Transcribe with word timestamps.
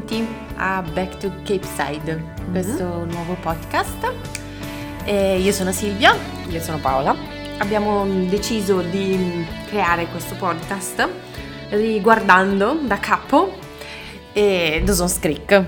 benvenuti 0.00 0.26
a 0.56 0.82
Back 0.94 1.18
to 1.18 1.28
Cape 1.44 1.66
Side, 1.66 2.32
questo 2.50 3.04
nuovo 3.04 3.34
podcast. 3.34 4.10
Eh, 5.04 5.38
io 5.38 5.52
sono 5.52 5.72
Silvia, 5.72 6.14
Io 6.48 6.60
sono 6.60 6.78
Paola. 6.78 7.14
abbiamo 7.58 8.06
deciso 8.28 8.80
di 8.80 9.44
creare 9.66 10.06
questo 10.06 10.36
podcast 10.36 11.06
riguardando 11.70 12.78
da 12.86 12.98
capo 12.98 13.52
eh, 14.32 14.80
Dawson's 14.82 15.18
Creek, 15.18 15.64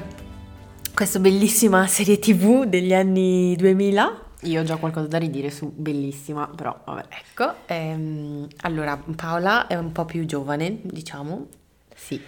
questa 0.94 1.18
bellissima 1.18 1.86
serie 1.86 2.18
tv 2.18 2.64
degli 2.64 2.94
anni 2.94 3.54
2000. 3.56 4.20
Io 4.44 4.60
ho 4.60 4.64
già 4.64 4.76
qualcosa 4.76 5.08
da 5.08 5.18
ridire 5.18 5.50
su 5.50 5.70
bellissima, 5.74 6.48
però 6.48 6.80
vabbè. 6.86 7.04
Ecco, 7.10 7.54
ehm, 7.66 8.46
allora 8.62 8.96
Paola 9.14 9.66
è 9.66 9.74
un 9.76 9.92
po' 9.92 10.06
più 10.06 10.24
giovane, 10.24 10.78
diciamo, 10.82 11.48
Sì. 11.94 12.20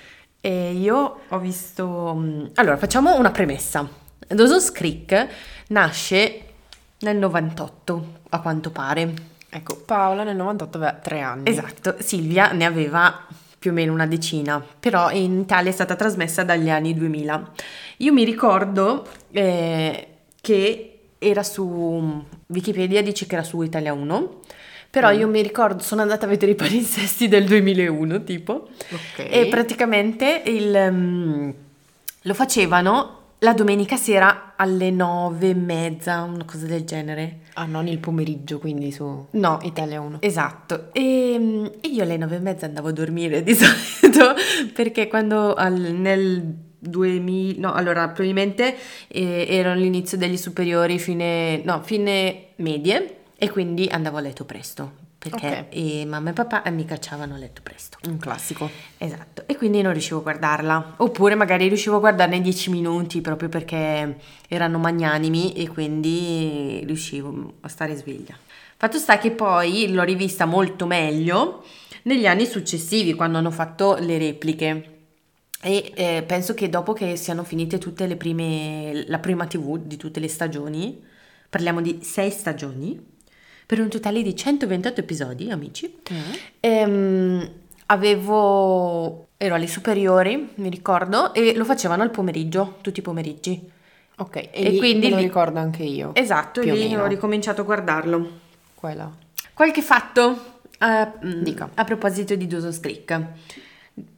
E 0.47 0.73
io 0.73 1.21
ho 1.27 1.39
visto... 1.39 2.15
mm, 2.15 2.45
Allora, 2.57 2.77
facciamo 2.77 3.17
una 3.17 3.31
premessa. 3.31 3.89
Dawson's 4.29 4.71
Creek 4.73 5.27
nasce 5.69 6.43
nel 6.99 7.17
98, 7.17 8.07
a 8.29 8.41
quanto 8.41 8.71
pare. 8.71 9.15
Ecco, 9.49 9.77
Paola 9.87 10.23
nel 10.23 10.37
98 10.37 10.77
aveva 10.77 10.93
tre 10.93 11.21
anni. 11.21 11.49
Esatto, 11.49 11.97
Silvia 12.01 12.53
ne 12.53 12.67
aveva 12.67 13.27
più 13.59 13.71
o 13.71 13.75
meno 13.75 13.95
una 13.95 14.07
decina, 14.07 14.63
però 14.79 15.11
in 15.11 15.41
Italia 15.41 15.71
è 15.71 15.73
stata 15.73 15.97
trasmessa 15.97 16.45
dagli 16.45 16.69
anni 16.69 16.93
2000. 16.93 17.51
Io 17.99 18.13
mi 18.13 18.25
ricordo 18.25 19.07
eh, 19.31 20.09
che 20.43 20.99
era 21.17 21.43
su 21.43 22.23
Wikipedia, 22.49 23.03
dice 23.03 23.25
che 23.25 23.37
era 23.37 23.45
su 23.45 23.63
Italia 23.63 23.95
1, 23.95 24.41
però 24.95 25.11
io 25.11 25.27
mi 25.27 25.43
ricordo, 25.43 25.83
sono 25.83 26.03
andata 26.03 26.25
a 26.25 26.29
vedere 26.29 26.53
i 26.53 26.55
palinsesti 26.55 27.27
del 27.27 27.47
2001, 27.47 28.23
tipo, 28.23 28.69
Ok. 28.93 29.27
e 29.29 29.49
praticamente 29.51 30.43
il, 30.47 30.89
mm, 30.93 31.51
lo 32.23 32.35
facevano 32.35 33.19
la 33.41 33.53
domenica 33.55 33.97
sera 33.97 34.53
alle 34.55 34.93
nove 34.93 35.49
e 35.49 35.55
mezza, 35.55 36.23
una 36.23 36.45
cosa 36.45 36.67
del 36.67 36.85
genere. 36.85 37.41
Ah, 37.55 37.65
non 37.65 37.89
il 37.89 37.99
pomeriggio, 37.99 38.61
quindi 38.61 38.93
su 38.93 39.27
No, 39.33 39.59
Italia 39.63 40.01
1. 40.01 40.19
Esatto, 40.21 40.91
e, 40.93 41.35
mm, 41.41 41.65
e 41.81 41.89
io 41.89 42.05
alle 42.05 42.17
nove 42.17 42.37
e 42.37 42.39
mezza 42.39 42.67
andavo 42.67 42.87
a 42.89 42.93
dormire 42.93 43.43
di 43.43 43.53
solito 43.59 44.33
perché 44.73 45.09
quando 45.09 45.55
al- 45.55 45.73
nel 45.93 46.41
2000, 46.79 47.59
no, 47.59 47.73
allora 47.75 48.07
probabilmente 48.07 48.77
eh, 49.09 49.47
ero 49.49 49.73
all'inizio 49.73 50.17
degli 50.17 50.37
superiori, 50.37 51.01
fine, 51.01 51.63
no, 51.65 51.83
fine 51.83 52.51
medie 52.59 53.23
e 53.45 53.51
quindi 53.51 53.87
andavo 53.89 54.17
a 54.17 54.21
letto 54.21 54.45
presto 54.45 55.03
perché 55.19 55.47
Ok. 55.47 55.67
eh, 55.71 56.05
mamma 56.05 56.31
e 56.31 56.33
papà 56.35 56.63
mi 56.71 56.85
cacciavano 56.85 57.35
a 57.35 57.39
letto 57.39 57.63
presto. 57.63 57.97
Un 58.07 58.19
classico. 58.19 58.69
Esatto, 58.99 59.45
e 59.47 59.57
quindi 59.57 59.81
non 59.81 59.93
riuscivo 59.93 60.19
a 60.19 60.23
guardarla, 60.23 60.95
oppure 60.99 61.35
magari 61.35 61.67
riuscivo 61.69 61.97
a 61.97 62.01
guardarne 62.01 62.43
10 62.43 62.69
minuti 62.71 63.23
proprio 63.23 63.49
perché 63.49 64.19
erano 64.49 64.79
magnanimi 64.79 65.55
e 65.55 65.69
quindi 65.69 66.83
riuscivo 66.85 67.55
a 67.61 67.69
stare 67.69 67.95
sveglia. 67.97 68.37
Fatto 68.77 68.99
sta 68.99 69.17
che 69.17 69.31
poi 69.31 69.91
l'ho 69.91 70.03
rivista 70.03 70.45
molto 70.45 70.87
meglio 70.87 71.65
negli 72.03 72.27
anni 72.27 72.45
successivi, 72.45 73.15
quando 73.15 73.39
hanno 73.39 73.51
fatto 73.51 73.97
le 73.99 74.19
repliche. 74.19 74.91
E 75.63 75.93
eh, 75.95 76.23
penso 76.27 76.53
che 76.53 76.69
dopo 76.69 76.93
che 76.93 77.17
siano 77.17 77.45
finite 77.45 77.79
tutte 77.79 78.07
le 78.07 78.17
prime, 78.17 79.05
la 79.07 79.19
prima 79.19 79.47
TV 79.47 79.79
di 79.79 79.97
tutte 79.97 80.21
le 80.21 80.29
stagioni, 80.29 81.03
parliamo 81.49 81.81
di 81.81 82.01
6 82.03 82.31
stagioni, 82.31 83.13
per 83.67 83.81
un 83.81 83.89
totale 83.89 84.23
di 84.23 84.35
128 84.37 85.01
episodi, 85.01 85.51
amici. 85.51 85.97
Ehm, 86.61 87.51
avevo, 87.87 89.29
ero 89.37 89.55
alle 89.55 89.67
superiori, 89.67 90.51
mi 90.57 90.69
ricordo, 90.69 91.33
e 91.35 91.55
lo 91.55 91.65
facevano 91.65 92.03
al 92.03 92.11
pomeriggio, 92.11 92.77
tutti 92.81 93.01
i 93.01 93.03
pomeriggi. 93.03 93.71
Ok, 94.17 94.37
e, 94.37 94.51
E 94.53 94.77
quindi 94.77 95.07
me 95.07 95.11
lo 95.11 95.17
lì- 95.17 95.23
ricordo 95.25 95.59
anche 95.59 95.83
io. 95.83 96.15
Esatto, 96.15 96.61
o 96.61 96.65
lì 96.65 96.95
ho 96.95 97.07
ricominciato 97.07 97.63
a 97.63 97.65
guardarlo. 97.65 98.41
Quella. 98.75 99.11
Qualche 99.53 99.83
fatto 99.83 100.61
eh, 100.79 101.09
mm, 101.27 101.43
Dica. 101.43 101.71
a 101.75 101.85
proposito 101.85 102.35
di 102.35 102.47
Dawson's 102.47 102.81
Creek. 102.81 103.21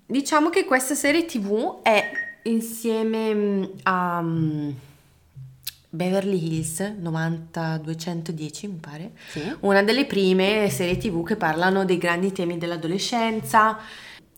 Diciamo 0.04 0.50
che 0.50 0.64
questa 0.64 0.94
serie 0.94 1.24
TV 1.24 1.80
è 1.82 2.10
insieme 2.42 3.34
mm, 3.34 3.64
a 3.84 4.20
mm, 4.22 4.70
Beverly 5.96 6.54
Hills 6.56 6.80
90210, 6.98 8.68
mi 8.68 8.78
pare, 8.78 9.12
Sì. 9.28 9.54
una 9.60 9.82
delle 9.82 10.04
prime 10.04 10.68
serie 10.70 10.98
TV 10.98 11.24
che 11.24 11.36
parlano 11.36 11.84
dei 11.84 11.98
grandi 11.98 12.30
temi 12.32 12.58
dell'adolescenza. 12.58 13.78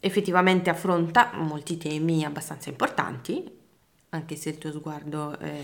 Effettivamente 0.01 0.71
affronta 0.71 1.33
molti 1.35 1.77
temi 1.77 2.25
abbastanza 2.25 2.69
importanti, 2.71 3.45
anche 4.11 4.37
se 4.37 4.51
il 4.51 4.59
tuo 4.59 4.71
sguardo 4.71 5.37
è 5.39 5.61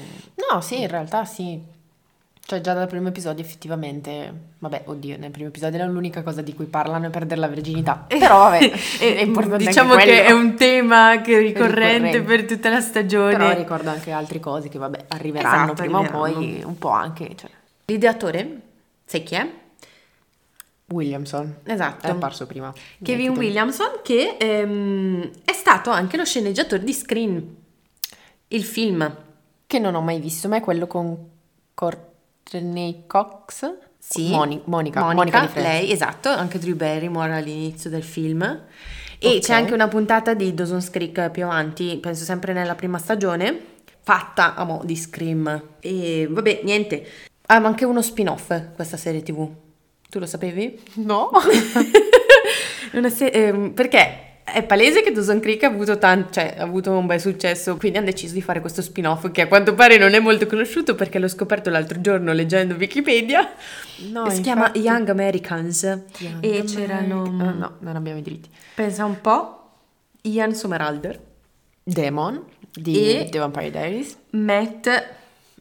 No, 0.53 0.60
sì, 0.60 0.81
in 0.81 0.88
realtà 0.88 1.25
sì. 1.25 1.60
Cioè 2.47 2.60
già 2.60 2.75
dal 2.75 2.88
primo 2.88 3.09
episodio 3.09 3.43
effettivamente, 3.43 4.32
vabbè, 4.59 4.82
oddio, 4.84 5.16
nel 5.16 5.31
primo 5.31 5.49
episodio 5.49 5.78
era 5.78 5.88
l'unica 5.91 6.22
cosa 6.22 6.43
di 6.43 6.55
cui 6.55 6.66
parlano 6.66 7.06
è 7.06 7.10
perdere 7.10 7.41
la 7.41 7.49
virginità. 7.49 8.05
Però 8.06 8.50
vabbè, 8.50 8.71
è 9.00 9.22
importante 9.22 9.65
diciamo 9.65 9.94
che 9.97 10.25
è 10.25 10.31
un 10.31 10.55
tema 10.55 11.22
che 11.22 11.38
è 11.38 11.41
ricorrente 11.41 12.19
ricorrente. 12.19 12.22
per 12.22 12.44
tutta 12.44 12.69
la 12.69 12.81
stagione. 12.82 13.34
Però 13.37 13.55
ricordo 13.55 13.88
anche 13.88 14.10
altre 14.10 14.41
cose 14.41 14.69
che 14.69 14.77
vabbè, 14.78 15.06
arriveranno 15.09 15.72
Esatto, 15.72 15.82
prima 15.82 15.99
o 16.00 16.03
arriveranno. 16.03 16.34
poi, 16.34 16.62
un 16.65 16.78
po' 16.78 16.91
anche, 16.91 17.31
cioè, 17.34 17.49
L'ideatore, 17.87 18.61
sai 19.06 19.22
chi 19.22 19.34
è? 19.37 19.50
Williamson. 20.88 21.61
Esatto. 21.65 22.06
È 22.06 22.11
apparso 22.11 22.47
prima. 22.47 22.71
Kevin 23.03 23.06
Nel 23.06 23.16
titolo. 23.16 23.38
Williamson, 23.38 23.88
che 24.03 24.37
ehm, 24.38 25.31
è 25.47 25.53
stato 25.53 25.88
anche 25.88 26.19
lo 26.19 26.26
sceneggiatore 26.26 26.84
di 26.84 26.93
Scream, 26.93 27.43
il 28.49 28.65
film. 28.65 29.16
Che 29.66 29.78
non 29.78 29.94
ho 29.94 30.03
mai 30.03 30.21
visto, 30.21 30.47
ma 30.47 30.56
è 30.56 30.61
quello 30.61 30.87
con 30.87 31.16
Courtney 32.49 33.05
Cox? 33.06 33.72
Sì. 33.99 34.28
Moni- 34.31 34.60
Monica. 34.65 35.00
Monica, 35.00 35.41
Monica 35.41 35.60
lei, 35.60 35.91
esatto, 35.91 36.28
anche 36.28 36.59
Drew 36.59 36.77
Barrymore 36.77 37.34
all'inizio 37.34 37.88
del 37.91 38.03
film. 38.03 38.43
E 39.19 39.28
Ok. 39.28 39.38
c'è 39.38 39.55
anche 39.55 39.72
una 39.72 39.88
puntata 39.88 40.34
di 40.34 40.53
Dawson's 40.53 40.91
Creek 40.91 41.31
più 41.31 41.44
avanti, 41.44 41.97
penso 42.00 42.25
sempre 42.25 42.53
nella 42.53 42.75
prima 42.75 42.99
stagione, 42.99 43.59
fatta 44.03 44.55
a 44.55 44.65
mo' 44.65 44.82
di 44.84 44.94
Scream. 44.97 45.62
E 45.81 46.27
vabbè, 46.31 46.60
niente. 46.65 47.06
Ha 47.47 47.55
anche 47.56 47.84
uno 47.87 48.03
spin-off 48.03 48.75
questa 48.75 48.97
serie 48.99 49.22
TV. 49.22 49.49
Tu 50.11 50.19
lo 50.19 50.26
sapevi? 50.26 50.78
No? 50.97 51.31
Se- 53.11 53.26
ehm, 53.26 53.71
perché 53.72 54.34
è 54.44 54.62
palese 54.62 55.03
che 55.03 55.10
Dawson 55.10 55.41
Creek 55.41 55.62
ha 55.62 55.69
avuto, 55.69 55.97
tan- 55.99 56.28
cioè, 56.31 56.55
ha 56.59 56.62
avuto 56.62 56.91
un 56.93 57.06
bel 57.06 57.19
successo, 57.21 57.77
quindi 57.77 57.97
hanno 57.99 58.06
deciso 58.10 58.34
di 58.34 58.43
fare 58.43 58.60
questo 58.60 58.82
spin-off 58.82 59.31
che 59.31 59.41
a 59.41 59.49
quanto 59.49 59.75
pare 59.75 59.97
non 59.97 60.12
è 60.12 60.19
molto 60.21 60.47
conosciuto 60.47 60.94
perché 60.94 61.19
l'ho 61.19 61.28
scoperto 61.28 61.71
l'altro 61.71 62.00
giorno 62.00 62.32
leggendo 62.32 62.75
Wikipedia. 62.75 63.53
No, 64.10 64.28
si 64.31 64.43
chiama 64.43 64.66
infatti. 64.66 64.81
Young 64.81 65.09
Americans 65.09 65.82
Young 65.82 66.44
e 66.44 66.49
American- 66.49 66.66
c'erano, 66.66 67.22
Ah, 67.41 67.50
no, 67.53 67.77
non 67.81 67.97
abbiamo 67.97 68.19
i 68.19 68.22
diritti. 68.22 68.49
pensa 68.75 69.05
un 69.06 69.21
po', 69.21 69.60
Ian 70.22 70.55
Somerhalder, 70.55 71.21
Demon 71.82 72.43
di 72.71 73.19
E- 73.21 73.28
The 73.31 73.38
Vampire 73.38 73.71
Diaries. 73.71 74.16
Matt, 74.31 74.88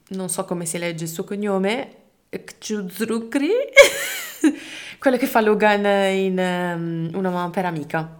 non 0.09 0.27
so 0.29 0.43
come 0.45 0.65
si 0.65 0.77
legge 0.77 1.05
il 1.05 1.09
suo 1.09 1.23
cognome, 1.23 1.95
Kchuzrukri, 2.29 3.49
quello 4.99 5.17
che 5.17 5.27
fa 5.27 5.41
Logan 5.41 5.85
in 6.13 6.37
ehm, 6.39 7.09
Una 7.13 7.29
mamma 7.29 7.49
per 7.49 7.65
amica. 7.65 8.17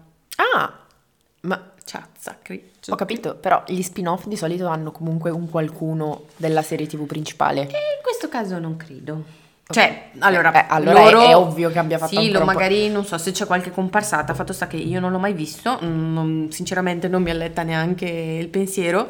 Ma 1.43 1.71
Ciazacri. 1.83 2.71
ho 2.89 2.95
capito, 2.95 3.35
però 3.35 3.63
gli 3.67 3.81
spin-off 3.81 4.25
di 4.25 4.37
solito 4.37 4.67
hanno 4.67 4.91
comunque 4.91 5.29
un 5.29 5.49
qualcuno 5.49 6.23
della 6.37 6.61
serie 6.61 6.87
TV 6.87 7.05
principale. 7.05 7.61
E 7.61 7.65
in 7.65 8.01
questo 8.01 8.29
caso 8.29 8.59
non 8.59 8.77
credo. 8.77 9.41
Cioè, 9.65 10.09
allora, 10.19 10.51
Eh, 10.53 10.65
allora 10.69 11.03
loro- 11.03 11.21
è- 11.23 11.29
è 11.29 11.35
ovvio 11.35 11.69
che 11.71 11.79
abbia 11.79 11.97
fatto 11.97 12.19
Sì, 12.19 12.31
lo 12.31 12.43
magari 12.43 12.89
non 12.89 13.05
so 13.05 13.17
se 13.17 13.31
c'è 13.31 13.45
qualche 13.45 13.71
comparsata, 13.71 14.33
fatto 14.33 14.53
sta 14.53 14.67
che 14.67 14.75
io 14.77 14.99
non 14.99 15.11
l'ho 15.11 15.19
mai 15.19 15.33
visto, 15.33 15.77
non- 15.81 16.47
sinceramente 16.51 17.07
non 17.07 17.21
mi 17.23 17.29
alletta 17.31 17.63
neanche 17.63 18.05
il 18.07 18.49
pensiero 18.49 19.09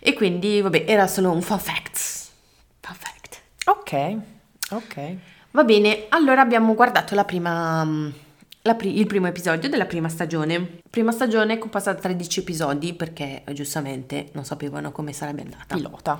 e 0.00 0.14
quindi 0.14 0.60
vabbè, 0.62 0.84
era 0.86 1.06
solo 1.06 1.30
un 1.30 1.42
fun 1.42 1.58
fact. 1.58 1.98
Fun 2.80 2.94
fact. 2.96 3.40
Ok, 3.66 4.16
ok. 4.70 5.14
Va 5.52 5.64
bene, 5.64 6.06
allora 6.08 6.40
abbiamo 6.40 6.74
guardato 6.74 7.14
la 7.14 7.24
prima, 7.24 7.84
mm, 7.84 8.10
pri- 8.76 8.98
il 8.98 9.06
primo 9.06 9.26
episodio 9.26 9.68
della 9.68 9.86
prima 9.86 10.08
stagione. 10.08 10.80
Prima 10.88 11.12
stagione 11.12 11.58
composta 11.58 11.92
da 11.92 12.00
13 12.00 12.40
episodi 12.40 12.92
perché 12.94 13.42
eh, 13.44 13.52
giustamente 13.52 14.28
non 14.32 14.44
sapevano 14.44 14.92
come 14.92 15.12
sarebbe 15.12 15.42
andata. 15.42 15.74
Pilota. 15.74 16.18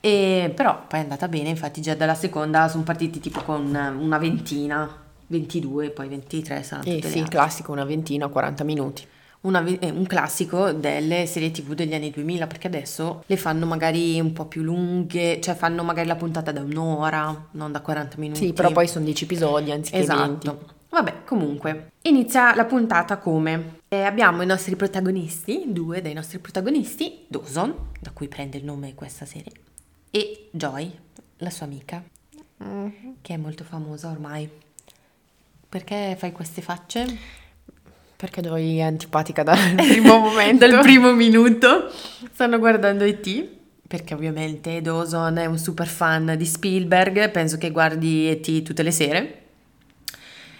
E, 0.00 0.52
però 0.54 0.86
poi 0.86 1.00
è 1.00 1.02
andata 1.02 1.28
bene, 1.28 1.48
infatti 1.48 1.80
già 1.80 1.94
dalla 1.94 2.14
seconda 2.14 2.68
sono 2.68 2.82
partiti 2.82 3.18
tipo 3.18 3.42
con 3.42 3.66
una 3.66 4.18
ventina, 4.18 5.04
22, 5.26 5.90
poi 5.90 6.08
23 6.08 6.62
saranno 6.62 6.88
Eh 6.88 6.94
tutte 6.96 7.08
sì, 7.08 7.22
classico, 7.24 7.72
una 7.72 7.84
ventina, 7.84 8.28
40 8.28 8.64
minuti. 8.64 9.06
Una 9.42 9.64
eh, 9.64 9.90
un 9.90 10.06
classico 10.06 10.72
delle 10.72 11.26
serie 11.26 11.50
tv 11.50 11.74
degli 11.74 11.94
anni 11.94 12.10
2000 12.10 12.46
perché 12.46 12.66
adesso 12.66 13.22
le 13.26 13.36
fanno 13.36 13.66
magari 13.66 14.18
un 14.18 14.32
po' 14.32 14.46
più 14.46 14.62
lunghe, 14.62 15.40
cioè 15.40 15.54
fanno 15.54 15.82
magari 15.82 16.08
la 16.08 16.16
puntata 16.16 16.52
da 16.52 16.60
un'ora, 16.60 17.48
non 17.52 17.70
da 17.70 17.80
40 17.80 18.16
minuti. 18.18 18.46
Sì, 18.46 18.52
però 18.52 18.70
poi 18.72 18.88
sono 18.88 19.04
10 19.04 19.24
episodi 19.24 19.70
anziché 19.70 20.04
20. 20.04 20.52
Vabbè, 20.88 21.24
comunque, 21.24 21.92
inizia 22.02 22.54
la 22.54 22.64
puntata 22.64 23.18
come 23.18 23.80
eh, 23.88 24.02
abbiamo 24.02 24.42
i 24.42 24.46
nostri 24.46 24.76
protagonisti, 24.76 25.64
due 25.66 26.00
dei 26.00 26.14
nostri 26.14 26.38
protagonisti, 26.38 27.24
Dawson, 27.28 27.74
da 28.00 28.10
cui 28.12 28.28
prende 28.28 28.56
il 28.56 28.64
nome 28.64 28.94
questa 28.94 29.24
serie, 29.26 29.52
e 30.10 30.48
Joy, 30.52 30.90
la 31.38 31.50
sua 31.50 31.66
amica, 31.66 32.02
Mm. 32.64 32.88
che 33.20 33.34
è 33.34 33.36
molto 33.36 33.64
famosa 33.64 34.08
ormai. 34.10 34.48
Perché 35.68 36.16
fai 36.18 36.32
queste 36.32 36.62
facce? 36.62 37.04
Perché 38.16 38.40
Joy 38.40 38.78
è 38.78 38.80
antipatica 38.80 39.42
dal 39.42 39.58
primo 39.76 40.18
momento. 40.20 40.66
Dal 40.66 40.80
primo 40.80 41.12
minuto 41.12 41.90
stanno 42.32 42.58
guardando 42.58 43.04
E.T. 43.04 43.46
Perché 43.86 44.14
ovviamente 44.14 44.80
Dawson 44.80 45.36
è 45.36 45.44
un 45.44 45.58
super 45.58 45.86
fan 45.86 46.34
di 46.38 46.46
Spielberg, 46.46 47.30
penso 47.30 47.58
che 47.58 47.70
guardi 47.70 48.26
E.T. 48.30 48.62
tutte 48.62 48.82
le 48.82 48.90
sere. 48.90 49.42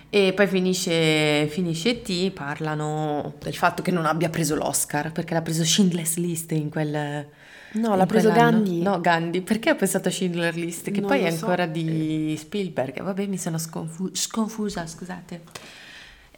E 0.08 0.32
poi 0.34 0.46
finisce, 0.46 1.46
finisce 1.48 1.90
E.T., 1.90 2.30
parlano 2.32 3.34
del 3.40 3.54
fatto 3.54 3.82
che 3.82 3.90
non 3.90 4.06
abbia 4.06 4.28
preso 4.30 4.54
l'Oscar, 4.54 5.12
perché 5.12 5.34
l'ha 5.34 5.42
preso 5.42 5.64
Schindler's 5.64 6.16
List 6.16 6.52
in 6.52 6.70
quel... 6.70 7.26
No, 7.72 7.90
in 7.90 7.96
l'ha 7.98 8.06
preso 8.06 8.30
quell'anno. 8.30 8.62
Gandhi. 8.62 8.82
No, 8.82 9.00
Gandhi. 9.00 9.40
Perché 9.42 9.70
ho 9.70 9.74
pensato 9.76 10.08
a 10.08 10.10
Schindler's 10.10 10.56
List? 10.56 10.90
Che 10.90 11.00
Non 11.00 11.08
poi 11.10 11.22
è 11.22 11.30
so. 11.30 11.44
ancora 11.44 11.66
di 11.66 12.34
Spielberg. 12.38 13.02
Vabbè, 13.02 13.26
mi 13.26 13.36
sono 13.36 13.58
sconfu- 13.58 14.14
sconfusa, 14.14 14.86
scusate. 14.86 15.42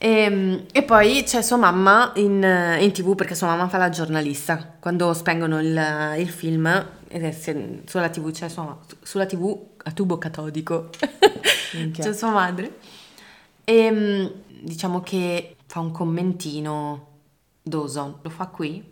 E, 0.01 0.65
e 0.71 0.83
poi 0.85 1.25
c'è 1.25 1.43
sua 1.43 1.57
mamma 1.57 2.13
in, 2.17 2.79
in 2.81 2.93
tv 2.93 3.17
perché 3.17 3.35
sua 3.35 3.49
mamma 3.49 3.69
fa 3.69 3.79
la 3.79 3.89
giornalista. 3.89 4.77
Quando 4.79 5.13
spengono 5.13 5.61
il, 5.61 6.15
il 6.19 6.29
film, 6.29 6.87
sulla 7.85 8.09
tv 8.09 8.31
c'è 8.31 8.49
sua 8.49 8.79
sulla 9.03 9.27
tv 9.27 9.59
a 9.83 9.91
tubo 9.91 10.17
catodico 10.19 10.91
Minchia. 11.75 12.05
c'è 12.07 12.13
sua 12.13 12.31
madre. 12.31 12.77
E 13.71 13.91
mm, 13.91 14.27
diciamo 14.63 15.03
che 15.03 15.57
fa 15.67 15.81
un 15.81 15.91
commentino 15.91 17.07
Dawson. 17.63 18.21
Lo 18.23 18.31
fa 18.31 18.47
qui? 18.47 18.83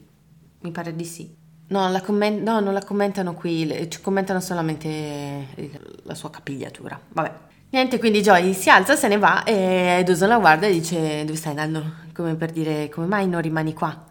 Mi 0.61 0.71
pare 0.71 0.95
di 0.95 1.05
sì. 1.07 1.35
No, 1.69 1.89
la 1.89 2.03
commen- 2.03 2.43
no, 2.43 2.61
non 2.61 2.75
la 2.75 2.85
commentano 2.85 3.33
qui, 3.33 3.65
le- 3.65 3.89
ci 3.89 4.03
commentano 4.03 4.39
solamente 4.41 5.47
il- 5.57 5.81
la 6.03 6.15
sua 6.15 6.29
capigliatura. 6.31 7.01
Vabbè. 7.09 7.33
Niente, 7.71 7.99
quindi 7.99 8.21
Joy 8.21 8.53
si 8.53 8.69
alza, 8.69 8.97
se 8.97 9.09
ne 9.09 9.17
va 9.17 9.45
e 9.45 10.03
Dawson 10.05 10.29
la 10.29 10.39
guarda 10.39 10.67
e 10.67 10.73
dice 10.73 11.25
dove 11.25 11.39
stai 11.39 11.57
andando? 11.59 11.93
Come 12.13 12.35
per 12.35 12.53
dire 12.53 12.91
come 12.91 13.07
mai 13.07 13.27
non 13.27 13.41
rimani 13.41 13.73
qua? 13.73 14.05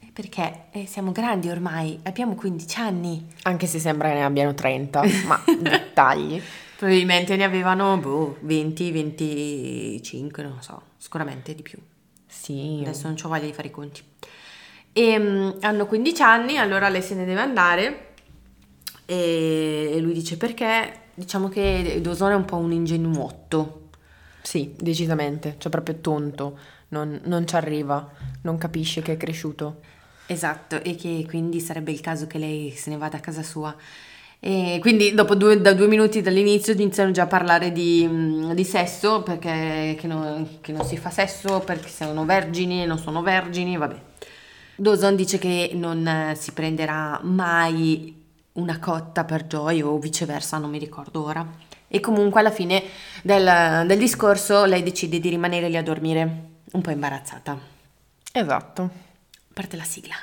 "Eh, 0.00 0.10
Perché 0.12 0.66
eh, 0.72 0.86
siamo 0.86 1.12
grandi 1.12 1.48
ormai, 1.48 1.98
abbiamo 2.02 2.34
15 2.34 2.78
anni. 2.78 3.26
Anche 3.44 3.66
se 3.66 3.78
sembra 3.78 4.08
che 4.08 4.14
ne 4.14 4.24
abbiano 4.24 4.52
30, 4.52 5.02
ma 5.26 5.40
dettagli. 5.58 6.40
Probabilmente 6.80 7.36
ne 7.36 7.44
avevano 7.44 7.98
boh, 7.98 8.38
20, 8.40 8.90
25, 8.90 10.42
non 10.42 10.54
lo 10.54 10.62
so, 10.62 10.80
sicuramente 10.96 11.54
di 11.54 11.60
più. 11.60 11.78
Sì. 12.26 12.78
Adesso 12.80 13.06
non 13.06 13.16
ho 13.22 13.28
voglia 13.28 13.44
di 13.44 13.52
fare 13.52 13.68
i 13.68 13.70
conti. 13.70 14.02
E, 14.90 15.18
mm, 15.18 15.50
hanno 15.60 15.84
15 15.84 16.22
anni, 16.22 16.56
allora 16.56 16.88
lei 16.88 17.02
se 17.02 17.14
ne 17.14 17.26
deve 17.26 17.40
andare 17.42 18.12
e, 19.04 19.98
lui 20.00 20.14
dice 20.14 20.38
perché 20.38 21.08
diciamo 21.12 21.50
che 21.50 21.98
Dawson 22.00 22.30
è 22.30 22.34
un 22.34 22.46
po' 22.46 22.56
un 22.56 22.72
ingenuotto. 22.72 23.90
Sì, 24.40 24.74
decisamente, 24.74 25.56
cioè 25.58 25.70
proprio 25.70 25.96
tonto, 25.96 26.58
non, 26.88 27.20
non 27.24 27.46
ci 27.46 27.56
arriva, 27.56 28.10
non 28.40 28.56
capisce 28.56 29.02
che 29.02 29.12
è 29.12 29.16
cresciuto. 29.18 29.82
Esatto, 30.24 30.82
e 30.82 30.94
che 30.94 31.26
quindi 31.28 31.60
sarebbe 31.60 31.92
il 31.92 32.00
caso 32.00 32.26
che 32.26 32.38
lei 32.38 32.70
se 32.70 32.88
ne 32.88 32.96
vada 32.96 33.18
a 33.18 33.20
casa 33.20 33.42
sua. 33.42 33.76
E 34.42 34.78
quindi 34.80 35.12
dopo 35.12 35.34
due, 35.34 35.60
da 35.60 35.74
due 35.74 35.86
minuti 35.86 36.22
dall'inizio 36.22 36.72
iniziano 36.72 37.10
già 37.10 37.24
a 37.24 37.26
parlare 37.26 37.72
di, 37.72 38.06
mm, 38.08 38.52
di 38.52 38.64
sesso, 38.64 39.22
perché 39.22 39.96
che 39.98 40.06
non, 40.06 40.58
che 40.62 40.72
non 40.72 40.84
si 40.86 40.96
fa 40.96 41.10
sesso, 41.10 41.60
perché 41.60 41.88
sono 41.88 42.24
vergini, 42.24 42.86
non 42.86 42.98
sono 42.98 43.20
vergini, 43.22 43.76
vabbè. 43.76 44.00
Dawson 44.76 45.14
dice 45.14 45.36
che 45.36 45.72
non 45.74 46.06
eh, 46.06 46.34
si 46.36 46.52
prenderà 46.52 47.20
mai 47.22 48.16
una 48.52 48.78
cotta 48.78 49.24
per 49.24 49.44
Joy 49.44 49.82
o 49.82 49.98
viceversa, 49.98 50.56
non 50.56 50.70
mi 50.70 50.78
ricordo 50.78 51.22
ora. 51.22 51.46
E 51.86 52.00
comunque 52.00 52.40
alla 52.40 52.50
fine 52.50 52.82
del, 53.22 53.84
del 53.86 53.98
discorso 53.98 54.64
lei 54.64 54.82
decide 54.82 55.20
di 55.20 55.28
rimanere 55.28 55.68
lì 55.68 55.76
a 55.76 55.82
dormire, 55.82 56.44
un 56.72 56.80
po' 56.80 56.90
imbarazzata. 56.90 57.58
Esatto, 58.32 58.90
Parte 59.52 59.76
la 59.76 59.84
sigla. 59.84 60.14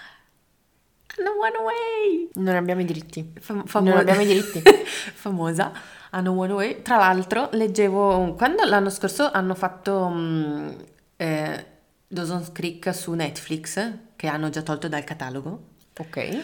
No 1.23 1.31
One 1.39 1.55
Away! 1.57 2.29
non 2.35 2.55
abbiamo 2.55 2.81
i 2.81 2.85
diritti. 2.85 3.33
Fam- 3.39 3.63
Non 3.83 3.97
abbiamo 3.97 4.21
i 4.21 4.25
diritti. 4.25 4.61
famosa 5.15 5.71
a 6.11 6.21
No 6.21 6.31
One 6.33 6.51
Away. 6.51 6.81
Tra 6.81 6.97
l'altro, 6.97 7.49
leggevo 7.53 8.33
quando 8.35 8.63
l'anno 8.65 8.89
scorso 8.89 9.29
hanno 9.31 9.55
fatto 9.55 10.07
mm, 10.09 10.69
eh, 11.17 11.65
Dawson's 12.07 12.51
Creek 12.51 12.93
su 12.93 13.13
Netflix, 13.13 13.91
che 14.15 14.27
hanno 14.27 14.49
già 14.49 14.61
tolto 14.61 14.87
dal 14.87 15.03
catalogo. 15.03 15.59
Ok. 15.99 16.43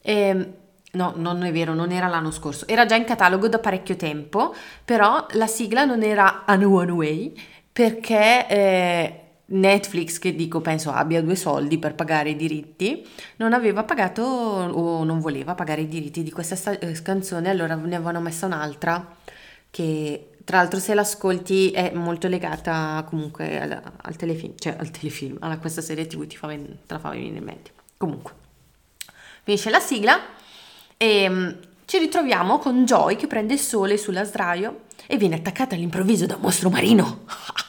E, 0.00 0.52
no, 0.92 1.12
non 1.16 1.42
è 1.42 1.52
vero, 1.52 1.74
non 1.74 1.90
era 1.92 2.06
l'anno 2.08 2.30
scorso, 2.30 2.66
era 2.66 2.86
già 2.86 2.94
in 2.96 3.04
catalogo 3.04 3.48
da 3.48 3.58
parecchio 3.58 3.96
tempo, 3.96 4.54
però 4.84 5.26
la 5.32 5.46
sigla 5.46 5.84
non 5.84 6.02
era 6.02 6.44
A 6.44 6.56
No 6.56 6.74
One 6.76 6.90
Way 6.92 7.34
perché 7.72 8.46
eh, 8.48 9.23
Netflix, 9.46 10.18
che 10.18 10.34
dico 10.34 10.60
penso 10.60 10.90
abbia 10.90 11.22
due 11.22 11.36
soldi 11.36 11.78
per 11.78 11.94
pagare 11.94 12.30
i 12.30 12.36
diritti, 12.36 13.06
non 13.36 13.52
aveva 13.52 13.84
pagato 13.84 14.22
o 14.22 15.04
non 15.04 15.20
voleva 15.20 15.54
pagare 15.54 15.82
i 15.82 15.88
diritti 15.88 16.22
di 16.22 16.30
questa 16.30 16.56
sta- 16.56 16.78
eh, 16.78 17.02
canzone, 17.02 17.50
allora 17.50 17.74
ne 17.74 17.94
avevano 17.94 18.20
messa 18.20 18.46
un'altra 18.46 19.16
che 19.70 20.28
tra 20.44 20.58
l'altro 20.58 20.78
se 20.78 20.94
l'ascolti 20.94 21.70
è 21.70 21.92
molto 21.94 22.28
legata 22.28 23.04
comunque 23.08 23.60
al, 23.60 23.82
al 23.96 24.16
telefilm, 24.16 24.54
cioè 24.56 24.76
al 24.78 24.90
telefilm, 24.90 25.36
a 25.40 25.58
questa 25.58 25.80
serie 25.80 26.06
tv 26.06 26.26
ti 26.26 26.36
fa 26.36 26.46
ven- 26.46 26.78
te 26.86 26.94
la 26.94 26.98
fa 26.98 27.10
venire 27.10 27.38
in 27.38 27.44
mente. 27.44 27.72
Comunque, 27.96 28.32
finisce 29.42 29.70
la 29.70 29.80
sigla 29.80 30.20
e 30.96 31.28
mm, 31.28 31.48
ci 31.86 31.98
ritroviamo 31.98 32.58
con 32.58 32.84
Joy 32.84 33.16
che 33.16 33.26
prende 33.26 33.54
il 33.54 33.60
sole 33.60 33.96
sulla 33.96 34.24
sdraio 34.24 34.82
e 35.06 35.16
viene 35.16 35.36
attaccata 35.36 35.74
all'improvviso 35.74 36.26
da 36.26 36.36
un 36.36 36.42
mostro 36.42 36.70
marino. 36.70 37.24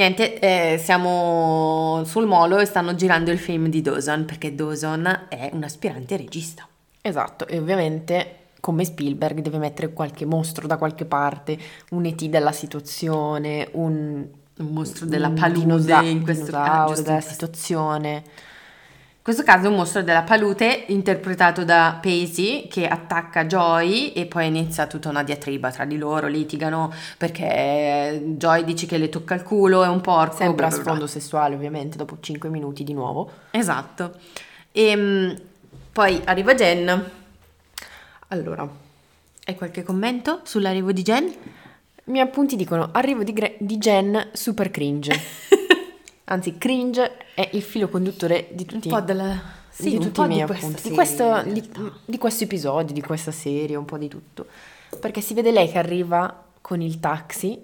Niente, 0.00 0.38
eh, 0.38 0.78
siamo 0.78 2.04
sul 2.06 2.24
molo 2.24 2.56
e 2.56 2.64
stanno 2.64 2.94
girando 2.94 3.30
il 3.30 3.38
film 3.38 3.66
di 3.68 3.82
Dawson 3.82 4.24
perché 4.24 4.54
Dawson 4.54 5.26
è 5.28 5.50
un 5.52 5.62
aspirante 5.62 6.16
regista. 6.16 6.66
Esatto, 7.02 7.46
e 7.46 7.58
ovviamente 7.58 8.36
come 8.60 8.86
Spielberg 8.86 9.40
deve 9.40 9.58
mettere 9.58 9.92
qualche 9.92 10.24
mostro 10.24 10.66
da 10.66 10.78
qualche 10.78 11.04
parte, 11.04 11.58
un 11.90 12.06
ET 12.06 12.24
della 12.24 12.52
situazione, 12.52 13.68
un, 13.72 14.26
Un 14.56 14.66
mostro 14.68 15.04
della 15.04 15.28
palude 15.32 15.60
dinosa- 15.60 16.00
in 16.00 16.22
questo 16.22 16.46
dinosauro 16.46 16.92
ah, 16.92 17.02
della 17.02 17.20
situazione. 17.20 18.22
In 19.22 19.26
questo 19.36 19.42
caso 19.42 19.66
è 19.66 19.68
un 19.68 19.76
mostro 19.76 20.02
della 20.02 20.22
palude 20.22 20.84
interpretato 20.86 21.62
da 21.62 21.98
Pacey 22.00 22.68
che 22.68 22.88
attacca 22.88 23.44
Joy 23.44 24.12
e 24.12 24.24
poi 24.24 24.46
inizia 24.46 24.86
tutta 24.86 25.10
una 25.10 25.22
diatriba 25.22 25.70
tra 25.70 25.84
di 25.84 25.98
loro, 25.98 26.26
litigano 26.26 26.90
perché 27.18 28.22
Joy 28.24 28.64
dice 28.64 28.86
che 28.86 28.96
le 28.96 29.10
tocca 29.10 29.34
il 29.34 29.42
culo, 29.42 29.84
è 29.84 29.88
un 29.88 30.00
porco. 30.00 30.36
Sempre 30.36 30.54
bla 30.54 30.64
a 30.64 30.68
bla 30.68 30.78
bla. 30.78 30.84
sfondo 30.86 31.06
sessuale, 31.06 31.54
ovviamente, 31.54 31.98
dopo 31.98 32.16
5 32.18 32.48
minuti 32.48 32.82
di 32.82 32.94
nuovo. 32.94 33.30
Esatto. 33.50 34.14
E 34.72 35.36
poi 35.92 36.22
arriva 36.24 36.54
Jen. 36.54 37.10
Allora, 38.28 38.66
Hai 39.44 39.54
qualche 39.54 39.82
commento 39.82 40.40
sull'arrivo 40.44 40.92
di 40.92 41.02
Jen? 41.02 41.24
i 41.24 42.10
miei 42.10 42.24
appunti 42.24 42.56
dicono 42.56 42.88
arrivo 42.92 43.22
di, 43.22 43.34
Gre- 43.34 43.56
di 43.58 43.76
Jen 43.76 44.30
super 44.32 44.70
cringe. 44.70 45.12
Anzi, 46.30 46.58
cringe 46.58 47.16
è 47.34 47.48
il 47.54 47.62
filo 47.62 47.88
conduttore 47.88 48.48
di 48.52 48.64
tutti, 48.64 48.86
Un 48.88 48.94
po' 48.94 49.00
della... 49.00 49.58
Sì, 49.68 49.90
di 49.90 49.98
tutti 49.98 50.20
i 50.20 50.26
miei 50.26 50.44
di 50.44 50.52
appunti. 50.52 50.88
Di 50.88 50.94
questo, 50.94 51.42
di, 51.42 51.68
di 52.04 52.18
questo 52.18 52.44
episodio, 52.44 52.92
di 52.94 53.00
questa 53.00 53.30
serie, 53.32 53.76
un 53.76 53.84
po' 53.84 53.98
di 53.98 54.08
tutto. 54.08 54.46
Perché 55.00 55.20
si 55.20 55.34
vede 55.34 55.50
lei 55.50 55.70
che 55.70 55.78
arriva 55.78 56.44
con 56.60 56.80
il 56.82 57.00
taxi, 57.00 57.58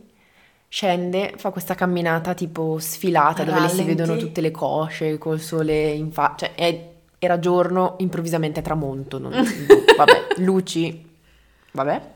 scende, 0.68 1.34
fa 1.36 1.50
questa 1.50 1.74
camminata 1.74 2.34
tipo 2.34 2.78
sfilata 2.78 3.44
dove 3.44 3.60
le 3.60 3.68
si 3.68 3.82
vedono 3.84 4.16
tutte 4.16 4.40
le 4.40 4.50
cosce 4.50 5.18
col 5.18 5.40
sole 5.40 5.90
in 5.90 6.10
faccia. 6.10 6.46
Cioè, 6.46 6.54
è- 6.54 6.88
era 7.18 7.38
giorno, 7.38 7.94
improvvisamente 7.98 8.60
è 8.60 8.62
tramonto. 8.62 9.18
non- 9.18 9.30
vabbè, 9.96 10.26
luci, 10.38 11.06
vabbè. 11.72 12.10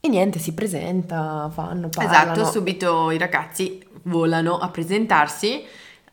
E 0.00 0.08
niente, 0.08 0.38
si 0.38 0.52
presenta, 0.52 1.48
fanno, 1.52 1.88
parlano. 1.88 2.32
Esatto, 2.32 2.50
subito 2.50 3.10
i 3.10 3.16
ragazzi 3.18 3.82
volano 4.02 4.58
a 4.58 4.68
presentarsi. 4.68 5.62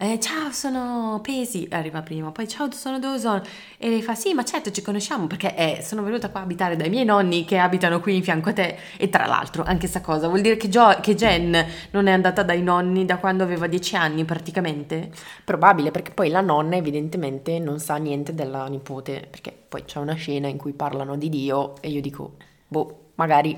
Eh, 0.04 0.20
ciao, 0.20 0.50
sono 0.52 1.20
Pesi, 1.22 1.68
arriva 1.70 2.02
prima, 2.02 2.32
poi 2.32 2.48
ciao, 2.48 2.72
sono 2.72 2.98
Dawson. 2.98 3.40
E 3.78 3.88
lei 3.88 4.02
fa, 4.02 4.16
sì, 4.16 4.34
ma 4.34 4.44
certo 4.44 4.72
ci 4.72 4.82
conosciamo 4.82 5.28
perché 5.28 5.56
eh, 5.56 5.84
sono 5.84 6.02
venuta 6.02 6.32
qua 6.32 6.40
a 6.40 6.44
abitare 6.44 6.76
dai 6.76 6.90
miei 6.90 7.06
nonni 7.06 7.46
che 7.46 7.60
abitano 7.60 8.00
qui 8.00 8.16
in 8.16 8.24
fianco 8.24 8.50
a 8.50 8.54
te. 8.54 8.78
E 8.98 9.10
tra 9.10 9.28
l'altro, 9.28 9.62
anche 9.64 9.86
sta 9.86 10.02
cosa, 10.02 10.28
vuol 10.28 10.42
dire 10.42 10.58
che, 10.58 10.70
Jo- 10.70 11.00
che 11.02 11.14
Jen 11.14 11.56
non 11.92 12.08
è 12.08 12.12
andata 12.14 12.42
dai 12.42 12.64
nonni 12.64 13.06
da 13.06 13.18
quando 13.20 13.44
aveva 13.44 13.68
dieci 13.68 13.96
anni 13.96 14.26
praticamente? 14.26 15.12
Probabile 15.46 15.92
perché 15.92 16.10
poi 16.10 16.30
la 16.30 16.42
nonna 16.42 16.78
evidentemente 16.78 17.60
non 17.60 17.78
sa 17.80 17.98
niente 17.98 18.34
della 18.34 18.66
nipote, 18.66 19.28
perché 19.30 19.56
poi 19.70 19.84
c'è 19.86 20.00
una 20.00 20.16
scena 20.16 20.48
in 20.48 20.58
cui 20.58 20.74
parlano 20.74 21.16
di 21.16 21.30
Dio 21.30 21.80
e 21.80 21.90
io 21.90 22.02
dico, 22.02 22.38
boh, 22.68 23.12
magari 23.16 23.56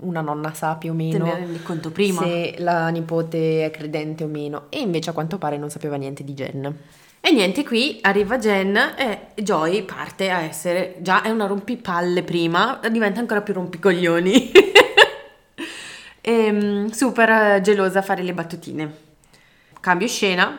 una 0.00 0.20
nonna 0.20 0.52
sa 0.54 0.76
più 0.76 0.90
o 0.90 0.94
meno. 0.94 1.24
Se 2.24 2.54
la 2.58 2.88
nipote 2.88 3.64
è 3.64 3.70
credente 3.70 4.24
o 4.24 4.26
meno. 4.26 4.66
E 4.68 4.80
invece 4.80 5.10
a 5.10 5.12
quanto 5.12 5.38
pare 5.38 5.56
non 5.56 5.70
sapeva 5.70 5.96
niente 5.96 6.24
di 6.24 6.34
Jen. 6.34 6.78
E 7.20 7.32
niente, 7.32 7.64
qui 7.64 8.00
arriva 8.02 8.36
Jen 8.36 8.76
e 8.76 9.28
Joy 9.36 9.84
parte 9.84 10.28
a 10.30 10.42
essere, 10.42 10.96
già 11.00 11.22
è 11.22 11.30
una 11.30 11.46
rompipalle 11.46 12.22
prima, 12.22 12.78
diventa 12.90 13.20
ancora 13.20 13.40
più 13.40 13.54
rompicoglioni. 13.54 14.52
e, 16.20 16.52
mm, 16.52 16.86
super 16.88 17.62
gelosa 17.62 18.00
a 18.00 18.02
fare 18.02 18.22
le 18.22 18.34
battutine. 18.34 18.94
Cambio 19.80 20.06
scena, 20.06 20.58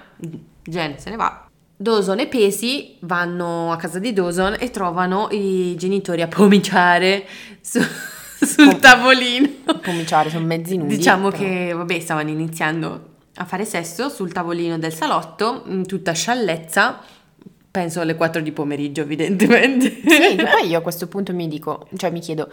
Jen 0.63 0.97
se 0.97 1.11
ne 1.11 1.15
va. 1.17 1.47
Dawson 1.77 2.19
e 2.19 2.27
Pesi 2.27 2.97
vanno 3.01 3.71
a 3.71 3.75
casa 3.75 3.99
di 3.99 4.13
Dawson 4.13 4.55
e 4.59 4.71
trovano 4.71 5.27
i 5.31 5.75
genitori 5.77 6.21
a 6.21 6.27
pomiciare 6.27 7.27
su, 7.61 7.79
sul 8.45 8.67
Pom- 8.69 8.79
tavolino. 8.79 9.49
Cominciare, 9.83 10.29
sono 10.29 10.45
mezzi 10.45 10.77
nudi. 10.77 10.95
Diciamo 10.97 11.29
però- 11.29 11.41
che, 11.43 11.73
vabbè, 11.73 11.99
stavano 11.99 12.29
iniziando 12.29 13.13
a 13.35 13.45
fare 13.45 13.65
sesso 13.65 14.09
sul 14.09 14.31
tavolino 14.31 14.77
del 14.77 14.93
salotto, 14.93 15.63
in 15.67 15.85
tutta 15.85 16.13
sciallezza, 16.13 16.99
penso 17.69 17.99
alle 17.99 18.15
4 18.15 18.41
di 18.41 18.51
pomeriggio, 18.53 19.01
evidentemente. 19.01 19.89
Sì, 20.07 20.35
poi 20.37 20.69
io 20.69 20.77
a 20.77 20.81
questo 20.81 21.07
punto 21.07 21.33
mi 21.33 21.47
dico, 21.47 21.87
cioè 21.97 22.11
mi 22.11 22.21
chiedo, 22.21 22.49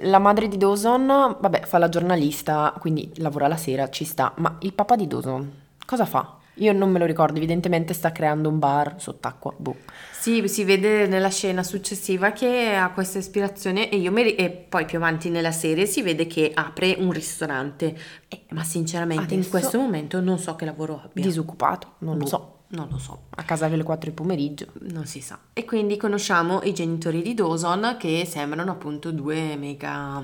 la 0.00 0.18
madre 0.18 0.48
di 0.48 0.56
Dawson, 0.56 1.06
vabbè, 1.06 1.62
fa 1.66 1.76
la 1.76 1.90
giornalista, 1.90 2.72
quindi 2.78 3.10
lavora 3.16 3.46
la 3.48 3.58
sera, 3.58 3.90
ci 3.90 4.04
sta, 4.04 4.32
ma 4.36 4.56
il 4.60 4.72
papà 4.72 4.96
di 4.96 5.06
Dawson 5.06 5.52
cosa 5.84 6.06
fa? 6.06 6.35
Io 6.58 6.72
non 6.72 6.90
me 6.90 6.98
lo 6.98 7.04
ricordo, 7.04 7.36
evidentemente 7.36 7.92
sta 7.92 8.12
creando 8.12 8.48
un 8.48 8.58
bar 8.58 8.94
sott'acqua, 8.98 9.52
boh. 9.56 9.76
Sì, 10.18 10.48
si 10.48 10.64
vede 10.64 11.06
nella 11.06 11.28
scena 11.28 11.62
successiva 11.62 12.32
che 12.32 12.74
ha 12.74 12.90
questa 12.90 13.18
ispirazione 13.18 13.90
e, 13.90 13.98
ri- 14.10 14.34
e 14.34 14.48
poi 14.50 14.86
più 14.86 14.96
avanti 14.98 15.28
nella 15.28 15.52
serie 15.52 15.86
si 15.86 16.00
vede 16.02 16.26
che 16.26 16.50
apre 16.54 16.96
un 16.98 17.12
ristorante. 17.12 17.96
Eh, 18.28 18.44
ma 18.50 18.64
sinceramente 18.64 19.34
in 19.34 19.40
Adesso- 19.40 19.50
questo 19.50 19.78
momento 19.78 20.20
non 20.20 20.38
so 20.38 20.56
che 20.56 20.64
lavoro 20.64 21.00
abbia. 21.04 21.22
Disoccupato, 21.22 21.94
non 21.98 22.14
lo 22.16 22.24
Boh, 22.24 22.26
so, 22.28 22.58
Non 22.68 22.88
lo 22.90 22.98
so. 22.98 23.24
a 23.36 23.42
casa 23.44 23.66
alle 23.66 23.82
4 23.82 24.08
di 24.08 24.14
pomeriggio. 24.16 24.66
Non 24.80 25.04
si 25.06 25.20
sa. 25.20 25.38
E 25.52 25.64
quindi 25.66 25.96
conosciamo 25.98 26.62
i 26.62 26.72
genitori 26.72 27.20
di 27.22 27.34
Dawson 27.34 27.96
che 27.98 28.24
sembrano 28.26 28.72
appunto 28.72 29.12
due 29.12 29.56
mega 29.56 30.22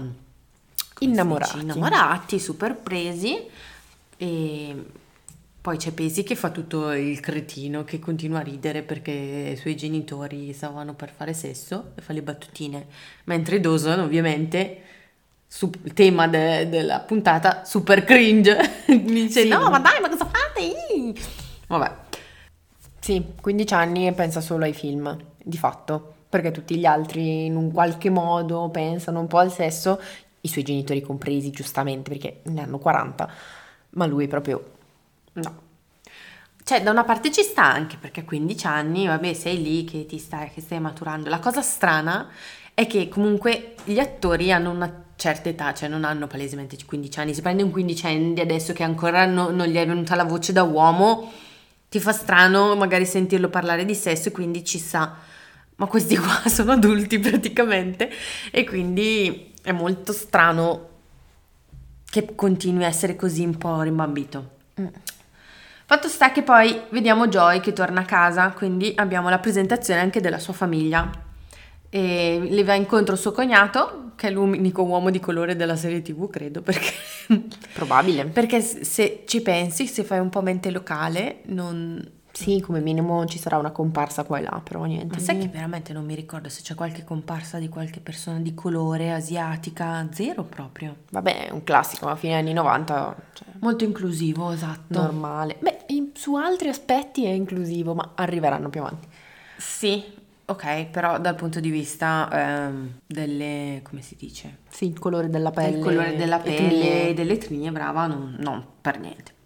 Innamorati. 1.00 1.52
dice? 1.60 1.64
innamorati, 1.64 2.38
super 2.40 2.74
presi. 2.76 3.38
E 4.16 4.84
poi 5.62 5.76
c'è 5.76 5.92
Pesi 5.92 6.24
che 6.24 6.34
fa 6.34 6.50
tutto 6.50 6.90
il 6.90 7.20
cretino 7.20 7.84
che 7.84 8.00
continua 8.00 8.40
a 8.40 8.42
ridere 8.42 8.82
perché 8.82 9.12
i 9.12 9.56
suoi 9.56 9.76
genitori 9.76 10.52
stavano 10.52 10.94
per 10.94 11.12
fare 11.16 11.34
sesso 11.34 11.92
e 11.94 12.02
fa 12.02 12.12
le 12.12 12.22
battutine. 12.22 12.86
Mentre 13.24 13.60
Dawson, 13.60 14.00
ovviamente, 14.00 14.82
su- 15.46 15.70
tema 15.94 16.26
de- 16.26 16.68
della 16.68 16.98
puntata, 16.98 17.64
super 17.64 18.02
cringe. 18.02 18.58
Dice: 19.04 19.42
Sì. 19.42 19.48
No, 19.48 19.70
ma 19.70 19.78
dai, 19.78 20.00
ma 20.00 20.08
cosa 20.08 20.26
fate? 20.26 20.60
Ih!" 20.94 21.14
Vabbè. 21.68 21.96
Sì, 22.98 23.24
15 23.40 23.74
anni 23.74 24.08
e 24.08 24.12
pensa 24.14 24.40
solo 24.40 24.64
ai 24.64 24.72
film, 24.72 25.16
di 25.40 25.56
fatto, 25.56 26.14
perché 26.28 26.50
tutti 26.50 26.76
gli 26.76 26.84
altri 26.86 27.46
in 27.46 27.54
un 27.54 27.70
qualche 27.70 28.10
modo 28.10 28.68
pensano 28.70 29.20
un 29.20 29.28
po' 29.28 29.38
al 29.38 29.52
sesso, 29.52 30.00
i 30.40 30.48
suoi 30.48 30.64
genitori 30.64 31.00
compresi, 31.02 31.50
giustamente, 31.50 32.10
perché 32.10 32.40
ne 32.46 32.62
hanno 32.62 32.78
40, 32.78 33.30
ma 33.90 34.06
lui 34.06 34.26
proprio 34.26 34.71
no. 35.34 35.70
Cioè, 36.64 36.82
da 36.82 36.90
una 36.90 37.04
parte 37.04 37.32
ci 37.32 37.42
sta 37.42 37.64
anche 37.64 37.96
perché 38.00 38.20
a 38.20 38.24
15 38.24 38.66
anni, 38.66 39.06
vabbè, 39.06 39.32
sei 39.34 39.60
lì 39.60 39.84
che 39.84 40.06
ti 40.06 40.18
stai, 40.18 40.50
che 40.50 40.60
stai 40.60 40.78
maturando. 40.78 41.28
La 41.28 41.40
cosa 41.40 41.60
strana 41.60 42.28
è 42.74 42.86
che 42.86 43.08
comunque 43.08 43.74
gli 43.84 43.98
attori 43.98 44.52
hanno 44.52 44.70
una 44.70 45.04
certa 45.16 45.48
età, 45.48 45.74
cioè 45.74 45.88
non 45.88 46.04
hanno 46.04 46.26
palesemente 46.26 46.76
15 46.84 47.20
anni. 47.20 47.34
Si 47.34 47.42
prende 47.42 47.62
un 47.62 47.70
quindicenne 47.70 48.34
di 48.34 48.40
adesso 48.40 48.72
che 48.72 48.82
ancora 48.82 49.26
no- 49.26 49.50
non 49.50 49.66
gli 49.66 49.76
è 49.76 49.86
venuta 49.86 50.14
la 50.14 50.24
voce 50.24 50.52
da 50.52 50.62
uomo, 50.62 51.32
ti 51.88 52.00
fa 52.00 52.12
strano 52.12 52.74
magari 52.76 53.04
sentirlo 53.06 53.48
parlare 53.48 53.84
di 53.84 53.94
sesso 53.94 54.30
quindi 54.30 54.64
ci 54.64 54.78
sa. 54.78 55.16
Ma 55.76 55.86
questi 55.86 56.16
qua 56.16 56.42
sono 56.48 56.72
adulti 56.72 57.18
praticamente 57.18 58.10
e 58.50 58.64
quindi 58.64 59.52
è 59.62 59.72
molto 59.72 60.12
strano 60.12 60.88
che 62.08 62.34
continui 62.34 62.84
a 62.84 62.88
essere 62.88 63.16
così 63.16 63.44
un 63.44 63.56
po' 63.56 63.80
rimbambito. 63.82 64.50
Fatto 65.92 66.08
sta 66.08 66.32
che 66.32 66.42
poi 66.42 66.84
vediamo 66.88 67.28
Joy 67.28 67.60
che 67.60 67.74
torna 67.74 68.00
a 68.00 68.04
casa, 68.06 68.52
quindi 68.52 68.94
abbiamo 68.96 69.28
la 69.28 69.38
presentazione 69.38 70.00
anche 70.00 70.22
della 70.22 70.38
sua 70.38 70.54
famiglia. 70.54 71.10
E 71.90 72.46
le 72.48 72.64
va 72.64 72.72
incontro 72.72 73.14
suo 73.14 73.30
cognato, 73.32 74.12
che 74.16 74.28
è 74.28 74.30
l'unico 74.30 74.84
uomo 74.84 75.10
di 75.10 75.20
colore 75.20 75.54
della 75.54 75.76
serie 75.76 76.00
TV, 76.00 76.30
credo, 76.30 76.62
perché, 76.62 76.92
Probabile. 77.74 78.24
perché 78.24 78.62
se- 78.62 78.84
se 78.84 79.24
ci 79.26 79.42
pensi, 79.42 79.86
se 79.86 80.02
fai 80.02 80.18
un 80.18 80.30
po' 80.30 80.40
mente 80.40 80.70
locale, 80.70 81.40
non... 81.48 82.02
Sì, 82.42 82.60
come 82.60 82.80
minimo 82.80 83.24
ci 83.26 83.38
sarà 83.38 83.56
una 83.56 83.70
comparsa 83.70 84.24
qua 84.24 84.38
e 84.38 84.42
là, 84.42 84.60
però 84.62 84.84
niente. 84.84 85.16
Ma 85.16 85.22
sai 85.22 85.38
che 85.38 85.48
veramente 85.48 85.92
non 85.92 86.04
mi 86.04 86.14
ricordo 86.16 86.48
se 86.48 86.62
c'è 86.62 86.74
qualche 86.74 87.04
comparsa 87.04 87.58
di 87.58 87.68
qualche 87.68 88.00
persona 88.00 88.38
di 88.38 88.52
colore 88.52 89.12
asiatica, 89.12 90.08
zero 90.10 90.42
proprio. 90.42 90.96
Vabbè, 91.10 91.46
è 91.46 91.50
un 91.50 91.62
classico, 91.62 92.08
a 92.08 92.16
fine 92.16 92.34
anni 92.34 92.52
90, 92.52 93.16
cioè, 93.32 93.46
Molto 93.60 93.84
inclusivo, 93.84 94.50
esatto. 94.50 95.00
normale. 95.00 95.56
Beh, 95.60 95.82
su 96.14 96.34
altri 96.36 96.68
aspetti 96.68 97.24
è 97.24 97.30
inclusivo, 97.30 97.94
ma 97.94 98.12
arriveranno 98.14 98.68
più 98.70 98.80
avanti. 98.80 99.08
Sì, 99.56 100.04
ok, 100.44 100.86
però 100.86 101.18
dal 101.18 101.34
punto 101.34 101.60
di 101.60 101.70
vista 101.70 102.28
ehm, 102.32 102.98
delle, 103.06 103.80
come 103.82 104.02
si 104.02 104.16
dice? 104.16 104.58
Sì, 104.68 104.86
il 104.86 104.98
colore 104.98 105.28
della 105.30 105.50
pelle. 105.50 105.76
il 105.76 105.82
colore 105.82 106.16
della 106.16 106.38
pelle 106.38 106.66
etnie. 106.66 107.08
e 107.08 107.14
delle 107.14 107.32
etnie, 107.34 107.70
brava, 107.70 108.06
non, 108.06 108.36
non, 108.38 108.64
per 108.80 108.98
niente. 108.98 109.40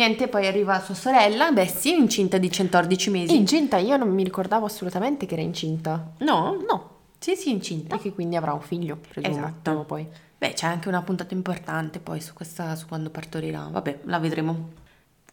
Niente, 0.00 0.28
poi 0.28 0.46
arriva 0.46 0.80
sua 0.80 0.94
sorella, 0.94 1.50
Bessie, 1.50 1.94
incinta 1.94 2.38
di 2.38 2.50
114 2.50 3.10
mesi. 3.10 3.36
Incinta, 3.36 3.76
io 3.76 3.98
non 3.98 4.08
mi 4.08 4.24
ricordavo 4.24 4.64
assolutamente 4.64 5.26
che 5.26 5.34
era 5.34 5.42
incinta. 5.42 6.12
no? 6.20 6.56
No, 6.66 6.90
Sì, 7.18 7.36
sì, 7.36 7.50
incinta. 7.50 7.96
e 7.96 7.98
che 7.98 8.10
quindi 8.14 8.34
avrà 8.34 8.54
un 8.54 8.62
figlio, 8.62 8.96
presumo. 8.96 9.36
Esatto. 9.36 9.84
poi. 9.86 10.06
Beh, 10.38 10.54
c'è 10.54 10.66
anche 10.66 10.88
una 10.88 11.02
puntata 11.02 11.34
importante 11.34 11.98
poi 11.98 12.22
su 12.22 12.32
questa, 12.32 12.74
su 12.76 12.86
quando 12.86 13.10
partorirà. 13.10 13.68
Vabbè, 13.70 13.98
la 14.04 14.18
vedremo. 14.18 14.70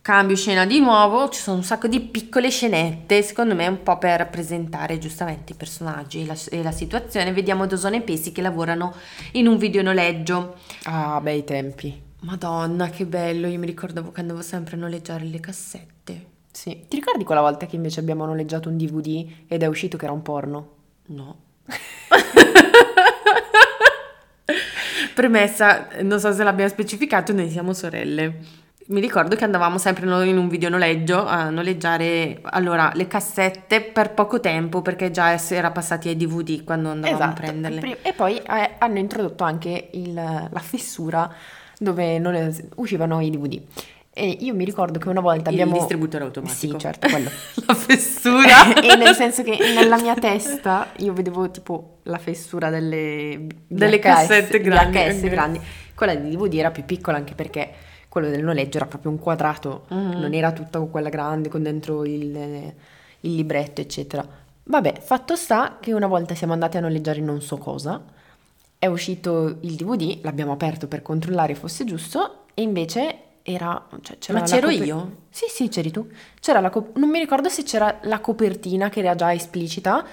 Cambio 0.02 0.36
scena 0.36 0.66
di 0.66 0.82
nuovo, 0.82 1.30
ci 1.30 1.40
sono 1.40 1.56
un 1.56 1.64
sacco 1.64 1.88
di 1.88 2.02
piccole 2.02 2.50
scenette, 2.50 3.22
secondo 3.22 3.56
me 3.56 3.68
un 3.68 3.82
po' 3.84 3.98
per 3.98 4.28
presentare 4.28 4.98
giustamente 4.98 5.54
i 5.54 5.56
personaggi 5.56 6.24
e 6.24 6.26
la, 6.26 6.36
e 6.50 6.62
la 6.62 6.74
situazione. 6.74 7.32
Vediamo 7.32 7.66
Dosone 7.68 7.98
e 7.98 8.02
Pesi 8.02 8.34
che 8.34 8.42
lavorano 8.42 8.94
in 9.34 9.48
un 9.48 9.56
videonoleggio. 9.58 10.56
Ah, 10.84 11.22
bei 11.22 11.46
tempi. 11.46 12.07
Madonna, 12.22 12.90
che 12.90 13.06
bello, 13.06 13.48
io 13.48 13.60
mi 13.60 13.66
ricordavo 13.68 14.12
che 14.12 14.22
andavo 14.22 14.42
sempre 14.42 14.76
a 14.76 14.80
noleggiare 14.80 15.24
le 15.26 15.40
cassette. 15.40 16.26
Sì. 16.52 16.86
Ti 16.88 16.96
ricordi 16.96 17.24
quella 17.24 17.42
volta 17.42 17.68
che 17.68 17.76
invece 17.76 18.00
abbiamo 18.00 18.26
noleggiato 18.26 18.70
un 18.70 18.78
DVD 18.78 19.28
ed 19.48 19.62
è 19.62 19.68
uscito 19.68 19.98
che 19.98 20.06
era 20.06 20.14
un 20.14 20.24
porno? 20.24 20.70
No. 21.08 21.38
Premessa, 25.14 25.88
non 26.02 26.20
so 26.20 26.32
se 26.32 26.44
l'abbiamo 26.44 26.70
specificato, 26.70 27.34
noi 27.34 27.50
siamo 27.50 27.74
sorelle. 27.74 28.66
Mi 28.88 29.02
ricordo 29.02 29.36
che 29.36 29.44
andavamo 29.44 29.78
sempre 29.78 30.06
noi 30.06 30.30
in 30.30 30.38
un 30.38 30.48
videonoleggio 30.48 31.26
a 31.26 31.50
noleggiare 31.50 32.40
allora 32.44 32.92
le 32.96 33.06
cassette 33.08 33.82
per 33.82 34.14
poco 34.14 34.40
tempo 34.40 34.82
perché 34.82 35.12
già 35.12 35.38
si 35.38 35.56
era 35.56 35.72
passati 35.72 36.08
ai 36.08 36.16
DVD 36.16 36.64
quando 36.64 36.90
andavamo 36.92 37.32
a 37.32 37.34
prenderle. 37.34 38.02
E 38.02 38.14
poi 38.14 38.38
eh, 38.38 38.76
hanno 38.78 38.98
introdotto 38.98 39.44
anche 39.44 39.90
il- 39.92 40.14
la 40.14 40.60
fessura 40.62 41.30
dove 41.80 42.20
non 42.20 42.56
uscivano 42.76 43.20
i 43.22 43.30
DVD. 43.30 43.62
E 44.14 44.30
io 44.40 44.56
mi 44.56 44.66
ricordo 44.66 44.98
che 44.98 45.10
una 45.10 45.20
volta 45.22 45.52
Il 45.52 45.60
abbiamo... 45.60 45.74
distributore 45.78 46.24
automatico. 46.24 46.74
Sì, 46.74 46.80
certo, 46.80 47.08
quello. 47.08 47.30
La 47.68 47.76
fessura. 47.76 48.74
e 48.82 48.96
nel 48.96 49.14
senso 49.14 49.44
che 49.44 49.58
nella 49.76 50.02
mia 50.02 50.16
testa 50.16 50.88
io 50.98 51.14
vedevo 51.14 51.52
tipo 51.52 51.98
la 52.04 52.18
fessura 52.18 52.72
delle, 52.72 53.46
Delle 53.68 53.98
VHS 53.98 54.02
cassette 54.02 54.60
grandi, 54.62 54.98
VHS 54.98 55.22
ok. 55.24 55.30
grandi. 55.30 55.62
Quella 55.94 56.16
di 56.16 56.36
DVD 56.36 56.54
era 56.56 56.72
più 56.72 56.84
piccola 56.84 57.18
anche 57.18 57.36
perché 57.36 57.70
quello 58.10 58.30
del 58.30 58.44
noleggio 58.44 58.78
era 58.78 58.88
proprio 58.88 59.12
un 59.12 59.20
quadrato, 59.20 59.86
Mhm. 59.90 60.20
non 60.20 60.34
era 60.34 60.52
tutta 60.52 60.80
quella 60.80 61.10
grande 61.10 61.50
con 61.50 61.62
dentro 61.62 62.04
il, 62.04 62.74
il 63.22 63.36
libretto, 63.36 63.82
eccetera. 63.82 64.26
Vabbè, 64.64 64.96
fatto 65.00 65.36
sta 65.36 65.78
che 65.80 65.94
una 65.94 66.08
volta 66.08 66.34
siamo 66.34 66.54
andati 66.54 66.78
a 66.78 66.80
noleggiare 66.80 67.20
non 67.22 67.42
so 67.42 67.58
cosa, 67.58 68.04
è 68.80 68.86
uscito 68.86 69.58
il 69.62 69.76
DVD, 69.76 70.20
l'abbiamo 70.24 70.52
aperto 70.52 70.88
per 70.88 71.02
controllare 71.02 71.56
fosse 71.56 71.84
giusto 71.86 72.46
e 72.54 72.62
invece 72.62 73.18
era... 73.42 73.82
Cioè, 74.02 74.18
c'era 74.20 74.40
Ma 74.40 74.46
c'ero 74.46 74.68
coper- 74.68 74.86
io? 74.86 75.12
Sì, 75.30 75.46
sì, 75.50 75.70
c'eri 75.70 75.90
tu. 75.92 76.08
C'era 76.40 76.60
la 76.60 76.70
cop- 76.70 76.98
non 76.98 77.10
mi 77.10 77.20
ricordo 77.20 77.50
se 77.50 77.64
c'era 77.64 77.98
la 78.04 78.20
copertina 78.20 78.90
che 78.90 79.00
era 79.00 79.16
già 79.16 79.34
esplicita. 79.34 80.06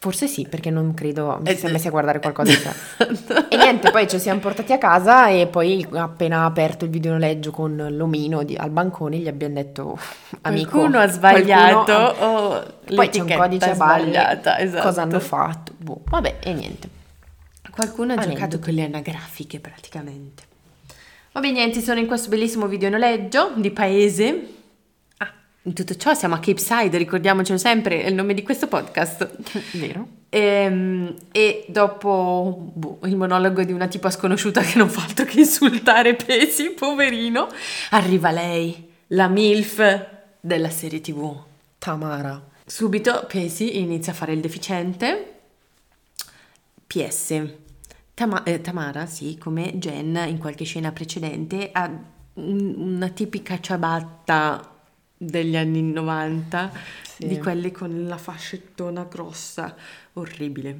Forse 0.00 0.28
sì, 0.28 0.46
perché 0.48 0.70
non 0.70 0.94
credo 0.94 1.38
mi 1.40 1.48
Eh, 1.48 1.54
si 1.54 1.60
sia 1.60 1.70
messi 1.70 1.88
a 1.88 1.90
guardare 1.90 2.20
qualcosa 2.20 2.52
di 2.52 2.56
strano. 2.56 3.46
E 3.48 3.56
niente, 3.56 3.90
poi 3.90 4.06
ci 4.06 4.20
siamo 4.20 4.38
portati 4.38 4.72
a 4.72 4.78
casa 4.78 5.26
e 5.28 5.48
poi 5.48 5.84
appena 5.92 6.44
aperto 6.44 6.84
il 6.84 6.92
videonoleggio 6.92 7.50
con 7.50 7.84
l'omino 7.90 8.44
di- 8.44 8.54
al 8.54 8.70
bancone 8.70 9.16
gli 9.16 9.26
abbiamo 9.26 9.54
detto 9.54 9.98
amico, 10.42 10.70
Qualcuno 10.78 10.98
ha 11.00 11.08
sbagliato 11.08 11.84
qualcuno 11.84 11.96
ha- 12.20 12.58
o 12.60 12.64
Poi 12.94 13.08
c'è 13.08 13.20
un 13.22 13.32
codice 13.34 13.70
a 13.70 13.74
sbagliata, 13.74 14.58
esatto. 14.60 14.82
cosa 14.84 15.02
hanno 15.02 15.18
fatto? 15.18 15.72
Boh, 15.78 16.02
vabbè, 16.04 16.36
e 16.42 16.52
niente. 16.52 16.88
Qualcuno 17.78 18.10
ha 18.12 18.16
Aneddoto. 18.16 18.34
giocato 18.34 18.58
con 18.58 18.74
le 18.74 18.82
anagrafiche 18.82 19.60
praticamente. 19.60 20.42
Vabbè, 21.30 21.52
niente, 21.52 21.80
sono 21.80 22.00
in 22.00 22.06
questo 22.08 22.28
bellissimo 22.28 22.66
video 22.66 22.88
noleggio 22.90 23.52
di 23.54 23.70
paese. 23.70 24.46
Ah, 25.18 25.32
in 25.62 25.72
tutto 25.74 25.94
ciò 25.94 26.12
siamo 26.12 26.34
a 26.34 26.40
Cape 26.40 26.58
Side, 26.58 26.98
ricordiamocelo 26.98 27.56
sempre, 27.56 28.02
è 28.02 28.08
il 28.08 28.14
nome 28.14 28.34
di 28.34 28.42
questo 28.42 28.66
podcast. 28.66 29.30
Vero? 29.78 30.08
Ehm, 30.30 31.14
E, 31.30 31.66
dopo 31.68 32.72
boh, 32.74 32.98
il 33.04 33.14
monologo 33.16 33.62
di 33.62 33.70
una 33.72 33.86
tipa 33.86 34.10
sconosciuta 34.10 34.60
che 34.62 34.76
non 34.76 34.88
fa 34.88 35.04
altro 35.04 35.24
che 35.24 35.38
insultare 35.38 36.16
Pesi, 36.16 36.70
poverino, 36.70 37.46
arriva 37.90 38.32
lei, 38.32 38.88
la 39.08 39.28
MILF 39.28 40.06
della 40.40 40.70
serie 40.70 41.00
TV. 41.00 41.32
Tamara. 41.78 42.44
Subito 42.66 43.24
Pesi 43.28 43.78
inizia 43.78 44.10
a 44.10 44.16
fare 44.16 44.32
il 44.32 44.40
deficiente. 44.40 45.34
PS. 46.88 47.42
Tama- 48.18 48.42
eh, 48.42 48.60
Tamara, 48.60 49.06
sì, 49.06 49.38
come 49.38 49.78
Jen 49.78 50.16
in 50.26 50.38
qualche 50.38 50.64
scena 50.64 50.90
precedente, 50.90 51.70
ha 51.70 51.88
un- 52.34 52.74
una 52.76 53.08
tipica 53.10 53.60
ciabatta 53.60 54.74
degli 55.16 55.54
anni 55.56 55.82
90, 55.82 56.72
Sì. 57.04 57.28
di 57.28 57.38
quelle 57.38 57.70
con 57.70 58.08
la 58.08 58.18
fascettona 58.18 59.04
grossa, 59.04 59.72
orribile. 60.14 60.76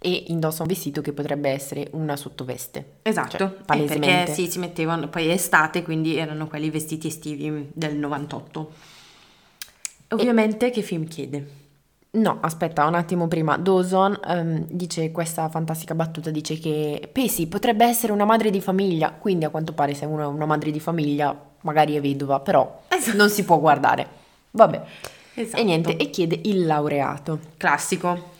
E 0.00 0.24
indossa 0.26 0.62
un 0.62 0.68
vestito 0.68 1.00
che 1.00 1.12
potrebbe 1.12 1.48
essere 1.50 1.90
una 1.92 2.16
sottoveste. 2.16 2.94
Esatto, 3.02 3.36
Cioè, 3.36 3.46
eh, 3.46 3.64
palesemente. 3.64 4.06
perché 4.24 4.32
sì, 4.32 4.50
si 4.50 4.58
mettevano, 4.58 5.08
poi 5.08 5.28
è 5.28 5.32
estate, 5.32 5.84
quindi 5.84 6.16
erano 6.16 6.48
quelli 6.48 6.70
vestiti 6.70 7.06
estivi 7.06 7.70
del 7.72 7.94
98. 7.94 8.72
Ovviamente 10.08 10.70
che 10.70 10.82
film 10.82 11.06
chiede? 11.06 11.64
No, 12.16 12.38
aspetta 12.40 12.86
un 12.86 12.94
attimo 12.94 13.28
prima. 13.28 13.58
Dawson 13.58 14.18
ehm, 14.26 14.66
dice 14.70 15.10
questa 15.12 15.48
fantastica 15.50 15.94
battuta, 15.94 16.30
dice 16.30 16.58
che 16.58 17.08
Pesi 17.12 17.46
potrebbe 17.46 17.84
essere 17.84 18.12
una 18.12 18.24
madre 18.24 18.48
di 18.50 18.60
famiglia, 18.60 19.10
quindi 19.10 19.44
a 19.44 19.50
quanto 19.50 19.72
pare 19.74 19.92
se 19.92 20.06
uno 20.06 20.22
è 20.22 20.26
una 20.26 20.46
madre 20.46 20.70
di 20.70 20.80
famiglia 20.80 21.38
magari 21.60 21.94
è 21.94 22.00
vedova, 22.00 22.40
però 22.40 22.82
Esatto. 22.88 23.16
non 23.16 23.28
si 23.28 23.44
può 23.44 23.58
guardare. 23.58 24.06
Vabbè. 24.52 24.82
Esatto. 25.34 25.60
E 25.60 25.64
niente, 25.64 25.96
e 25.96 26.08
chiede 26.08 26.40
il 26.44 26.64
laureato. 26.64 27.38
classico. 27.58 28.32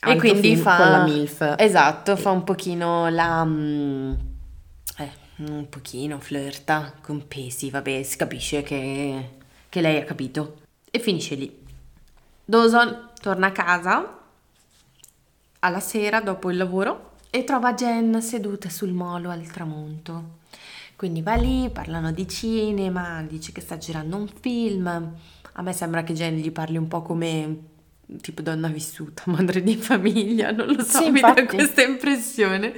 e 0.00 0.10
Altro 0.10 0.18
quindi 0.30 0.56
fa 0.56 0.76
con 0.76 0.90
la 0.90 1.04
MILF. 1.04 1.54
Esatto, 1.56 2.16
fa 2.16 2.30
un 2.30 2.42
pochino 2.42 3.08
la 3.10 3.44
mm, 3.44 4.12
eh, 4.98 5.10
un 5.36 5.68
pochino 5.68 6.18
flirta 6.18 6.94
con 7.00 7.28
Pesi, 7.28 7.70
vabbè, 7.70 8.02
si 8.02 8.16
capisce 8.16 8.62
che, 8.64 9.28
che 9.68 9.80
lei 9.80 9.98
ha 10.00 10.04
capito 10.04 10.56
e 10.90 10.98
finisce 10.98 11.34
lì. 11.36 11.57
Dawson 12.48 13.10
torna 13.20 13.48
a 13.48 13.52
casa 13.52 14.20
alla 15.58 15.80
sera 15.80 16.22
dopo 16.22 16.50
il 16.50 16.56
lavoro 16.56 17.16
e 17.28 17.44
trova 17.44 17.74
Jen 17.74 18.22
seduta 18.22 18.70
sul 18.70 18.92
molo 18.92 19.28
al 19.28 19.46
tramonto. 19.48 20.38
Quindi 20.96 21.20
va 21.20 21.34
lì, 21.34 21.68
parlano 21.68 22.10
di 22.10 22.26
cinema, 22.26 23.22
dice 23.28 23.52
che 23.52 23.60
sta 23.60 23.76
girando 23.76 24.16
un 24.16 24.28
film. 24.28 24.86
A 24.86 25.60
me 25.60 25.72
sembra 25.74 26.02
che 26.02 26.14
Jen 26.14 26.36
gli 26.36 26.50
parli 26.50 26.78
un 26.78 26.88
po' 26.88 27.02
come 27.02 27.58
tipo 28.22 28.40
donna 28.40 28.68
vissuta, 28.68 29.24
madre 29.30 29.62
di 29.62 29.76
famiglia, 29.76 30.50
non 30.50 30.68
lo 30.68 30.82
so, 30.82 31.02
Sì, 31.02 31.10
mi 31.10 31.20
dà 31.20 31.44
questa 31.44 31.82
impressione. 31.82 32.72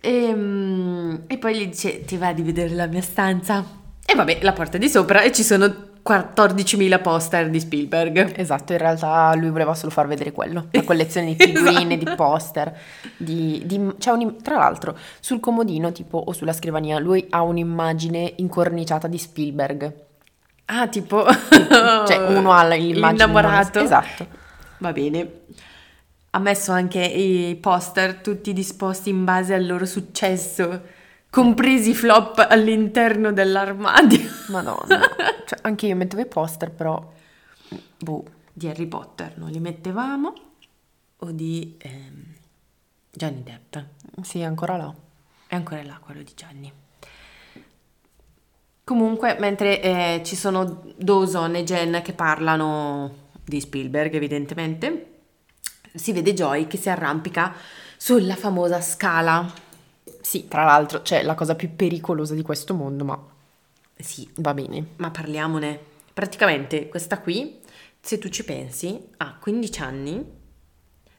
E, 0.00 0.34
mm, 0.34 1.14
e 1.28 1.38
poi 1.38 1.56
gli 1.56 1.66
dice, 1.68 2.04
ti 2.04 2.16
va 2.16 2.32
di 2.32 2.42
vedere 2.42 2.74
la 2.74 2.86
mia 2.86 3.02
stanza? 3.02 3.64
E 4.04 4.14
vabbè, 4.16 4.40
la 4.42 4.52
porta 4.52 4.78
di 4.78 4.88
sopra 4.88 5.22
e 5.22 5.30
ci 5.30 5.44
sono 5.44 5.87
14.000 6.08 7.02
poster 7.02 7.50
di 7.50 7.60
Spielberg. 7.60 8.32
Esatto, 8.38 8.72
in 8.72 8.78
realtà 8.78 9.34
lui 9.34 9.50
voleva 9.50 9.74
solo 9.74 9.90
far 9.92 10.06
vedere 10.06 10.32
quello, 10.32 10.68
la 10.72 10.82
collezione 10.84 11.34
di 11.34 11.36
figurine, 11.44 11.94
Esatto. 11.96 12.10
di 12.10 12.16
poster, 12.16 12.76
di, 13.16 13.62
di- 13.66 13.76
un- 13.76 14.36
tra 14.42 14.56
l'altro 14.56 14.96
sul 15.20 15.40
comodino 15.40 15.92
tipo 15.92 16.16
o 16.18 16.32
sulla 16.32 16.52
scrivania 16.54 16.98
lui 16.98 17.26
ha 17.30 17.42
un'immagine 17.42 18.32
incorniciata 18.36 19.06
di 19.08 19.18
Spielberg, 19.18 19.94
Ah, 20.70 20.86
tipo... 20.88 21.24
cioè 22.06 22.16
uno 22.36 22.52
ha 22.52 22.62
l'immagine 22.68 23.22
Innamorato. 23.24 23.78
esatto, 23.80 24.26
Va 24.78 24.92
bene. 24.92 25.30
Ha 26.30 26.38
messo 26.40 26.72
anche 26.72 27.00
i 27.02 27.56
poster 27.56 28.16
tutti 28.16 28.52
disposti 28.52 29.08
in 29.08 29.24
base 29.24 29.54
al 29.54 29.64
loro 29.66 29.86
successo, 29.86 30.82
compresi 31.30 31.90
i 31.90 31.94
flop 31.94 32.46
all'interno 32.50 33.32
dell'armadio 33.32 34.20
madonna, 34.48 35.00
cioè 35.46 35.58
anche 35.62 35.86
io 35.86 35.96
mettevo 35.96 36.22
i 36.22 36.26
poster 36.26 36.70
però, 36.70 37.12
boh, 37.98 38.24
di 38.52 38.68
Harry 38.68 38.86
Potter. 38.86 39.36
Non 39.36 39.50
li 39.50 39.60
mettevamo 39.60 40.32
o 41.16 41.30
di 41.30 41.76
ehm, 41.78 42.34
Johnny 43.10 43.42
Depp. 43.42 43.76
sì 44.22 44.42
ancora 44.42 44.76
là, 44.76 44.94
È 45.46 45.54
ancora 45.54 45.82
là 45.82 45.98
quello 46.02 46.22
di 46.22 46.32
Gianni. 46.34 46.72
Comunque, 48.84 49.36
mentre 49.38 49.82
eh, 49.82 50.22
ci 50.24 50.34
sono 50.34 50.82
Dawson 50.96 51.56
e 51.56 51.64
Jen 51.64 52.00
che 52.02 52.14
parlano 52.14 53.26
di 53.44 53.60
Spielberg, 53.60 54.14
evidentemente, 54.14 55.18
si 55.94 56.12
vede 56.12 56.32
Joy 56.32 56.66
che 56.66 56.78
si 56.78 56.88
arrampica 56.88 57.54
sulla 57.96 58.36
famosa 58.36 58.80
scala. 58.80 59.50
sì 60.20 60.48
tra 60.48 60.64
l'altro 60.64 61.02
c'è 61.02 61.22
la 61.22 61.34
cosa 61.34 61.54
più 61.54 61.74
pericolosa 61.74 62.34
di 62.34 62.42
questo 62.42 62.74
mondo 62.74 63.04
ma 63.04 63.36
Sì, 63.98 64.28
va 64.36 64.54
bene, 64.54 64.88
ma 64.96 65.10
parliamone. 65.10 65.78
Praticamente 66.12 66.88
questa 66.88 67.18
qui, 67.20 67.58
se 68.00 68.18
tu 68.18 68.28
ci 68.28 68.44
pensi, 68.44 68.98
ha 69.18 69.36
15 69.40 69.80
anni, 69.82 70.24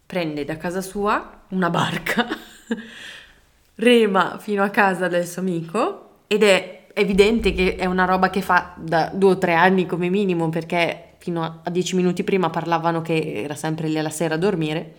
prende 0.06 0.46
da 0.46 0.58
casa 0.58 0.82
sua 0.82 1.44
una 1.50 1.70
barca, 1.70 2.26
rema 3.76 4.38
fino 4.40 4.64
a 4.64 4.70
casa 4.70 5.08
del 5.08 5.26
suo 5.26 5.42
amico 5.42 6.24
ed 6.28 6.44
è 6.44 6.88
evidente 6.94 7.54
che 7.54 7.76
è 7.76 7.86
una 7.86 8.06
roba 8.06 8.30
che 8.30 8.42
fa 8.42 8.74
da 8.78 9.10
due 9.14 9.32
o 9.32 9.38
tre 9.38 9.54
anni 9.54 9.86
come 9.86 10.10
minimo 10.10 10.50
perché 10.50 11.14
fino 11.18 11.44
a- 11.44 11.62
a 11.64 11.70
dieci 11.70 11.96
minuti 11.96 12.24
prima 12.24 12.50
parlavano 12.50 13.02
che 13.02 13.42
era 13.44 13.56
sempre 13.56 13.88
lì 13.88 13.98
alla 13.98 14.10
sera 14.10 14.36
a 14.36 14.38
dormire. 14.38 14.96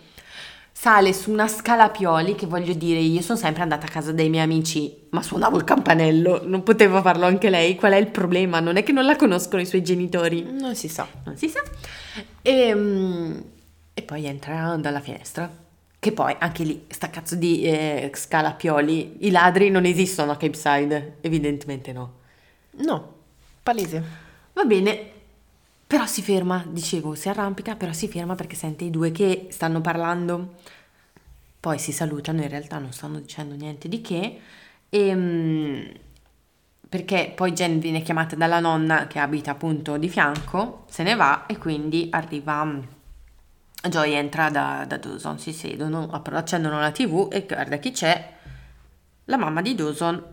Sale 0.81 1.13
su 1.13 1.29
una 1.29 1.47
scala 1.47 1.83
a 1.83 1.89
pioli 1.91 2.33
che 2.33 2.47
voglio 2.47 2.73
dire, 2.73 2.97
io 2.97 3.21
sono 3.21 3.37
sempre 3.37 3.61
andata 3.61 3.85
a 3.85 3.87
casa 3.87 4.11
dei 4.11 4.29
miei 4.29 4.45
amici, 4.45 5.05
ma 5.11 5.21
suonavo 5.21 5.57
il 5.57 5.63
campanello, 5.63 6.41
non 6.47 6.63
poteva 6.63 7.03
farlo 7.03 7.27
anche 7.27 7.51
lei. 7.51 7.75
Qual 7.75 7.91
è 7.91 7.97
il 7.97 8.07
problema? 8.07 8.59
Non 8.59 8.77
è 8.77 8.83
che 8.83 8.91
non 8.91 9.05
la 9.05 9.15
conoscono 9.15 9.61
i 9.61 9.67
suoi 9.67 9.83
genitori, 9.83 10.41
non 10.41 10.73
si 10.73 10.87
sa, 10.87 11.07
non 11.25 11.37
si 11.37 11.49
sa. 11.49 11.61
E, 12.41 12.73
mm, 12.73 13.39
e 13.93 14.01
poi 14.01 14.25
entra 14.25 14.75
dalla 14.77 15.01
finestra. 15.01 15.47
Che 15.99 16.11
poi 16.13 16.35
anche 16.39 16.63
lì, 16.63 16.85
sta 16.87 17.11
cazzo 17.11 17.35
di 17.35 17.61
eh, 17.61 18.09
scala 18.15 18.47
a 18.47 18.53
pioli, 18.53 19.17
i 19.19 19.29
ladri 19.29 19.69
non 19.69 19.85
esistono 19.85 20.31
a 20.31 20.35
Cape 20.35 20.57
Side, 20.57 21.17
evidentemente 21.21 21.93
no. 21.93 22.13
no, 22.77 23.13
palese, 23.61 24.03
Va 24.53 24.63
bene, 24.63 25.11
però 25.91 26.05
si 26.05 26.21
ferma, 26.21 26.63
dicevo, 26.65 27.15
si 27.15 27.27
arrampica, 27.27 27.75
però 27.75 27.91
si 27.91 28.07
ferma 28.07 28.33
perché 28.33 28.55
sente 28.55 28.85
i 28.85 28.89
due 28.89 29.11
che 29.11 29.47
stanno 29.49 29.81
parlando. 29.81 30.53
Poi 31.59 31.77
si 31.79 31.91
salutano, 31.91 32.41
in 32.41 32.47
realtà 32.47 32.77
non 32.77 32.93
stanno 32.93 33.19
dicendo 33.19 33.55
niente 33.55 33.89
di 33.89 33.99
che. 33.99 34.39
E, 34.87 35.99
perché 36.87 37.33
poi 37.35 37.51
Jen 37.51 37.79
viene 37.79 38.01
chiamata 38.03 38.37
dalla 38.37 38.61
nonna 38.61 39.07
che 39.07 39.19
abita 39.19 39.51
appunto 39.51 39.97
di 39.97 40.07
fianco, 40.07 40.85
se 40.87 41.03
ne 41.03 41.13
va 41.15 41.45
e 41.45 41.57
quindi 41.57 42.07
arriva 42.09 42.63
mm, 42.63 42.79
Joy 43.89 44.13
entra 44.13 44.49
da, 44.49 44.85
da 44.87 44.95
Dawson, 44.95 45.39
si 45.39 45.51
sedono, 45.51 46.09
accendono 46.09 46.79
la 46.79 46.91
tv 46.91 47.27
e 47.29 47.45
guarda 47.45 47.75
chi 47.75 47.91
c'è, 47.91 48.33
la 49.25 49.35
mamma 49.35 49.61
di 49.61 49.75
Dawson 49.75 50.23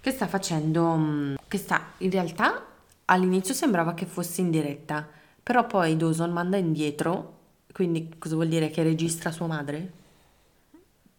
che 0.00 0.10
sta 0.10 0.26
facendo, 0.26 0.96
mm, 0.96 1.34
che 1.46 1.58
sta 1.58 1.92
in 1.98 2.10
realtà 2.10 2.74
all'inizio 3.06 3.54
sembrava 3.54 3.94
che 3.94 4.06
fosse 4.06 4.40
in 4.40 4.50
diretta, 4.50 5.06
però 5.42 5.66
poi 5.66 5.96
Dawson 5.96 6.30
manda 6.30 6.56
indietro, 6.56 7.34
quindi 7.72 8.14
cosa 8.18 8.34
vuol 8.34 8.48
dire 8.48 8.70
che 8.70 8.82
registra 8.82 9.30
sua 9.30 9.46
madre? 9.46 9.92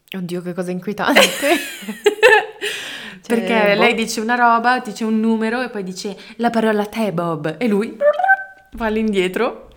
oddio 0.10 0.41
che 0.41 0.54
cosa 0.54 0.71
inquietante, 0.71 1.21
Cioè, 3.28 3.39
Perché 3.39 3.76
boh. 3.76 3.82
lei 3.82 3.93
dice 3.93 4.21
una 4.21 4.36
roba, 4.36 4.80
dice 4.80 5.04
un 5.04 5.19
numero 5.19 5.62
e 5.62 5.69
poi 5.69 5.84
dice 5.84 6.17
la 6.38 6.50
parola 6.50 6.86
te 6.86 7.12
Bob 7.12 7.56
e 7.58 7.67
lui 7.67 7.97
va 8.71 8.86
all'indietro 8.86 9.67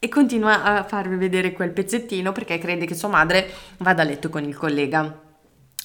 e 0.00 0.08
continua 0.08 0.64
a 0.64 0.82
farvi 0.82 1.14
vedere 1.14 1.52
quel 1.52 1.70
pezzettino 1.70 2.32
perché 2.32 2.58
crede 2.58 2.84
che 2.84 2.96
sua 2.96 3.08
madre 3.08 3.48
vada 3.78 4.02
a 4.02 4.04
letto 4.04 4.30
con 4.30 4.42
il 4.42 4.56
collega. 4.56 5.25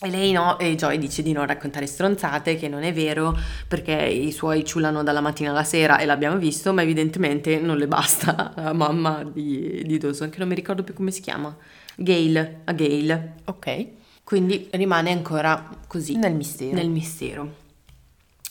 E 0.04 0.10
lei 0.10 0.32
no, 0.32 0.58
e 0.58 0.76
Joy 0.76 0.98
dice 0.98 1.22
di 1.22 1.32
non 1.32 1.46
raccontare 1.46 1.86
stronzate, 1.86 2.56
che 2.56 2.68
non 2.68 2.82
è 2.82 2.92
vero, 2.92 3.38
perché 3.68 3.94
i 3.94 4.32
suoi 4.32 4.66
ciulano 4.66 5.04
dalla 5.04 5.22
mattina 5.22 5.52
alla 5.52 5.64
sera 5.64 6.00
e 6.00 6.06
l'abbiamo 6.06 6.38
visto, 6.38 6.74
ma 6.74 6.82
evidentemente 6.82 7.60
non 7.60 7.78
le 7.78 7.88
basta 7.88 8.52
la 8.58 8.74
mamma 8.74 9.24
di, 9.24 9.84
di 9.86 9.98
Dawson, 10.00 10.32
che 10.32 10.40
non 10.40 10.48
mi 10.48 10.56
ricordo 10.56 10.84
più 10.84 10.96
come 10.96 11.12
si 11.12 11.22
chiama. 11.22 11.56
Gail, 11.96 12.62
a 12.64 12.72
Gail. 12.72 13.34
ok, 13.46 13.88
Quindi 14.24 14.70
rimane 14.72 15.12
ancora 15.12 15.70
così 15.86 16.16
nel 16.16 16.34
mistero. 16.34 16.74
nel 16.74 16.90
mistero. 16.90 17.56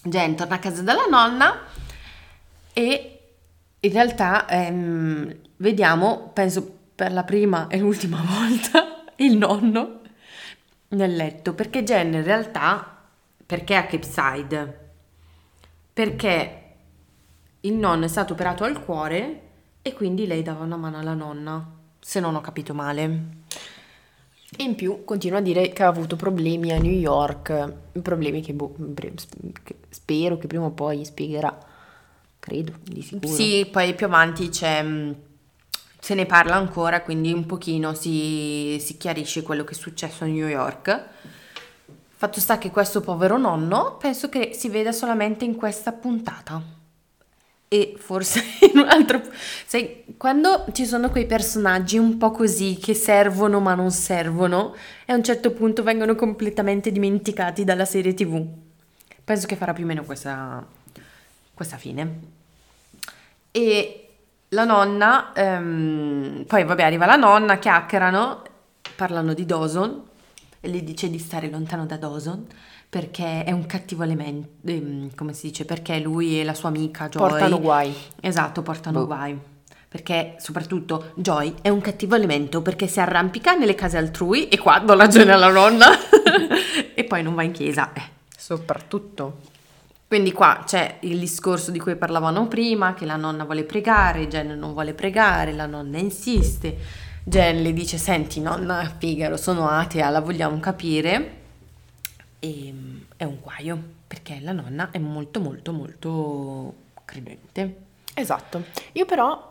Jen 0.04 0.36
torna 0.36 0.54
a 0.54 0.58
casa 0.60 0.82
dalla 0.82 1.06
nonna 1.10 1.58
e 2.72 3.18
in 3.80 3.92
realtà 3.92 4.46
ehm, 4.48 5.34
vediamo, 5.56 6.30
penso 6.32 6.78
per 6.94 7.12
la 7.12 7.24
prima 7.24 7.66
e 7.66 7.78
l'ultima 7.78 8.22
volta, 8.24 9.04
il 9.16 9.36
nonno 9.36 9.99
nel 10.90 11.14
letto, 11.14 11.55
perché 11.55 11.83
Jen 11.83 12.14
in 12.14 12.24
realtà, 12.24 12.98
perché 13.44 13.74
a 13.74 13.87
Capeside? 13.87 14.90
Perché 15.92 16.62
il 17.61 17.74
nonno 17.74 18.05
è 18.05 18.09
stato 18.09 18.33
operato 18.33 18.64
al 18.64 18.83
cuore 18.83 19.40
e 19.83 19.92
quindi 19.92 20.26
lei 20.26 20.42
dava 20.42 20.64
una 20.64 20.76
mano 20.76 20.98
alla 20.98 21.14
nonna, 21.14 21.64
se 21.98 22.20
non 22.20 22.35
ho 22.35 22.40
capito 22.40 22.74
male. 22.74 23.38
E 24.57 24.64
in 24.64 24.74
più 24.74 25.05
continua 25.05 25.38
a 25.38 25.42
dire 25.42 25.72
che 25.72 25.83
ha 25.85 25.88
avuto 25.88 26.16
problemi 26.16 26.72
a 26.72 26.79
New 26.79 26.92
York, 26.92 27.72
problemi 28.03 28.40
che, 28.40 28.53
boh, 28.53 28.74
che 28.94 29.76
spero 29.90 30.38
che 30.38 30.48
prima 30.48 30.64
o 30.64 30.70
poi 30.70 31.05
spiegherà, 31.05 31.57
credo, 32.38 32.72
di 32.83 33.00
sicuro. 33.00 33.33
Sì, 33.33 33.68
poi 33.70 33.94
più 33.94 34.07
avanti 34.07 34.48
c'è, 34.48 34.85
se 36.00 36.14
ne 36.14 36.26
parla 36.26 36.56
ancora, 36.56 37.02
quindi 37.02 37.32
un 37.32 37.46
pochino 37.46 37.94
si, 37.94 38.78
si 38.80 38.96
chiarisce 38.96 39.42
quello 39.42 39.64
che 39.64 39.72
è 39.72 39.76
successo 39.76 40.24
a 40.24 40.26
New 40.26 40.48
York. 40.48 41.08
Fatto 42.08 42.40
sta 42.40 42.58
che 42.58 42.70
questo 42.70 43.00
povero 43.00 43.36
nonno 43.36 43.96
penso 43.98 44.28
che 44.28 44.52
si 44.54 44.68
veda 44.68 44.92
solamente 44.92 45.44
in 45.44 45.54
questa 45.56 45.92
puntata 45.92 46.78
e 47.68 47.94
forse 47.96 48.42
in 48.72 48.78
un 48.78 48.88
altro... 48.88 49.22
Sai, 49.66 50.04
quando 50.16 50.66
ci 50.72 50.86
sono 50.86 51.10
quei 51.10 51.26
personaggi 51.26 51.98
un 51.98 52.18
po' 52.18 52.30
così 52.30 52.78
che 52.82 52.94
servono 52.94 53.60
ma 53.60 53.74
non 53.74 53.90
servono 53.90 54.74
e 55.04 55.12
a 55.12 55.16
un 55.16 55.22
certo 55.22 55.52
punto 55.52 55.82
vengono 55.82 56.14
completamente 56.14 56.90
dimenticati 56.90 57.62
dalla 57.62 57.84
serie 57.84 58.14
tv. 58.14 58.44
Penso 59.22 59.46
che 59.46 59.54
farà 59.54 59.72
più 59.72 59.84
o 59.84 59.86
meno 59.86 60.02
questa, 60.02 60.66
questa 61.54 61.76
fine. 61.76 62.20
E 63.52 63.99
la 64.50 64.64
nonna, 64.64 65.32
ehm, 65.32 66.44
poi 66.46 66.64
vabbè 66.64 66.82
arriva 66.82 67.06
la 67.06 67.16
nonna, 67.16 67.58
chiacchierano, 67.58 68.42
parlano 68.96 69.34
di 69.34 69.44
Dawson 69.46 70.02
e 70.60 70.68
le 70.68 70.82
dice 70.82 71.08
di 71.08 71.18
stare 71.18 71.48
lontano 71.48 71.86
da 71.86 71.96
Dawson 71.96 72.46
perché 72.88 73.44
è 73.44 73.52
un 73.52 73.66
cattivo 73.66 74.02
elemento, 74.02 74.48
ehm, 74.66 75.14
come 75.14 75.32
si 75.32 75.48
dice, 75.48 75.64
perché 75.64 76.00
lui 76.00 76.40
e 76.40 76.44
la 76.44 76.54
sua 76.54 76.70
amica 76.70 77.08
Joy... 77.08 77.28
Portano 77.28 77.60
guai. 77.60 77.94
Esatto, 78.20 78.62
portano 78.62 79.00
boh. 79.00 79.06
guai. 79.06 79.38
Perché 79.88 80.36
soprattutto 80.38 81.12
Joy 81.14 81.54
è 81.62 81.68
un 81.68 81.80
cattivo 81.80 82.14
elemento 82.14 82.62
perché 82.62 82.86
si 82.86 83.00
arrampica 83.00 83.54
nelle 83.54 83.74
case 83.74 83.96
altrui 83.96 84.48
e 84.48 84.58
qua 84.58 84.78
do 84.78 84.94
ragione 84.96 85.32
alla 85.32 85.50
nonna 85.50 85.86
e 86.94 87.04
poi 87.04 87.22
non 87.22 87.34
va 87.34 87.42
in 87.42 87.52
chiesa. 87.52 87.92
Eh. 87.92 88.02
Soprattutto. 88.36 89.58
Quindi 90.10 90.32
qua 90.32 90.64
c'è 90.66 90.96
il 91.02 91.20
discorso 91.20 91.70
di 91.70 91.78
cui 91.78 91.94
parlavamo 91.94 92.48
prima, 92.48 92.94
che 92.94 93.06
la 93.06 93.14
nonna 93.14 93.44
vuole 93.44 93.62
pregare, 93.62 94.26
Jen 94.26 94.58
non 94.58 94.72
vuole 94.72 94.92
pregare, 94.92 95.52
la 95.52 95.66
nonna 95.66 95.98
insiste. 95.98 96.76
Jen 97.22 97.62
le 97.62 97.72
dice, 97.72 97.96
senti 97.96 98.40
nonna 98.40 98.92
Figaro, 98.98 99.36
sono 99.36 99.68
atea, 99.68 100.10
la 100.10 100.18
vogliamo 100.20 100.58
capire 100.58 101.34
e 102.40 102.66
ehm, 102.66 103.04
è 103.16 103.22
un 103.22 103.38
guaio 103.40 103.80
perché 104.08 104.40
la 104.40 104.50
nonna 104.50 104.90
è 104.90 104.98
molto 104.98 105.38
molto 105.38 105.70
molto 105.70 106.74
credente. 107.04 107.76
Esatto. 108.12 108.64
Io 108.94 109.04
però 109.04 109.48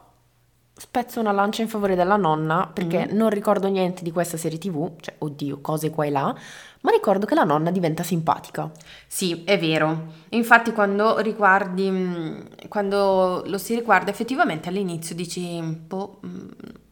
spezzo 0.76 1.22
una 1.22 1.32
lancia 1.32 1.62
in 1.62 1.70
favore 1.70 1.96
della 1.96 2.16
nonna 2.18 2.70
perché 2.72 3.08
mm. 3.10 3.16
non 3.16 3.30
ricordo 3.30 3.70
niente 3.70 4.04
di 4.04 4.12
questa 4.12 4.36
serie 4.36 4.58
tv, 4.58 4.92
cioè 5.00 5.16
oddio, 5.20 5.60
cose 5.62 5.90
qua 5.90 6.06
e 6.06 6.10
là, 6.10 6.36
ma 6.82 6.92
ricordo 6.92 7.26
che 7.26 7.36
la 7.36 7.44
nonna 7.44 7.72
diventa 7.72 8.04
simpatica. 8.04 8.72
Sì, 9.06 9.44
è 9.44 9.60
vero. 9.60 10.14
Infatti 10.30 10.72
quando 10.72 11.20
riguardi, 11.20 11.90
mm, 11.90 12.40
quando 12.70 13.44
lo 13.46 13.58
si 13.58 13.76
riguarda 13.76 14.12
effettivamente 14.12 14.70
all'inizio 14.70 15.14
dici, 15.14 15.62
boh, 15.62 16.20
mm, 16.26 16.48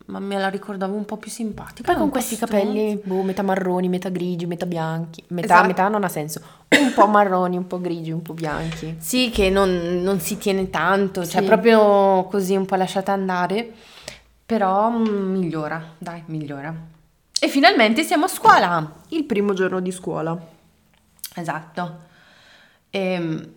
ma 0.08 0.20
me 0.20 0.38
la 0.38 0.50
ricordavo 0.50 0.96
un 0.96 1.06
po' 1.06 1.18
più 1.18 1.32
simpatica. 1.32 1.90
Poi 1.90 2.00
con 2.00 2.10
questi 2.10 2.36
capelli, 2.38 3.00
boh, 3.02 3.24
metà 3.24 3.44
marroni, 3.44 3.90
metà 3.90 4.10
grigi, 4.10 4.46
metà 4.46 4.66
bianchi. 4.66 5.24
Metà, 5.30 5.54
esatto. 5.54 5.68
metà 5.68 5.88
non 5.88 6.04
ha 6.04 6.10
senso. 6.10 6.42
Un 6.80 6.94
po' 6.94 7.08
marroni, 7.08 7.58
un 7.58 7.68
po' 7.68 7.80
grigi, 7.80 8.12
un 8.12 8.22
po' 8.22 8.34
bianchi. 8.34 8.96
Sì, 9.00 9.30
che 9.30 9.50
non, 9.50 10.02
non 10.02 10.20
si 10.20 10.38
tiene 10.38 10.70
tanto, 10.70 11.26
cioè 11.26 11.44
proprio 11.44 12.26
così 12.26 12.56
un 12.56 12.66
po' 12.66 12.76
lasciata 12.76 13.12
andare. 13.14 13.72
Però 14.46 14.90
mm, 14.90 15.32
migliora, 15.32 15.94
dai, 15.98 16.24
migliora. 16.28 16.96
E 17.40 17.48
finalmente 17.48 18.04
siamo 18.04 18.26
a 18.26 18.30
scuola. 18.30 18.94
Il 19.10 19.26
primo 19.26 19.54
giorno 19.54 19.80
di 19.80 19.92
scuola. 19.92 20.38
Esatto. 21.36 22.00
E 22.90 23.00
ehm, 23.00 23.50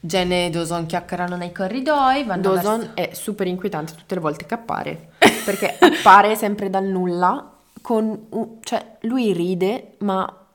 Jen 0.00 0.32
e 0.32 0.50
Dawson 0.50 0.86
chiacchierano 0.86 1.36
nei 1.36 1.52
corridoi. 1.52 2.24
Dawson 2.24 2.78
verso... 2.78 2.94
è 2.94 3.10
super 3.12 3.46
inquietante 3.46 3.94
tutte 3.94 4.14
le 4.14 4.20
volte 4.20 4.46
che 4.46 4.54
appare, 4.54 5.10
perché 5.44 5.76
appare 5.78 6.36
sempre 6.36 6.70
dal 6.70 6.84
nulla, 6.84 7.52
con 7.80 8.26
un... 8.30 8.48
cioè 8.62 8.98
lui 9.02 9.32
ride, 9.32 9.94
ma 9.98 10.46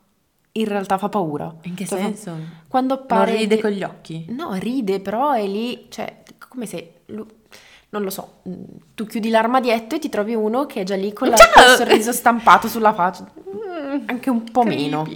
in 0.52 0.64
realtà 0.64 0.98
fa 0.98 1.08
paura. 1.08 1.54
In 1.62 1.74
che 1.74 1.86
cioè, 1.86 1.98
senso? 1.98 2.36
Quando 2.68 2.94
appare... 2.94 3.32
Non 3.32 3.40
ride 3.40 3.60
con 3.60 3.70
gli 3.70 3.82
occhi? 3.82 4.26
No, 4.28 4.54
ride, 4.54 5.00
però 5.00 5.32
è 5.32 5.46
lì, 5.46 5.86
cioè, 5.88 6.22
come 6.48 6.66
se... 6.66 7.00
Non 7.92 8.04
lo 8.04 8.08
so, 8.10 8.40
tu 8.94 9.04
chiudi 9.06 9.28
l'armadietto 9.28 9.96
e 9.96 9.98
ti 9.98 10.08
trovi 10.08 10.34
uno 10.34 10.64
che 10.64 10.80
è 10.80 10.82
già 10.82 10.96
lì 10.96 11.12
con 11.12 11.28
la, 11.28 11.36
il 11.36 11.76
sorriso 11.76 12.10
stampato 12.10 12.66
sulla 12.66 12.94
faccia. 12.94 13.30
Anche 14.06 14.30
un 14.30 14.44
po' 14.50 14.62
Creepy. 14.62 14.82
meno. 14.82 15.06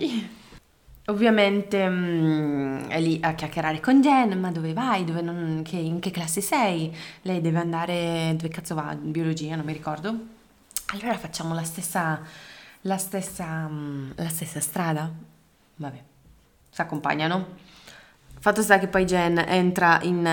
Ovviamente 1.07 1.89
mh, 1.89 2.89
è 2.89 3.01
lì 3.01 3.19
a 3.23 3.33
chiacchierare 3.33 3.81
con 3.81 4.03
Jen, 4.03 4.39
ma 4.39 4.51
dove 4.51 4.75
vai? 4.75 5.05
Dove 5.05 5.23
non, 5.23 5.63
che, 5.65 5.77
in 5.77 6.01
che 6.01 6.11
classe 6.11 6.43
sei? 6.43 6.95
Lei 7.23 7.41
deve 7.41 7.61
andare, 7.61 8.35
dove 8.37 8.49
cazzo 8.49 8.75
va? 8.75 8.93
In 8.93 9.11
biologia, 9.11 9.57
non 9.57 9.65
mi 9.65 9.73
ricordo. 9.73 10.15
Allora 10.89 11.17
facciamo 11.17 11.55
la 11.55 11.65
stessa, 11.65 12.21
la 12.83 12.99
stessa, 12.99 13.71
la 14.17 14.29
stessa 14.29 14.61
strada. 14.61 15.11
Vabbè, 15.77 16.03
si 16.69 16.81
accompagnano. 16.83 17.47
Fatto 18.47 18.63
sta 18.63 18.79
che 18.79 18.87
poi 18.87 19.05
Jen 19.05 19.45
entra 19.45 19.99
in, 20.03 20.25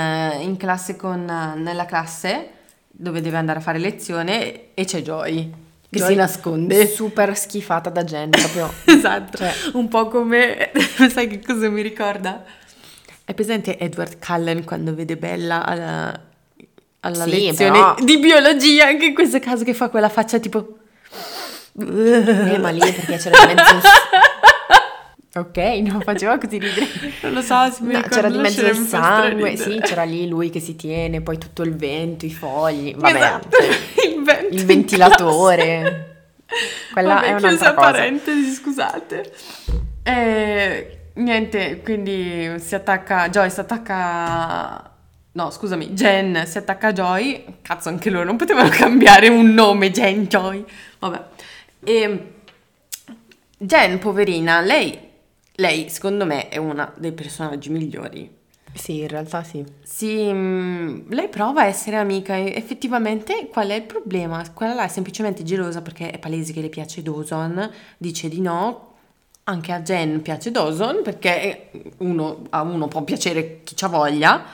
in 0.42 0.56
classe 0.56 0.96
con, 0.96 1.26
nella 1.26 1.86
classe 1.86 2.50
dove 2.86 3.22
deve 3.22 3.38
andare 3.38 3.58
a 3.58 3.62
fare 3.64 3.80
lezione 3.80 4.76
e 4.76 4.86
c'è 4.86 5.02
Joy 5.02 5.52
che 5.90 5.98
Joy 5.98 6.10
si 6.10 6.14
nasconde. 6.14 6.86
Super 6.86 7.36
schifata 7.36 7.90
da 7.90 8.04
Jen, 8.04 8.30
proprio. 8.30 8.72
esatto, 8.86 9.38
cioè. 9.38 9.52
un 9.74 9.88
po' 9.88 10.10
come, 10.10 10.70
sai 11.10 11.26
che 11.28 11.42
cosa 11.44 11.68
mi 11.72 11.82
ricorda? 11.82 12.44
È 13.26 13.34
presente 13.34 13.80
Edward 13.80 14.24
Cullen 14.24 14.64
quando 14.64 14.94
vede 14.94 15.18
Bella 15.18 15.66
alla, 15.66 16.22
alla 17.00 17.24
sì, 17.24 17.32
lezione 17.32 17.72
però... 17.72 17.96
di 17.96 18.20
biologia, 18.20 18.90
anche 18.90 19.06
in 19.06 19.16
questo 19.16 19.40
caso 19.40 19.64
che 19.64 19.74
fa 19.74 19.90
quella 19.90 20.10
faccia 20.10 20.38
tipo... 20.38 20.78
Eh, 21.80 22.60
ma 22.60 22.70
lì 22.70 22.78
perché 22.78 23.18
c'era 23.18 23.44
mezzo... 23.48 23.82
Ok, 25.36 25.58
non 25.58 26.02
faceva 26.06 26.38
così 26.38 26.60
ridere. 26.60 26.88
Non 27.22 27.34
lo 27.34 27.42
so, 27.42 27.72
se 27.72 27.82
mi 27.82 27.94
no, 27.94 28.02
c'era 28.02 28.30
di 28.30 28.38
mezzo 28.38 28.66
il 28.66 28.76
sangue, 28.76 29.56
sì, 29.56 29.80
c'era 29.82 30.04
lì 30.04 30.28
lui 30.28 30.52
che 30.52 30.60
si 30.60 30.76
tiene, 30.76 31.22
poi 31.22 31.40
tutto 31.40 31.64
il 31.64 31.76
vento, 31.76 32.26
i 32.26 32.32
fogli, 32.32 32.94
vabbè, 32.96 33.16
esatto. 33.16 33.48
cioè, 33.50 34.06
il, 34.14 34.24
vento 34.24 34.56
il 34.56 34.66
ventilatore. 34.66 36.10
Quella 36.92 37.16
vabbè, 37.16 37.26
è 37.26 37.34
un'altra 37.34 37.74
cosa. 37.74 37.92
parentesi, 37.92 38.52
scusate. 38.52 39.34
Eh, 40.04 41.00
niente, 41.16 41.82
quindi 41.82 42.60
si 42.60 42.76
attacca, 42.76 43.30
Joy 43.30 43.50
si 43.50 43.60
attacca... 43.60 44.92
No, 45.36 45.50
scusami, 45.50 45.94
Jen 45.94 46.44
si 46.46 46.60
attacca 46.60 46.90
a 46.90 46.94
Joy. 46.94 47.44
Cazzo, 47.64 47.90
anche 47.90 48.12
loro 48.12 48.24
non 48.24 48.36
potevano 48.36 48.70
cambiare 48.72 49.30
un 49.30 49.52
nome, 49.52 49.90
Jen, 49.90 50.28
Joy. 50.28 50.64
Vabbè. 51.00 51.22
E 51.84 52.34
Jen, 53.58 53.98
poverina, 53.98 54.62
lei 54.62 55.12
lei, 55.56 55.90
secondo 55.90 56.26
me, 56.26 56.50
è 56.50 56.58
una 56.58 56.92
dei 56.98 57.12
personaggi 57.12 57.70
migliori. 57.70 58.42
Sì, 58.74 59.02
in 59.02 59.08
realtà 59.08 59.44
sì. 59.44 59.64
Sì, 59.84 60.32
mm, 60.34 61.12
lei 61.12 61.30
prova 61.30 61.62
a 61.62 61.66
essere 61.66 61.98
amica 61.98 62.38
effettivamente 62.38 63.48
qual 63.48 63.70
è 63.70 63.76
il 63.76 63.84
problema? 63.84 64.44
Quella 64.52 64.74
là 64.74 64.86
è 64.86 64.88
semplicemente 64.88 65.44
gelosa 65.44 65.82
perché 65.82 66.10
è 66.10 66.18
palese 66.18 66.54
che 66.54 66.62
le 66.62 66.70
piace 66.70 67.04
Dawson, 67.04 67.70
dice 67.98 68.28
di 68.30 68.42
no. 68.42 68.92
Anche 69.46 69.74
a 69.74 69.82
Jen 69.82 70.22
piace 70.22 70.52
Dawson 70.52 71.02
perché 71.04 71.70
uno, 71.98 72.44
a 72.50 72.62
uno 72.62 72.88
può 72.88 73.04
piacere 73.04 73.62
chi 73.64 73.76
c'ha 73.76 73.90
voglia 73.90 74.46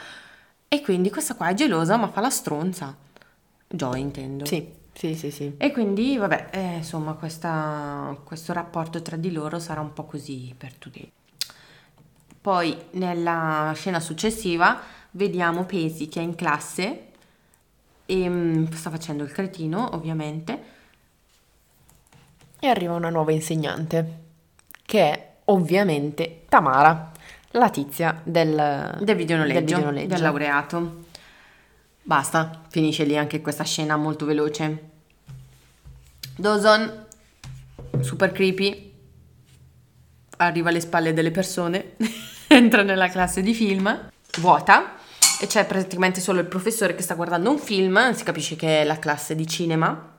e 0.68 0.82
quindi 0.82 1.12
questa 1.12 1.36
qua 1.36 1.50
è 1.50 1.54
gelosa 1.54 1.96
ma 1.96 2.08
fa 2.10 2.22
la 2.22 2.32
stronza. 2.32 2.96
Joy 3.68 4.02
intendo. 4.02 4.46
Sì. 4.46 4.79
Sì, 5.00 5.16
sì, 5.16 5.32
sì. 5.32 5.54
E 5.56 5.72
quindi, 5.72 6.18
vabbè, 6.18 6.48
eh, 6.52 6.76
insomma, 6.76 7.14
questa, 7.14 8.18
questo 8.26 8.52
rapporto 8.52 9.02
tra 9.02 9.16
di 9.16 9.32
loro 9.32 9.58
sarà 9.58 9.80
un 9.80 9.94
po' 9.94 10.04
così 10.04 10.54
per 10.58 10.74
tutti. 10.74 11.10
Poi, 12.42 12.76
nella 12.92 13.72
scena 13.76 14.02
successiva, 14.02 14.78
vediamo 15.12 15.64
Pesi 15.64 16.10
che 16.10 16.20
è 16.20 16.24
in 16.24 16.36
classe 16.36 17.12
e 18.06 18.28
um, 18.28 18.70
sta 18.72 18.90
facendo 18.90 19.24
il 19.24 19.32
cretino, 19.32 19.96
ovviamente. 19.96 20.64
E 22.60 22.68
arriva 22.68 22.94
una 22.94 23.10
nuova 23.10 23.32
insegnante, 23.32 24.24
che 24.86 25.12
è 25.12 25.32
ovviamente 25.46 26.44
Tamara, 26.50 27.10
la 27.52 27.70
tizia 27.70 28.20
del, 28.22 28.98
del 29.00 29.16
videonoleggio, 29.16 29.60
del, 29.60 29.64
videonoleggio. 29.64 30.14
del 30.14 30.22
laureato. 30.22 31.08
Basta, 32.02 32.64
finisce 32.70 33.04
lì 33.04 33.18
anche 33.18 33.42
questa 33.42 33.64
scena 33.64 33.96
molto 33.96 34.26
veloce. 34.26 34.90
Dawson 36.36 37.06
super 38.02 38.32
creepy, 38.32 38.94
arriva 40.38 40.70
alle 40.70 40.80
spalle 40.80 41.14
delle 41.14 41.32
persone, 41.32 41.96
entra 42.48 42.82
nella 42.84 43.10
classe 43.10 43.42
di 43.42 43.54
film, 43.54 44.10
vuota, 44.40 44.96
e 45.42 45.48
c'è 45.48 45.66
praticamente 45.66 46.22
solo 46.22 46.40
il 46.40 46.48
professore 46.48 46.96
che 46.96 47.02
sta 47.02 47.16
guardando 47.16 47.52
un 47.52 47.60
film, 47.60 48.14
si 48.14 48.24
capisce 48.24 48.56
che 48.56 48.82
è 48.82 48.84
la 48.84 49.00
classe 49.00 49.36
di 49.36 49.48
cinema, 49.48 50.18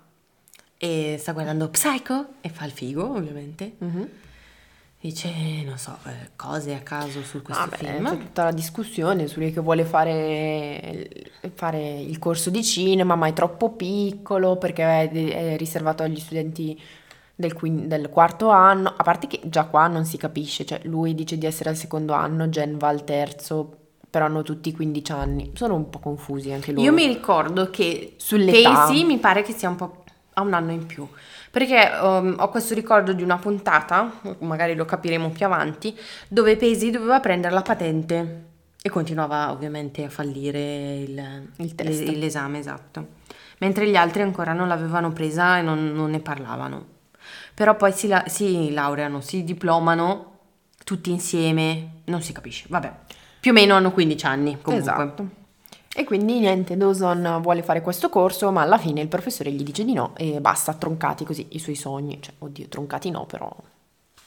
e 0.77 1.17
sta 1.19 1.33
guardando 1.33 1.69
Psycho, 1.69 2.35
e 2.41 2.49
fa 2.49 2.65
il 2.65 2.73
figo 2.73 3.15
ovviamente. 3.15 3.75
Mhm. 3.79 4.09
Dice, 5.03 5.31
non 5.65 5.79
so, 5.79 5.97
eh, 6.05 6.33
cose 6.37 6.75
a 6.75 6.81
caso 6.81 7.23
su 7.23 7.41
questo 7.41 7.65
Vabbè, 7.71 7.77
film. 7.77 8.11
c'è 8.11 8.19
tutta 8.19 8.45
la 8.45 8.51
discussione 8.53 9.27
su 9.29 9.39
lui 9.41 9.51
che 9.51 9.61
vuole 9.63 9.85
fare, 9.87 11.09
fare 11.55 12.01
il 12.01 12.19
corso 12.19 12.51
di 12.51 12.63
cinema, 12.63 13.15
ma 13.15 13.27
è 13.27 13.33
troppo 13.33 13.71
piccolo 13.71 14.57
perché 14.57 14.83
è, 14.83 15.11
è 15.11 15.57
riservato 15.57 16.03
agli 16.03 16.21
studenti 16.21 16.79
del, 17.35 17.55
quin- 17.55 17.89
del 17.89 18.11
quarto 18.11 18.51
anno. 18.51 18.93
A 18.95 19.03
parte 19.03 19.27
che 19.27 19.41
già 19.45 19.65
qua 19.65 19.87
non 19.87 20.05
si 20.05 20.19
capisce, 20.19 20.67
cioè 20.67 20.81
lui 20.85 21.15
dice 21.15 21.39
di 21.39 21.47
essere 21.47 21.71
al 21.71 21.77
secondo 21.77 22.13
anno, 22.13 22.49
Jen 22.49 22.77
va 22.77 22.89
al 22.89 23.03
terzo, 23.03 23.75
però 24.11 24.27
hanno 24.27 24.43
tutti 24.43 24.71
15 24.71 25.13
anni. 25.13 25.51
Sono 25.55 25.77
un 25.77 25.89
po' 25.89 25.99
confusi 26.01 26.53
anche 26.53 26.73
loro. 26.73 26.85
Io 26.85 26.93
mi 26.93 27.07
ricordo 27.07 27.71
che 27.71 28.17
Sull'età. 28.19 28.71
Casey 28.71 29.05
mi 29.05 29.17
pare 29.17 29.41
che 29.41 29.55
sia 29.55 29.71
un 29.71 29.77
po' 29.77 30.05
a 30.35 30.43
un 30.43 30.53
anno 30.53 30.73
in 30.73 30.85
più. 30.85 31.09
Perché 31.51 31.91
um, 32.01 32.37
ho 32.39 32.49
questo 32.49 32.75
ricordo 32.75 33.13
di 33.13 33.23
una 33.25 33.37
puntata, 33.37 34.21
magari 34.41 34.75
lo 34.77 34.85
capiremo 34.85 35.31
più 35.31 35.47
avanti, 35.47 35.97
dove 36.29 36.57
Pesi 36.57 36.91
doveva 36.91 37.19
prendere 37.21 37.53
la 37.53 37.63
patente 37.63 38.45
e 38.81 38.89
continuava 38.89 39.51
ovviamente 39.51 40.05
a 40.05 40.09
fallire 40.11 40.95
il, 40.99 41.49
Il 41.57 41.75
test. 41.75 42.03
le- 42.07 42.17
l'esame, 42.17 42.59
esatto. 42.59 43.19
Mentre 43.59 43.89
gli 43.89 43.97
altri 43.97 44.23
ancora 44.23 44.53
non 44.53 44.69
l'avevano 44.69 45.13
presa 45.13 45.59
e 45.59 45.63
non, 45.63 45.93
non 45.93 46.11
ne 46.11 46.21
parlavano. 46.21 46.87
Però 47.53 47.75
poi 47.77 47.93
si, 47.93 48.07
la- 48.07 48.25
si 48.29 48.73
laureano, 48.73 49.21
si 49.21 49.43
diplomano 49.45 50.39
tutti 50.85 51.11
insieme, 51.11 52.03
non 52.05 52.23
si 52.23 52.33
capisce, 52.33 52.67
vabbè. 52.69 52.93
Più 53.41 53.51
o 53.51 53.55
meno 53.55 53.75
hanno 53.75 53.91
15 53.91 54.25
anni 54.27 54.59
comunque. 54.63 54.91
Esatto. 54.93 55.29
E 55.93 56.05
quindi 56.05 56.39
niente, 56.39 56.77
Dawson 56.77 57.41
vuole 57.43 57.63
fare 57.63 57.83
questo 57.83 58.09
corso, 58.09 58.53
ma 58.53 58.63
alla 58.63 58.79
fine 58.79 59.01
il 59.01 59.09
professore 59.09 59.51
gli 59.51 59.65
dice 59.65 59.85
di 59.85 59.93
no 59.93 60.13
e 60.17 60.41
basta, 60.41 60.75
troncati 60.75 61.25
così 61.25 61.49
i 61.51 61.59
suoi 61.59 61.75
sogni. 61.75 62.23
Cioè, 62.23 62.35
oddio, 62.39 62.69
troncati 62.69 63.11
no, 63.11 63.27
però 63.27 63.55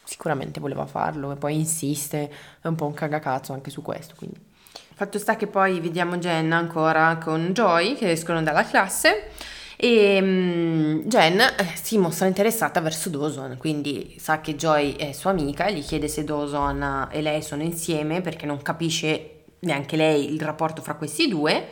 sicuramente 0.03 0.59
voleva 0.59 0.85
farlo 0.85 1.31
e 1.31 1.35
poi 1.35 1.55
insiste, 1.55 2.31
è 2.61 2.67
un 2.67 2.75
po' 2.75 2.85
un 2.85 2.93
cagacazzo 2.93 3.53
anche 3.53 3.69
su 3.69 3.81
questo, 3.81 4.15
quindi... 4.17 4.51
Fatto 4.95 5.17
sta 5.17 5.35
che 5.35 5.47
poi 5.47 5.79
vediamo 5.79 6.17
Jen 6.17 6.51
ancora 6.51 7.17
con 7.17 7.49
Joy 7.51 7.95
che 7.95 8.11
escono 8.11 8.43
dalla 8.43 8.63
classe 8.63 9.29
e 9.75 10.19
mm, 10.21 10.99
Jen 11.05 11.39
eh, 11.39 11.71
si 11.81 11.97
mostra 11.97 12.27
interessata 12.27 12.79
verso 12.79 13.09
Dawson, 13.09 13.57
quindi 13.57 14.15
sa 14.19 14.39
che 14.39 14.55
Joy 14.55 14.95
è 14.95 15.11
sua 15.11 15.31
amica 15.31 15.65
e 15.65 15.73
gli 15.73 15.83
chiede 15.83 16.07
se 16.07 16.23
Dawson 16.23 17.07
e 17.11 17.21
lei 17.23 17.41
sono 17.41 17.63
insieme 17.63 18.21
perché 18.21 18.45
non 18.45 18.61
capisce 18.61 19.32
neanche 19.63 19.95
lei 19.95 20.33
il 20.33 20.41
rapporto 20.41 20.81
fra 20.81 20.95
questi 20.95 21.27
due. 21.27 21.67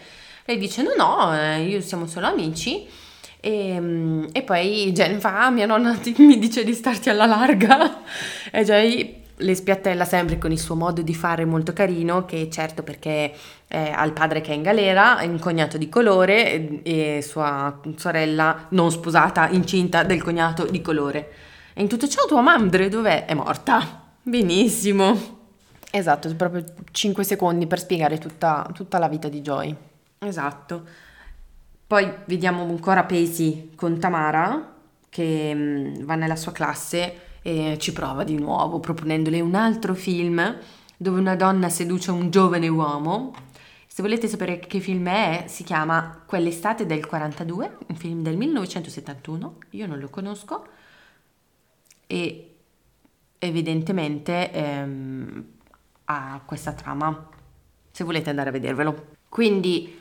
Lei 0.45 0.57
dice 0.57 0.81
no 0.81 0.91
no, 0.97 1.35
eh, 1.35 1.63
io 1.63 1.81
siamo 1.81 2.07
solo 2.07 2.27
amici. 2.27 2.87
E, 3.39 3.79
mm, 3.79 4.25
e 4.33 4.43
poi 4.43 4.91
Jen 4.93 5.19
fa, 5.19 5.45
ah, 5.45 5.49
mia 5.49 5.65
nonna 5.65 5.95
ti- 5.95 6.15
mi 6.19 6.37
dice 6.39 6.63
di 6.63 6.73
starti 6.73 7.09
alla 7.09 7.25
larga. 7.25 8.01
E 8.51 8.63
Joy 8.63 9.19
le 9.41 9.55
spiattella 9.55 10.05
sempre 10.05 10.37
con 10.37 10.51
il 10.51 10.59
suo 10.59 10.75
modo 10.75 11.01
di 11.01 11.15
fare 11.15 11.45
molto 11.45 11.73
carino, 11.73 12.25
che 12.25 12.49
certo 12.51 12.83
perché 12.83 13.33
ha 13.69 14.03
il 14.03 14.11
padre 14.11 14.41
che 14.41 14.51
è 14.51 14.55
in 14.55 14.61
galera, 14.61 15.17
è 15.17 15.25
un 15.25 15.39
cognato 15.39 15.77
di 15.77 15.89
colore 15.89 16.81
e, 16.83 17.17
e 17.17 17.21
sua 17.21 17.79
sorella 17.95 18.67
non 18.69 18.91
sposata, 18.91 19.47
incinta 19.49 20.03
del 20.03 20.21
cognato 20.21 20.65
di 20.65 20.81
colore. 20.81 21.31
E 21.73 21.81
in 21.81 21.87
tutto 21.87 22.07
ciò 22.07 22.25
tua 22.27 22.41
madre 22.41 22.89
dov'è? 22.89 23.25
È 23.25 23.33
morta. 23.33 24.09
Benissimo. 24.21 25.40
Esatto, 25.91 26.33
proprio 26.35 26.63
5 26.89 27.23
secondi 27.23 27.67
per 27.67 27.79
spiegare 27.79 28.17
tutta, 28.17 28.69
tutta 28.73 28.97
la 28.97 29.09
vita 29.09 29.27
di 29.27 29.41
Joy. 29.41 29.75
Esatto. 30.19 30.85
Poi 31.85 32.09
vediamo 32.25 32.63
ancora 32.63 33.03
Pesi 33.03 33.71
con 33.75 33.99
Tamara 33.99 34.73
che 35.09 35.53
mm, 35.53 36.03
va 36.05 36.15
nella 36.15 36.37
sua 36.37 36.53
classe 36.53 37.39
e 37.41 37.77
ci 37.79 37.91
prova 37.91 38.23
di 38.23 38.37
nuovo 38.37 38.79
proponendole 38.79 39.41
un 39.41 39.55
altro 39.55 39.93
film 39.93 40.57
dove 40.95 41.19
una 41.19 41.35
donna 41.35 41.67
seduce 41.67 42.11
un 42.11 42.29
giovane 42.29 42.69
uomo. 42.69 43.33
Se 43.87 44.01
volete 44.01 44.29
sapere 44.29 44.59
che 44.59 44.79
film 44.79 45.09
è, 45.09 45.45
si 45.47 45.65
chiama 45.65 46.23
Quell'estate 46.25 46.85
del 46.85 47.05
42, 47.05 47.77
un 47.87 47.95
film 47.97 48.21
del 48.21 48.37
1971, 48.37 49.57
io 49.71 49.87
non 49.87 49.99
lo 49.99 50.07
conosco 50.09 50.65
e 52.07 52.55
evidentemente 53.37 54.51
ehm, 54.51 55.45
ha 56.11 56.41
questa 56.45 56.73
trama, 56.73 57.27
se 57.91 58.03
volete 58.03 58.29
andare 58.29 58.49
a 58.49 58.51
vedervelo. 58.51 59.07
Quindi 59.29 59.99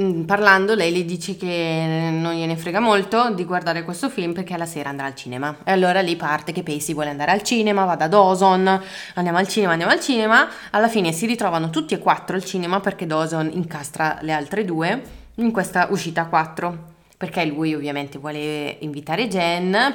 Mm, 0.00 0.22
parlando, 0.22 0.76
lei 0.76 0.92
le 0.92 1.04
dice 1.04 1.36
che 1.36 2.08
non 2.12 2.32
gliene 2.32 2.56
frega 2.56 2.78
molto 2.78 3.34
di 3.34 3.44
guardare 3.44 3.82
questo 3.82 4.08
film 4.08 4.32
perché 4.32 4.54
alla 4.54 4.64
sera 4.64 4.90
andrà 4.90 5.06
al 5.06 5.16
cinema. 5.16 5.56
E 5.64 5.72
allora 5.72 6.00
lì 6.00 6.14
parte 6.14 6.52
che 6.52 6.62
Pacey 6.62 6.94
vuole 6.94 7.10
andare 7.10 7.32
al 7.32 7.42
cinema, 7.42 7.84
va 7.84 7.96
da 7.96 8.06
Dawson, 8.06 8.80
andiamo 9.14 9.38
al 9.38 9.48
cinema, 9.48 9.72
andiamo 9.72 9.92
al 9.92 9.98
cinema. 10.00 10.48
Alla 10.70 10.88
fine 10.88 11.10
si 11.12 11.26
ritrovano 11.26 11.70
tutti 11.70 11.94
e 11.94 11.98
quattro 11.98 12.36
al 12.36 12.44
cinema 12.44 12.78
perché 12.78 13.06
Dawson 13.06 13.50
incastra 13.52 14.18
le 14.20 14.32
altre 14.32 14.64
due 14.64 15.02
in 15.36 15.50
questa 15.50 15.88
uscita 15.90 16.22
a 16.22 16.26
quattro. 16.26 16.94
Perché 17.16 17.44
lui 17.46 17.74
ovviamente 17.74 18.18
vuole 18.18 18.76
invitare 18.80 19.26
Jen, 19.26 19.94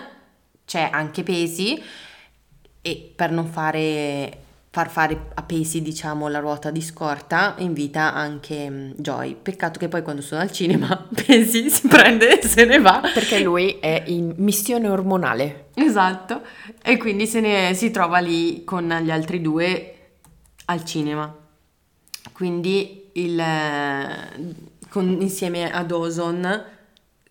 c'è 0.65 0.89
anche 0.91 1.23
Pacey 1.23 1.81
e 2.81 3.13
per 3.15 3.31
non 3.31 3.45
fare 3.45 4.37
far 4.73 4.89
fare 4.89 5.27
a 5.35 5.43
Pacey, 5.43 5.83
diciamo, 5.83 6.27
la 6.29 6.39
ruota 6.39 6.71
di 6.71 6.81
scorta, 6.81 7.53
invita 7.59 8.11
anche 8.15 8.67
mm, 8.67 8.91
Joy. 8.95 9.35
Peccato 9.35 9.77
che 9.77 9.87
poi 9.87 10.01
quando 10.01 10.23
sono 10.23 10.41
al 10.41 10.51
cinema 10.51 10.97
Pacey 11.13 11.69
si 11.69 11.87
prende 11.87 12.39
e 12.39 12.47
se 12.47 12.65
ne 12.65 12.79
va. 12.79 12.99
Perché 13.13 13.39
lui 13.39 13.77
è 13.79 14.01
in 14.07 14.33
missione 14.37 14.89
ormonale. 14.89 15.67
Esatto, 15.75 16.41
e 16.81 16.97
quindi 16.97 17.27
se 17.27 17.39
ne 17.39 17.75
si 17.75 17.91
trova 17.91 18.17
lì 18.17 18.63
con 18.63 18.91
gli 19.03 19.11
altri 19.11 19.41
due 19.41 19.93
al 20.65 20.83
cinema. 20.83 21.31
Quindi 22.31 23.11
il, 23.13 23.39
eh, 23.39 24.55
con- 24.89 25.21
insieme 25.21 25.71
a 25.71 25.83
Dawson 25.83 26.63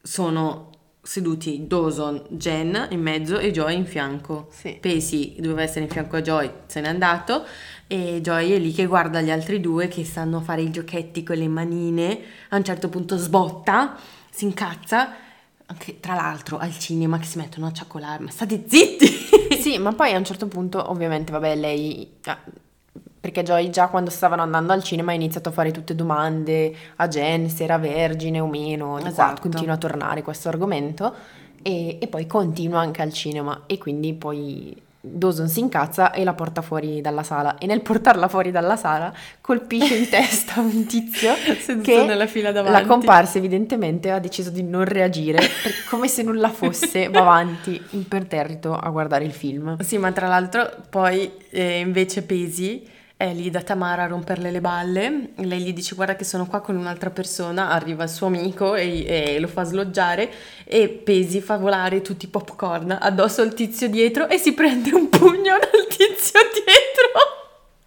sono 0.01 0.71
seduti 1.03 1.67
Dawson, 1.67 2.23
Jen 2.29 2.87
in 2.91 3.01
mezzo 3.01 3.39
e 3.39 3.51
Joy 3.51 3.77
in 3.77 3.87
fianco. 3.87 4.49
Sì. 4.51 4.79
Pacey 4.81 5.37
doveva 5.41 5.63
essere 5.63 5.85
in 5.85 5.91
fianco 5.91 6.17
a 6.17 6.23
Joy, 6.23 6.51
se 6.67 6.81
n'è 6.81 6.89
andato 6.89 7.45
e 7.87 8.21
Joy 8.23 8.53
è 8.53 8.59
lì 8.59 8.73
che 8.73 8.87
guarda 8.87 9.21
gli 9.21 9.31
altri 9.31 9.61
due 9.61 9.89
che 9.89 10.05
stanno 10.05 10.39
a 10.39 10.41
fare 10.41 10.63
i 10.63 10.71
giochetti 10.71 11.23
con 11.23 11.37
le 11.37 11.49
manine. 11.49 12.21
A 12.51 12.57
un 12.57 12.65
certo 12.65 12.89
punto 12.89 13.17
sbotta, 13.17 13.97
si 14.31 14.45
incazza. 14.45 15.15
Anche 15.67 16.01
tra 16.01 16.15
l'altro 16.15 16.59
al 16.59 16.79
cinema 16.79 17.19
che 17.19 17.25
si 17.25 17.39
mettono 17.39 17.67
a 17.67 17.73
ciaccolare, 17.73 18.23
ma 18.23 18.31
state 18.31 18.65
zitti! 18.67 19.07
Sì, 19.59 19.79
ma 19.79 19.93
poi 19.93 20.13
a 20.13 20.19
un 20.19 20.25
certo 20.25 20.47
punto, 20.47 20.91
ovviamente, 20.91 21.33
vabbè, 21.33 21.55
lei... 21.55 22.17
Perché 23.23 23.45
Joy 23.45 23.71
già 23.71 23.87
quando 23.87 24.11
stavano 24.11 24.43
andando 24.43 24.73
al 24.73 24.83
cinema 24.83 25.13
ha 25.13 25.15
iniziato 25.15 25.51
a 25.51 25.53
fare 25.53 25.71
tutte 25.71 25.95
domande 25.95 26.75
a 26.97 27.07
Jen 27.07 27.49
se 27.49 27.63
era 27.63 27.79
vergine 27.79 28.41
o 28.41 28.49
meno, 28.49 28.97
di 28.97 29.03
qua 29.03 29.11
Esatto. 29.11 29.43
continua 29.43 29.75
a 29.75 29.79
tornare 29.79 30.23
questo 30.23 30.49
argomento 30.49 31.15
e, 31.63 31.99
e 32.01 32.07
poi 32.09 32.27
continua 32.27 32.81
anche 32.81 33.01
al 33.01 33.13
cinema 33.13 33.63
e 33.67 33.79
quindi 33.79 34.13
poi 34.15 34.77
Dawson 35.05 35.49
si 35.49 35.61
incazza 35.61 36.11
e 36.11 36.25
la 36.25 36.33
porta 36.33 36.63
fuori 36.63 37.01
dalla 37.01 37.23
sala 37.23 37.59
e 37.59 37.67
nel 37.67 37.81
portarla 37.81 38.27
fuori 38.27 38.51
dalla 38.51 38.77
sala 38.77 39.13
colpisce 39.41 39.95
in 39.95 40.07
testa 40.11 40.61
un 40.61 40.85
tizio 40.87 41.33
che 41.81 42.05
nella 42.05 42.27
fila 42.27 42.51
la 42.51 42.63
davanti. 42.63 42.89
comparsa 42.89 43.39
evidentemente 43.39 44.11
ha 44.11 44.19
deciso 44.19 44.51
di 44.51 44.65
non 44.65 44.85
reagire 44.85 45.39
come 45.89 46.09
se 46.09 46.25
nulla 46.25 46.49
fosse 46.51 47.09
va 47.09 47.21
avanti 47.21 47.81
imperterrito 47.91 48.77
a 48.77 48.89
guardare 48.91 49.25
il 49.25 49.33
film. 49.33 49.81
Sì, 49.81 49.97
ma 49.99 50.11
tra 50.11 50.27
l'altro 50.27 50.69
poi 50.91 51.31
eh, 51.51 51.79
invece 51.79 52.23
Pesi 52.23 52.89
è 53.23 53.33
lì 53.33 53.51
da 53.51 53.63
Tamara 53.63 54.03
a 54.03 54.07
romperle 54.09 54.51
le 54.51 54.61
balle, 54.61 55.29
lei 55.37 55.61
gli 55.61 55.73
dice 55.73 55.95
guarda 55.95 56.17
che 56.17 56.25
sono 56.25 56.49
qua 56.49 56.61
con 56.61 56.75
un'altra 56.75 57.11
persona, 57.11 57.71
arriva 57.71 58.03
il 58.03 58.09
suo 58.09 58.27
amico 58.27 58.75
e, 58.75 59.05
e 59.07 59.39
lo 59.39 59.47
fa 59.47 59.63
sloggiare 59.63 60.29
e 60.65 60.89
Pesi 60.89 61.41
fa 61.41 61.57
volare 61.57 62.03
tutti 62.03 62.25
i 62.25 62.29
popcorn 62.29 62.99
addosso 63.01 63.41
al 63.41 63.55
tizio 63.55 63.89
dietro 63.89 64.29
e 64.29 64.39
si 64.39 64.55
prende 64.55 64.93
un 64.93 65.09
pugno 65.09 65.57
dal 65.57 65.87
tizio 65.87 66.41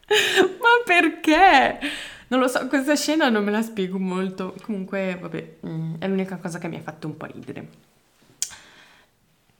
dietro. 0.07 0.53
Ma 0.57 0.69
perché? 0.85 1.79
Non 2.27 2.39
lo 2.39 2.47
so, 2.47 2.65
questa 2.69 2.95
scena 2.95 3.27
non 3.27 3.43
me 3.43 3.51
la 3.51 3.61
spiego 3.61 3.99
molto. 3.99 4.55
Comunque, 4.61 5.17
vabbè, 5.19 5.55
mm, 5.67 5.95
è 5.99 6.07
l'unica 6.07 6.37
cosa 6.37 6.59
che 6.59 6.69
mi 6.69 6.77
ha 6.77 6.81
fatto 6.81 7.07
un 7.07 7.17
po' 7.17 7.25
ridere. 7.25 7.67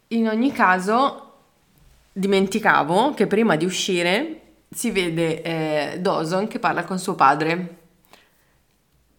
In 0.08 0.30
ogni 0.30 0.54
caso, 0.54 1.34
dimenticavo 2.14 3.14
che 3.14 3.28
prima 3.28 3.58
di 3.58 3.66
uscire 3.66 4.40
si 4.70 4.92
vede 4.92 5.42
eh, 5.42 6.00
Dawson 6.00 6.48
che 6.48 6.60
parla 6.60 6.84
con 6.84 7.00
suo 7.00 7.16
padre 7.16 7.78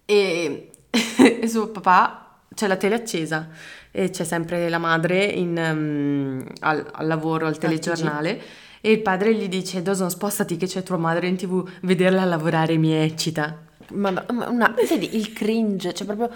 e, 0.05 0.71
e 0.91 1.49
suo 1.49 1.69
papà 1.69 2.39
c'è 2.55 2.67
la 2.67 2.77
tele 2.77 2.95
accesa 2.95 3.49
e 3.91 4.11
c'è 4.11 4.25
sempre 4.25 4.69
la 4.69 4.79
madre 4.79 5.25
in, 5.25 5.57
um, 5.57 6.47
al, 6.61 6.87
al, 6.93 7.07
lavoro, 7.07 7.47
al 7.47 7.59
telegiornale. 7.59 8.41
E 8.81 8.93
il 8.93 9.01
padre 9.01 9.35
gli 9.35 9.49
dice: 9.49 9.83
Dawson, 9.83 10.11
spostati 10.11 10.57
che 10.57 10.67
c'è 10.67 10.83
tua 10.83 10.99
madre 10.99 11.27
in 11.27 11.37
tv, 11.37 11.67
vederla 11.83 12.25
lavorare 12.25 12.77
mi 12.77 12.93
eccita. 12.93 13.59
Ma, 13.93 14.11
ma 14.11 14.49
una, 14.49 14.75
vedi 14.89 15.17
il 15.17 15.33
cringe, 15.33 15.95
cioè 15.95 16.07
proprio. 16.07 16.31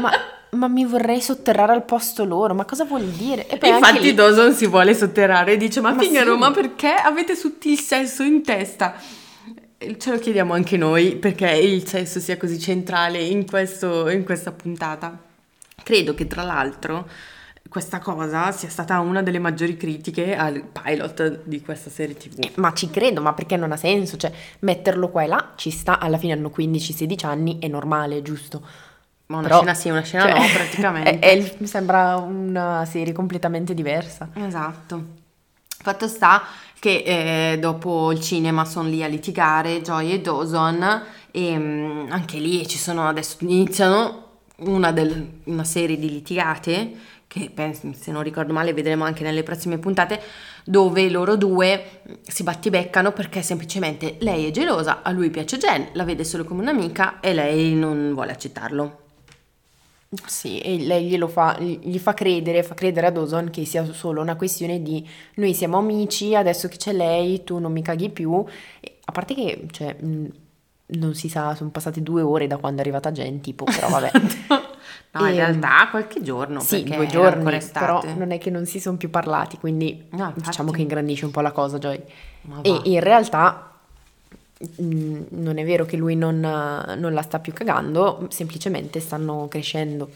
ma, 0.00 0.10
ma, 0.56 0.68
mi 0.68 0.84
vorrei 0.84 1.20
sotterrare 1.20 1.72
al 1.72 1.84
posto 1.84 2.24
loro, 2.24 2.54
ma 2.54 2.64
cosa 2.64 2.84
vuol 2.84 3.04
dire? 3.04 3.46
E 3.46 3.58
poi 3.58 3.70
infatti 3.70 4.00
lì... 4.00 4.14
Dawson 4.14 4.52
si 4.52 4.66
vuole 4.66 4.94
sotterrare 4.94 5.52
e 5.52 5.56
dice: 5.56 5.80
Ma, 5.80 5.92
ma 5.92 6.02
figliano, 6.02 6.32
sì. 6.32 6.38
ma 6.38 6.50
perché 6.50 6.92
avete 6.92 7.38
tutti 7.38 7.70
il 7.70 7.78
sesso 7.78 8.22
in 8.22 8.42
testa? 8.42 8.94
Ce 9.98 10.10
lo 10.10 10.18
chiediamo 10.18 10.54
anche 10.54 10.76
noi 10.76 11.16
perché 11.16 11.50
il 11.50 11.86
sesso 11.86 12.18
sia 12.18 12.36
così 12.36 12.58
centrale 12.58 13.18
in, 13.18 13.46
questo, 13.46 14.08
in 14.08 14.24
questa 14.24 14.50
puntata. 14.50 15.16
Credo 15.82 16.14
che 16.14 16.26
tra 16.26 16.42
l'altro 16.42 17.06
questa 17.68 17.98
cosa 17.98 18.52
sia 18.52 18.68
stata 18.68 19.00
una 19.00 19.22
delle 19.22 19.38
maggiori 19.38 19.76
critiche 19.76 20.36
al 20.36 20.62
pilot 20.62 21.42
di 21.44 21.60
questa 21.60 21.90
serie 21.90 22.16
tv. 22.16 22.38
Eh, 22.38 22.52
ma 22.56 22.72
ci 22.72 22.90
credo, 22.90 23.20
ma 23.20 23.34
perché 23.34 23.56
non 23.56 23.72
ha 23.72 23.76
senso? 23.76 24.16
Cioè, 24.16 24.32
metterlo 24.60 25.08
qua 25.10 25.22
e 25.22 25.26
là 25.26 25.52
ci 25.56 25.70
sta, 25.70 25.98
alla 25.98 26.18
fine 26.18 26.32
hanno 26.32 26.52
15-16 26.56 27.26
anni, 27.26 27.58
è 27.58 27.68
normale, 27.68 28.22
giusto? 28.22 28.62
Ma 29.26 29.38
una 29.38 29.48
Però, 29.48 29.58
scena 29.58 29.74
sì, 29.74 29.88
una 29.88 30.02
scena 30.02 30.22
cioè, 30.24 30.38
no, 30.38 30.46
praticamente. 30.54 31.18
È, 31.18 31.38
è, 31.38 31.54
mi 31.58 31.66
sembra 31.66 32.16
una 32.16 32.84
serie 32.84 33.12
completamente 33.12 33.74
diversa. 33.74 34.30
Esatto. 34.34 35.24
Fatto 35.66 36.08
sta 36.08 36.42
che 36.78 37.52
eh, 37.52 37.58
dopo 37.58 38.12
il 38.12 38.20
cinema 38.20 38.64
sono 38.64 38.88
lì 38.88 39.02
a 39.02 39.06
litigare 39.06 39.82
Joy 39.82 40.12
e 40.12 40.20
Dawson 40.20 41.02
e 41.30 41.58
mh, 41.58 41.62
mm, 41.62 42.12
anche 42.12 42.38
lì 42.38 42.66
ci 42.66 42.78
sono 42.78 43.08
adesso 43.08 43.38
iniziano 43.40 44.24
una, 44.58 44.92
del, 44.92 45.40
una 45.44 45.64
serie 45.64 45.98
di 45.98 46.08
litigate 46.08 46.94
che 47.26 47.50
penso, 47.52 47.92
se 47.92 48.12
non 48.12 48.22
ricordo 48.22 48.52
male 48.52 48.72
vedremo 48.72 49.04
anche 49.04 49.22
nelle 49.24 49.42
prossime 49.42 49.78
puntate, 49.78 50.20
dove 50.64 51.10
loro 51.10 51.36
due 51.36 52.02
si 52.22 52.42
battibeccano 52.42 53.12
perché 53.12 53.42
semplicemente 53.42 54.16
lei 54.20 54.46
è 54.46 54.50
gelosa, 54.50 55.02
a 55.02 55.10
lui 55.10 55.28
piace 55.30 55.58
Jen, 55.58 55.88
la 55.94 56.04
vede 56.04 56.24
solo 56.24 56.44
come 56.44 56.62
un'amica 56.62 57.20
e 57.20 57.34
lei 57.34 57.74
non 57.74 58.12
vuole 58.14 58.30
accettarlo. 58.30 59.05
Sì, 60.26 60.60
e 60.60 60.78
lei 60.78 61.08
glielo 61.08 61.26
fa, 61.26 61.58
gli 61.58 61.98
fa 61.98 62.14
credere, 62.14 62.62
fa 62.62 62.74
credere 62.74 63.08
a 63.08 63.10
Dawson 63.10 63.50
che 63.50 63.64
sia 63.64 63.84
solo 63.92 64.20
una 64.20 64.36
questione 64.36 64.80
di 64.80 65.06
noi 65.34 65.52
siamo 65.52 65.78
amici, 65.78 66.34
adesso 66.34 66.68
che 66.68 66.76
c'è 66.76 66.92
lei 66.92 67.42
tu 67.42 67.58
non 67.58 67.72
mi 67.72 67.82
caghi 67.82 68.10
più. 68.10 68.44
E, 68.80 68.98
a 69.04 69.12
parte 69.12 69.34
che, 69.34 69.66
cioè, 69.72 69.96
non 69.98 71.14
si 71.14 71.28
sa, 71.28 71.54
sono 71.56 71.70
passate 71.70 72.02
due 72.02 72.22
ore 72.22 72.46
da 72.46 72.56
quando 72.56 72.78
è 72.78 72.80
arrivata 72.82 73.10
Jen, 73.10 73.40
tipo, 73.40 73.64
però 73.64 73.88
vabbè. 73.88 74.10
no, 75.12 75.26
in 75.26 75.32
e, 75.32 75.34
realtà 75.34 75.88
qualche 75.90 76.22
giorno. 76.22 76.60
Sì, 76.60 76.84
due 76.84 77.06
giorni, 77.06 77.60
però 77.72 78.00
non 78.14 78.30
è 78.30 78.38
che 78.38 78.50
non 78.50 78.64
si 78.64 78.78
sono 78.78 78.96
più 78.96 79.10
parlati, 79.10 79.58
quindi 79.58 80.06
no, 80.10 80.32
diciamo 80.36 80.70
che 80.70 80.82
ingrandisce 80.82 81.24
un 81.24 81.32
po' 81.32 81.40
la 81.40 81.52
cosa, 81.52 81.78
Joy. 81.78 82.00
E 82.62 82.80
in 82.84 83.00
realtà 83.00 83.75
non 84.78 85.58
è 85.58 85.64
vero 85.64 85.84
che 85.84 85.96
lui 85.96 86.16
non, 86.16 86.40
non, 86.40 87.12
la 87.12 87.22
sta 87.22 87.38
più 87.38 87.52
cagando, 87.52 88.26
semplicemente 88.30 89.00
stanno 89.00 89.46
crescendo. 89.48 90.08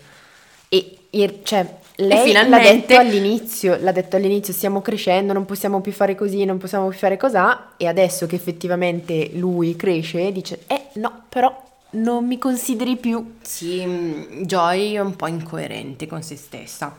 E, 0.68 0.98
e 1.11 1.40
cioè, 1.42 1.66
lei 1.96 2.33
l'ha 2.33 2.59
detto 2.59 2.96
all'inizio, 2.96 3.76
l'ha 3.81 3.92
detto 3.92 4.16
all'inizio, 4.16 4.53
stiamo 4.53 4.81
crescendo, 4.81 5.33
non 5.33 5.44
possiamo 5.44 5.81
più 5.81 5.92
fare 5.92 6.14
così, 6.14 6.44
non 6.44 6.59
possiamo 6.59 6.88
più 6.88 6.98
fare 6.98 7.16
cos'ha, 7.16 7.74
e 7.76 7.87
adesso 7.87 8.26
che 8.26 8.37
effettivamente 8.37 9.31
lui 9.35 9.76
cresce, 9.76 10.33
dice, 10.33 10.61
eh 10.66 10.87
no, 10.94 11.24
però 11.29 11.68
non 11.90 12.26
mi 12.26 12.38
consideri 12.38 12.96
più. 12.96 13.37
Sì, 13.42 13.85
mm, 13.85 14.42
Joy 14.42 14.94
è 14.94 15.00
un 15.00 15.16
po' 15.16 15.26
incoerente 15.26 16.07
con 16.07 16.22
se 16.22 16.37
stessa. 16.37 16.96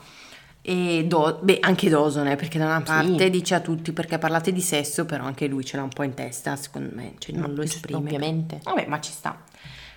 E 0.63 1.05
Do- 1.07 1.39
beh, 1.41 1.57
anche 1.61 1.89
Dawson, 1.89 2.27
eh, 2.27 2.35
perché 2.35 2.59
da 2.59 2.65
una 2.65 2.81
parte 2.81 3.23
sì. 3.23 3.29
dice 3.31 3.55
a 3.55 3.59
tutti 3.61 3.93
perché 3.93 4.19
parlate 4.19 4.51
di 4.51 4.61
sesso, 4.61 5.05
però 5.05 5.25
anche 5.25 5.47
lui 5.47 5.65
ce 5.65 5.77
l'ha 5.77 5.83
un 5.83 5.89
po' 5.89 6.03
in 6.03 6.13
testa, 6.13 6.55
secondo 6.55 6.93
me, 6.93 7.15
cioè 7.17 7.35
non 7.35 7.53
lo 7.53 7.63
esprime. 7.63 7.97
Ovviamente. 7.97 8.59
Vabbè, 8.63 8.85
ma 8.85 8.99
ci 8.99 9.11
sta. 9.11 9.43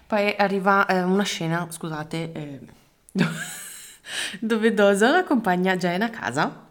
Poi 0.06 0.34
arriva 0.36 0.86
eh, 0.86 1.02
una 1.02 1.22
scena, 1.22 1.66
scusate, 1.68 2.32
eh, 2.32 2.60
dove 4.40 4.72
Dawson 4.72 5.14
accompagna 5.14 5.76
Jen 5.76 6.02
a 6.02 6.10
casa. 6.10 6.62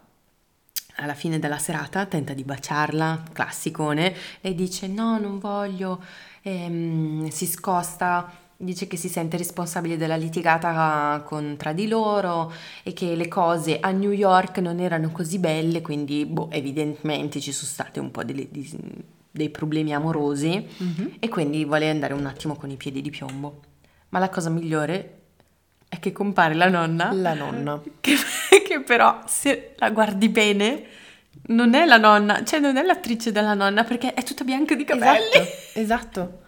Alla 0.96 1.14
fine 1.14 1.38
della 1.38 1.58
serata 1.58 2.06
tenta 2.06 2.34
di 2.34 2.44
baciarla, 2.44 3.22
classicone, 3.32 4.14
e 4.40 4.54
dice 4.54 4.86
no, 4.86 5.18
non 5.18 5.38
voglio, 5.38 6.02
ehm, 6.42 7.28
si 7.28 7.46
scosta, 7.46 8.32
dice 8.56 8.86
che 8.86 8.96
si 8.96 9.08
sente 9.08 9.36
responsabile 9.36 9.96
della 9.96 10.16
litigata 10.16 11.22
con, 11.26 11.56
tra 11.56 11.72
di 11.72 11.88
loro 11.88 12.52
e 12.82 12.92
che 12.92 13.14
le 13.14 13.28
cose 13.28 13.78
a 13.80 13.90
New 13.90 14.10
York 14.10 14.58
non 14.58 14.80
erano 14.80 15.10
così 15.10 15.38
belle, 15.38 15.82
quindi 15.82 16.24
boh, 16.24 16.50
evidentemente 16.50 17.40
ci 17.40 17.52
sono 17.52 17.70
stati 17.70 17.98
un 17.98 18.10
po' 18.10 18.24
delle, 18.24 18.48
dei 19.30 19.50
problemi 19.50 19.94
amorosi 19.94 20.66
mm-hmm. 20.82 21.06
e 21.18 21.28
quindi 21.28 21.64
vuole 21.64 21.90
andare 21.90 22.14
un 22.14 22.26
attimo 22.26 22.54
con 22.54 22.70
i 22.70 22.76
piedi 22.76 23.02
di 23.02 23.10
piombo. 23.10 23.60
Ma 24.10 24.18
la 24.20 24.28
cosa 24.28 24.48
migliore 24.48 25.18
è 25.88 25.98
che 25.98 26.12
compare 26.12 26.54
la 26.54 26.68
nonna. 26.68 27.12
La 27.12 27.34
nonna. 27.34 27.80
Che, 28.00 28.16
che 28.62 28.80
però 28.80 29.22
se 29.26 29.74
la 29.76 29.90
guardi 29.90 30.28
bene 30.28 30.84
non 31.46 31.74
è 31.74 31.84
la 31.84 31.96
nonna, 31.96 32.44
cioè 32.44 32.60
non 32.60 32.76
è 32.76 32.82
l'attrice 32.82 33.32
della 33.32 33.54
nonna 33.54 33.84
perché 33.84 34.14
è 34.14 34.22
tutta 34.22 34.44
bianca 34.44 34.74
di 34.74 34.84
capelli. 34.84 35.28
Esatto, 35.32 35.78
esatto. 35.80 36.42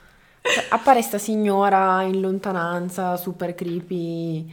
Cioè, 0.55 0.67
appare 0.69 1.03
sta 1.03 1.19
signora 1.19 2.03
in 2.03 2.21
lontananza, 2.21 3.17
super 3.17 3.55
creepy, 3.55 4.53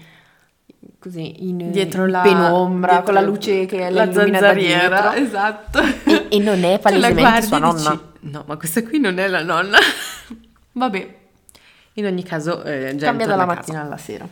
così 0.99 1.47
in, 1.47 1.71
dietro 1.71 2.07
la 2.07 2.21
penombra, 2.21 2.91
dietro 2.93 3.05
con 3.05 3.13
la 3.13 3.21
luce 3.21 3.65
che 3.65 3.89
la 3.89 4.03
illumina 4.03 4.39
da 4.39 4.53
dietro. 4.53 5.11
Esatto. 5.11 5.79
E, 6.03 6.27
e 6.29 6.39
non 6.39 6.63
è 6.63 6.79
palesemente 6.79 7.41
sua 7.43 7.57
nonna. 7.59 7.89
Dici, 7.91 8.31
no, 8.31 8.43
ma 8.47 8.57
questa 8.57 8.83
qui 8.83 8.99
non 8.99 9.19
è 9.19 9.27
la 9.27 9.43
nonna. 9.43 9.77
Vabbè, 10.73 11.15
in 11.93 12.05
ogni 12.05 12.23
caso... 12.23 12.63
Eh, 12.63 12.95
Cambia 12.99 13.27
dalla 13.27 13.45
mattina 13.45 13.81
alla 13.81 13.97
sera. 13.97 14.27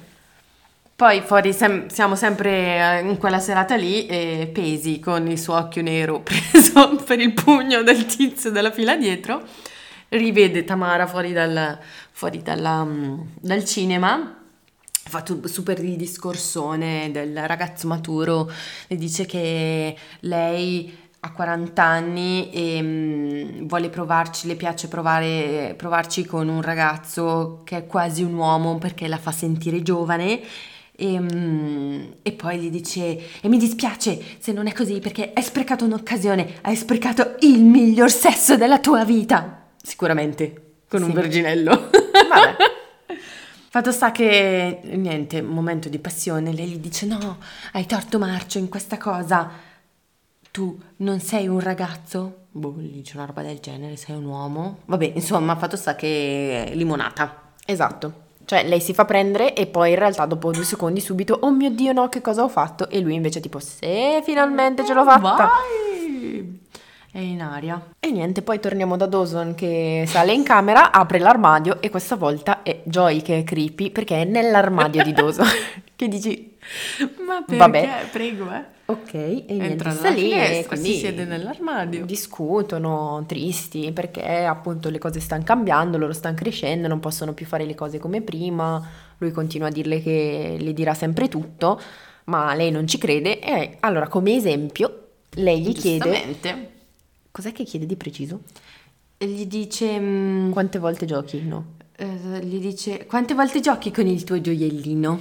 Poi 1.01 1.21
fuori 1.21 1.51
sem- 1.51 1.87
siamo 1.87 2.15
sempre 2.15 2.99
eh, 2.99 2.99
in 2.99 3.17
quella 3.17 3.39
serata 3.39 3.75
lì 3.75 4.05
e 4.05 4.49
Pesi 4.53 4.99
con 4.99 5.27
il 5.27 5.39
suo 5.39 5.55
occhio 5.55 5.81
nero 5.81 6.21
preso 6.23 6.95
per 7.03 7.19
il 7.19 7.33
pugno 7.33 7.81
del 7.81 8.05
tizio 8.05 8.51
della 8.51 8.69
fila 8.69 8.95
dietro 8.95 9.41
rivede 10.11 10.63
Tamara 10.63 11.07
fuori 11.07 11.33
dal, 11.33 11.77
fuori 12.11 12.41
dalla, 12.41 12.83
mm, 12.83 13.21
dal 13.39 13.65
cinema 13.65 14.35
fa 15.03 15.23
super 15.45 15.83
il 15.83 15.95
discorsone 15.95 17.09
del 17.11 17.45
ragazzo 17.47 17.87
maturo 17.87 18.49
le 18.87 18.95
dice 18.95 19.25
che 19.25 19.95
lei 20.21 20.99
ha 21.23 21.31
40 21.31 21.83
anni 21.83 22.49
e 22.51 22.79
um, 22.81 23.67
vuole 23.67 23.89
provarci, 23.89 24.47
le 24.47 24.55
piace 24.55 24.87
provare, 24.87 25.75
provarci 25.77 26.25
con 26.25 26.47
un 26.47 26.61
ragazzo 26.61 27.61
che 27.63 27.77
è 27.77 27.85
quasi 27.85 28.23
un 28.23 28.33
uomo 28.33 28.77
perché 28.77 29.07
la 29.07 29.17
fa 29.17 29.31
sentire 29.31 29.83
giovane 29.83 30.41
e, 30.95 31.19
um, 31.19 32.15
e, 32.23 32.31
poi 32.31 32.57
gli 32.59 32.69
dice: 32.69 33.39
E 33.41 33.47
mi 33.49 33.57
dispiace 33.57 34.19
se 34.39 34.51
non 34.51 34.67
è 34.67 34.73
così 34.73 34.99
perché 34.99 35.31
hai 35.33 35.43
sprecato 35.43 35.85
un'occasione, 35.85 36.59
hai 36.61 36.75
sprecato 36.75 37.35
il 37.41 37.63
miglior 37.63 38.09
sesso 38.09 38.57
della 38.57 38.79
tua 38.79 39.05
vita. 39.05 39.60
Sicuramente, 39.81 40.81
con 40.87 41.01
sì. 41.01 41.05
un 41.05 41.13
verginello. 41.13 41.71
Vabbè. 41.71 42.55
Fatto 43.69 43.91
sta 43.91 44.11
che, 44.11 44.81
niente, 44.83 45.41
momento 45.41 45.87
di 45.87 45.97
passione, 45.97 46.51
lei 46.51 46.67
gli 46.67 46.77
dice: 46.77 47.05
No, 47.05 47.37
hai 47.71 47.85
torto 47.85 48.19
marcio 48.19 48.57
in 48.57 48.67
questa 48.67 48.97
cosa. 48.97 49.49
Tu 50.51 50.77
non 50.97 51.21
sei 51.21 51.47
un 51.47 51.61
ragazzo? 51.61 52.47
Boh, 52.51 52.75
gli 52.77 52.91
dice 52.91 53.15
una 53.15 53.25
roba 53.25 53.41
del 53.41 53.59
genere, 53.59 53.95
sei 53.95 54.17
un 54.17 54.25
uomo. 54.25 54.79
Vabbè, 54.85 55.13
insomma, 55.15 55.55
fatto 55.55 55.77
sta 55.77 55.95
che 55.95 56.71
limonata. 56.73 57.53
Esatto. 57.65 58.29
Cioè, 58.43 58.67
lei 58.67 58.81
si 58.81 58.93
fa 58.93 59.05
prendere 59.05 59.53
e 59.53 59.67
poi 59.67 59.91
in 59.91 59.99
realtà 59.99 60.25
dopo 60.25 60.51
due 60.51 60.65
secondi 60.65 60.99
subito, 60.99 61.37
oh 61.39 61.51
mio 61.51 61.69
Dio 61.69 61.93
no, 61.93 62.09
che 62.09 62.19
cosa 62.19 62.43
ho 62.43 62.49
fatto? 62.49 62.89
E 62.89 62.99
lui 62.99 63.13
invece 63.13 63.39
tipo, 63.39 63.59
se 63.59 64.21
finalmente 64.25 64.85
ce 64.85 64.93
l'ho 64.93 65.05
fatta. 65.05 65.47
Vai! 65.47 66.59
È 67.13 67.19
in 67.19 67.41
aria. 67.41 67.93
E 67.99 68.09
niente, 68.09 68.41
poi 68.41 68.61
torniamo 68.61 68.95
da 68.95 69.05
Dawson 69.05 69.53
che 69.53 70.05
sale 70.07 70.31
in 70.31 70.43
camera, 70.43 70.91
apre 70.91 71.19
l'armadio 71.19 71.81
e 71.81 71.89
questa 71.89 72.15
volta 72.15 72.63
è 72.63 72.79
Joy 72.85 73.21
che 73.21 73.39
è 73.39 73.43
creepy 73.43 73.91
perché 73.91 74.21
è 74.21 74.23
nell'armadio 74.23 75.03
di 75.03 75.11
Dawson. 75.11 75.45
che 75.93 76.07
dici... 76.07 76.55
Ma 77.25 77.43
perché? 77.45 77.57
Vabbè. 77.57 77.89
Prego, 78.13 78.49
eh. 78.53 78.63
Ok, 78.85 79.13
e 79.13 79.43
niente, 79.47 79.89
sta 79.91 80.09
lì 80.09 80.31
e 80.31 80.65
si 80.71 80.93
siede 80.93 81.25
nell'armadio. 81.25 82.05
Discutono, 82.05 83.25
tristi, 83.27 83.91
perché 83.91 84.45
appunto 84.45 84.89
le 84.89 84.97
cose 84.97 85.19
stanno 85.19 85.43
cambiando, 85.43 85.97
loro 85.97 86.13
stanno 86.13 86.35
crescendo, 86.35 86.87
non 86.87 87.01
possono 87.01 87.33
più 87.33 87.45
fare 87.45 87.65
le 87.65 87.75
cose 87.75 87.99
come 87.99 88.21
prima, 88.21 88.81
lui 89.17 89.31
continua 89.31 89.67
a 89.67 89.71
dirle 89.71 90.01
che 90.01 90.55
le 90.57 90.73
dirà 90.73 90.93
sempre 90.93 91.27
tutto, 91.27 91.79
ma 92.25 92.53
lei 92.53 92.71
non 92.71 92.87
ci 92.87 92.97
crede 92.97 93.39
e 93.39 93.77
allora 93.81 94.07
come 94.07 94.33
esempio 94.33 95.07
lei 95.31 95.61
gli 95.61 95.73
chiede... 95.73 96.70
Cos'è 97.31 97.51
che 97.53 97.63
chiede 97.63 97.85
di 97.85 97.95
preciso? 97.95 98.41
Gli 99.17 99.45
dice... 99.45 99.97
Mm, 99.99 100.51
Quante 100.51 100.79
volte 100.79 101.05
giochi? 101.05 101.41
No. 101.41 101.63
Eh, 101.95 102.39
gli 102.43 102.59
dice... 102.59 103.05
Quante 103.05 103.33
volte 103.33 103.59
giochi 103.59 103.91
con 103.91 104.05
il 104.07 104.23
tuo 104.23 104.41
gioiellino? 104.41 105.19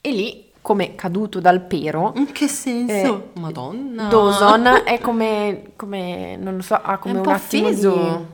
E 0.00 0.10
lì, 0.12 0.44
come 0.60 0.94
caduto 0.94 1.40
dal 1.40 1.62
pero, 1.62 2.12
In 2.16 2.30
che 2.32 2.46
senso? 2.48 3.30
Eh, 3.34 3.40
Madonna. 3.40 4.08
Dawson 4.08 4.82
è 4.84 4.98
come, 5.00 5.72
come, 5.76 6.36
non 6.36 6.56
lo 6.56 6.62
so, 6.62 6.74
ha 6.74 6.98
come 6.98 7.14
È 7.14 7.18
un 7.20 7.26
un, 7.26 7.32
attimo 7.32 7.70
di... 7.70 8.24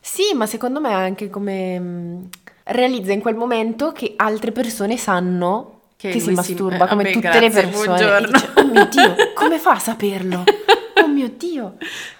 Sì, 0.00 0.22
ma 0.34 0.46
secondo 0.46 0.80
me 0.80 0.92
anche 0.92 1.28
come... 1.28 1.78
mh, 1.78 2.28
realizza 2.64 3.12
in 3.12 3.20
quel 3.20 3.34
momento 3.36 3.92
che 3.92 4.14
altre 4.16 4.50
persone 4.52 4.96
sanno 4.96 5.80
Che 5.96 6.10
che, 6.10 6.20
si 6.20 6.26
lui 6.32 6.42
si- 6.42 6.52
masturba, 6.54 6.84
eh, 6.84 6.88
come 6.88 7.02
vabbè, 7.02 7.14
tutte 7.14 7.40
le 7.40 7.48
grazie, 7.50 7.62
persone. 7.68 7.84
E 7.84 7.86
buongiorno. 7.98 8.30
dice, 8.32 8.50
oh 8.56 8.64
mio 8.66 8.86
Dio, 8.86 9.14
come 9.34 9.58
fa 9.58 9.72
a 9.72 9.78
saperlo? 9.78 10.44
Oh 10.98 11.08
mio 11.08 11.28
Dio. 11.36 11.74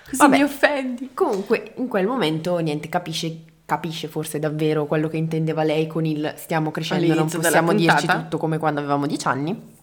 Così 0.08 0.16
Vabbè. 0.16 0.36
mi 0.36 0.42
offendi. 0.42 1.10
Comunque, 1.14 1.72
in 1.76 1.88
quel 1.88 2.06
momento, 2.06 2.58
niente, 2.58 2.88
capisce, 2.88 3.42
capisce 3.64 4.06
forse 4.08 4.38
davvero 4.38 4.86
quello 4.86 5.08
che 5.08 5.16
intendeva 5.16 5.62
lei 5.64 5.86
con 5.86 6.04
il 6.06 6.32
stiamo 6.36 6.70
crescendo, 6.70 7.04
non 7.06 7.12
All'inizio 7.14 7.40
possiamo 7.40 7.72
dirci 7.72 8.06
tutto 8.06 8.38
come 8.38 8.58
quando 8.58 8.80
avevamo 8.80 9.06
dieci 9.06 9.26
anni. 9.26 9.74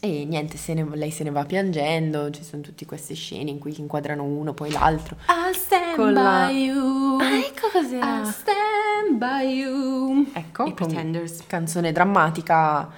E 0.00 0.24
niente, 0.26 0.56
se 0.56 0.74
ne- 0.74 0.86
lei 0.94 1.10
se 1.10 1.24
ne 1.24 1.30
va 1.30 1.44
piangendo, 1.44 2.30
ci 2.30 2.44
sono 2.44 2.62
tutte 2.62 2.86
queste 2.86 3.14
scene 3.14 3.50
in 3.50 3.58
cui 3.58 3.74
inquadrano 3.78 4.22
uno, 4.22 4.54
poi 4.54 4.70
l'altro. 4.70 5.16
I'll 5.28 5.52
stand 5.52 5.96
Con 5.96 6.12
la- 6.12 6.46
by 6.48 6.54
you. 6.56 7.18
Ah, 7.20 7.36
ecco 7.36 7.68
cos'era. 7.72 8.18
I'll 8.20 8.26
stand 8.30 9.16
by 9.18 9.48
you. 9.56 10.26
Ecco, 10.34 10.66
I 10.66 10.72
Pretenders. 10.72 11.42
canzone 11.48 11.90
drammatica 11.90 12.88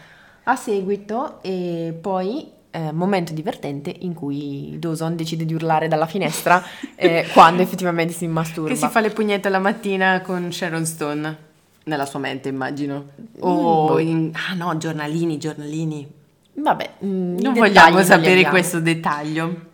a 0.42 0.56
seguito 0.56 1.38
e 1.42 1.96
poi 1.98 2.52
eh, 2.70 2.92
momento 2.92 3.32
divertente 3.32 3.94
in 4.00 4.14
cui 4.14 4.76
Dawson 4.78 5.16
decide 5.16 5.44
di 5.44 5.54
urlare 5.54 5.88
dalla 5.88 6.06
finestra 6.06 6.62
eh, 6.94 7.26
quando 7.32 7.62
effettivamente 7.62 8.12
si 8.12 8.26
masturba. 8.26 8.70
Che 8.70 8.76
si 8.76 8.86
fa 8.88 9.00
le 9.00 9.10
pugnette 9.10 9.48
la 9.48 9.58
mattina 9.58 10.20
con 10.20 10.52
Sharon 10.52 10.84
Stone. 10.86 11.48
Nella 11.84 12.04
sua 12.06 12.18
mente, 12.20 12.48
immagino. 12.48 13.08
O 13.40 13.86
boh. 13.86 13.98
in... 13.98 14.30
Ah 14.34 14.54
no, 14.54 14.76
giornalini, 14.76 15.38
giornalini. 15.38 16.06
Vabbè, 16.52 16.90
mm, 17.04 17.38
i 17.38 17.42
Non 17.42 17.54
vogliamo 17.54 17.98
li 17.98 18.04
sapere 18.04 18.44
questo 18.44 18.80
dettaglio. 18.80 19.68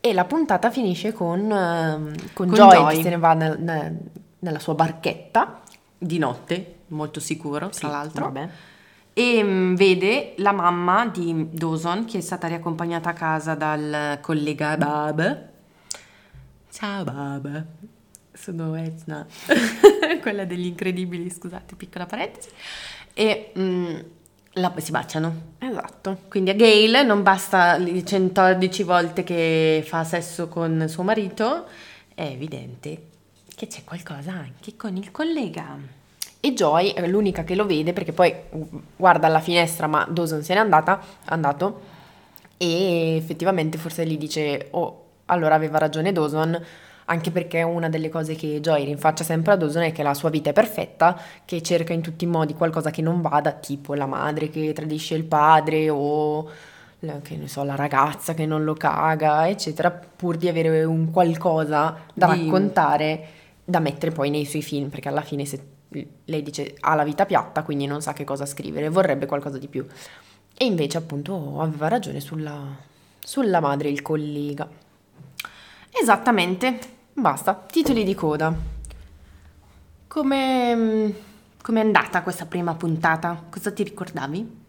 E 0.00 0.12
la 0.12 0.24
puntata 0.24 0.70
finisce 0.70 1.12
con, 1.12 1.50
ehm, 1.50 2.14
con 2.34 2.48
Con 2.48 2.54
Joy, 2.54 2.76
Joy. 2.76 2.96
che 2.96 3.02
se 3.02 3.08
ne 3.08 3.16
va 3.18 3.32
nel- 3.34 3.58
nel- 3.60 3.98
nella 4.40 4.58
sua 4.58 4.74
barchetta. 4.74 5.60
Di 5.96 6.18
notte, 6.18 6.74
molto 6.88 7.20
sicuro, 7.20 7.68
tra 7.70 7.88
l'altro. 7.88 8.24
Vabbè. 8.24 8.48
E 9.16 9.42
mm, 9.44 9.74
vede 9.76 10.34
la 10.38 10.50
mamma 10.50 11.06
di 11.06 11.46
Dawson 11.52 12.04
che 12.04 12.18
è 12.18 12.20
stata 12.20 12.48
riaccompagnata 12.48 13.10
a 13.10 13.12
casa 13.12 13.54
dal 13.54 14.18
collega 14.20 14.76
Bab. 14.76 15.48
Ciao 16.70 17.04
Bab. 17.04 17.64
Sono 18.32 18.74
Etna, 18.74 19.24
quella 20.20 20.44
degli 20.44 20.66
incredibili, 20.66 21.30
scusate, 21.30 21.76
piccola 21.76 22.06
parentesi. 22.06 22.48
E 23.14 23.52
mm, 23.56 23.94
la- 24.54 24.74
si 24.78 24.90
baciano. 24.90 25.52
Esatto. 25.58 26.22
Quindi 26.28 26.50
a 26.50 26.54
Gail 26.54 27.06
non 27.06 27.22
basta 27.22 27.76
le 27.78 28.04
114 28.04 28.82
volte 28.82 29.22
che 29.22 29.84
fa 29.86 30.02
sesso 30.02 30.48
con 30.48 30.86
suo 30.88 31.04
marito, 31.04 31.66
è 32.12 32.22
evidente 32.24 33.10
che 33.54 33.68
c'è 33.68 33.84
qualcosa 33.84 34.32
anche 34.32 34.74
con 34.76 34.96
il 34.96 35.12
collega. 35.12 36.02
E 36.44 36.52
Joy 36.52 36.90
è 36.90 37.06
l'unica 37.06 37.42
che 37.42 37.54
lo 37.54 37.64
vede 37.64 37.94
perché 37.94 38.12
poi 38.12 38.34
guarda 38.96 39.28
alla 39.28 39.40
finestra, 39.40 39.86
ma 39.86 40.06
Dawson 40.06 40.42
se 40.42 40.52
n'è 40.52 40.60
andata, 40.60 41.00
andato 41.24 41.80
e 42.58 43.16
effettivamente 43.16 43.78
forse 43.78 44.06
gli 44.06 44.18
dice, 44.18 44.68
oh, 44.72 45.04
allora 45.24 45.54
aveva 45.54 45.78
ragione 45.78 46.12
Dawson, 46.12 46.62
anche 47.06 47.30
perché 47.30 47.62
una 47.62 47.88
delle 47.88 48.10
cose 48.10 48.34
che 48.34 48.60
Joy 48.60 48.84
rinfaccia 48.84 49.24
sempre 49.24 49.54
a 49.54 49.56
Dawson 49.56 49.84
è 49.84 49.92
che 49.92 50.02
la 50.02 50.12
sua 50.12 50.28
vita 50.28 50.50
è 50.50 50.52
perfetta, 50.52 51.18
che 51.46 51.62
cerca 51.62 51.94
in 51.94 52.02
tutti 52.02 52.24
i 52.24 52.26
modi 52.26 52.52
qualcosa 52.52 52.90
che 52.90 53.00
non 53.00 53.22
vada, 53.22 53.52
tipo 53.52 53.94
la 53.94 54.04
madre 54.04 54.50
che 54.50 54.74
tradisce 54.74 55.14
il 55.14 55.24
padre 55.24 55.88
o 55.88 56.46
che 57.22 57.36
ne 57.36 57.48
so, 57.48 57.64
la 57.64 57.74
ragazza 57.74 58.34
che 58.34 58.44
non 58.44 58.64
lo 58.64 58.74
caga, 58.74 59.48
eccetera, 59.48 59.90
pur 59.90 60.36
di 60.36 60.48
avere 60.48 60.84
un 60.84 61.10
qualcosa 61.10 61.96
da 62.12 62.34
Di- 62.34 62.44
raccontare 62.44 63.26
da 63.64 63.78
mettere 63.78 64.12
poi 64.12 64.28
nei 64.28 64.44
suoi 64.44 64.60
film, 64.60 64.90
perché 64.90 65.08
alla 65.08 65.22
fine 65.22 65.46
se 65.46 65.72
lei 66.24 66.42
dice 66.42 66.76
ha 66.80 66.94
la 66.94 67.04
vita 67.04 67.26
piatta, 67.26 67.62
quindi 67.62 67.86
non 67.86 68.02
sa 68.02 68.12
che 68.12 68.24
cosa 68.24 68.46
scrivere, 68.46 68.88
vorrebbe 68.88 69.26
qualcosa 69.26 69.58
di 69.58 69.68
più. 69.68 69.86
E 70.56 70.64
invece 70.64 70.98
appunto 70.98 71.60
aveva 71.60 71.88
ragione 71.88 72.20
sulla, 72.20 72.76
sulla 73.18 73.60
madre, 73.60 73.88
il 73.88 74.02
collega. 74.02 74.68
Esattamente. 75.90 76.78
Basta, 77.12 77.54
titoli 77.54 78.04
di 78.04 78.14
coda. 78.14 78.54
Come 80.06 81.14
com'è 81.60 81.80
andata 81.80 82.22
questa 82.22 82.46
prima 82.46 82.74
puntata? 82.74 83.44
Cosa 83.50 83.72
ti 83.72 83.82
ricordavi? 83.82 84.62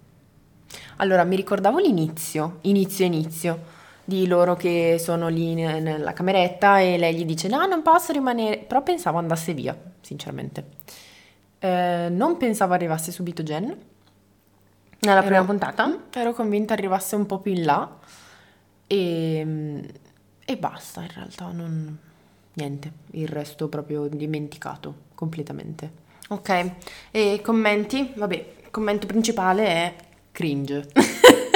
Allora, 0.98 1.24
mi 1.24 1.36
ricordavo 1.36 1.80
l'inizio, 1.80 2.60
inizio 2.62 3.06
inizio, 3.06 3.60
di 4.04 4.28
loro 4.28 4.56
che 4.56 4.98
sono 5.00 5.28
lì 5.28 5.56
ne- 5.56 5.80
nella 5.80 6.14
cameretta 6.14 6.80
e 6.80 6.98
lei 6.98 7.16
gli 7.16 7.26
dice 7.26 7.48
no, 7.48 7.66
non 7.66 7.82
posso 7.82 8.12
rimanere, 8.12 8.58
però 8.58 8.82
pensavo 8.82 9.18
andasse 9.18 9.54
via, 9.54 9.76
sinceramente. 10.02 10.64
Eh, 11.66 12.10
non 12.10 12.38
pensavo 12.38 12.74
arrivasse 12.74 13.12
subito 13.12 13.42
Jen, 13.42 13.76
Nella 15.00 15.18
Ero- 15.18 15.26
prima 15.26 15.44
puntata? 15.44 15.88
Mm, 15.88 15.94
Ero 16.14 16.34
convinta 16.34 16.74
arrivasse 16.74 17.16
un 17.16 17.26
po' 17.26 17.40
più 17.40 17.54
in 17.54 17.64
là 17.66 17.98
e, 18.86 19.84
e 20.46 20.58
basta 20.58 21.02
in 21.02 21.10
realtà, 21.14 21.48
non, 21.52 21.98
niente, 22.54 22.92
il 23.12 23.28
resto 23.28 23.68
proprio 23.68 24.08
dimenticato 24.08 24.94
completamente. 25.16 26.04
Ok. 26.30 26.72
E 27.12 27.42
commenti? 27.44 28.14
Vabbè, 28.16 28.54
il 28.64 28.72
commento 28.72 29.08
principale 29.08 29.66
è 29.68 29.96
Cringe. 30.32 30.88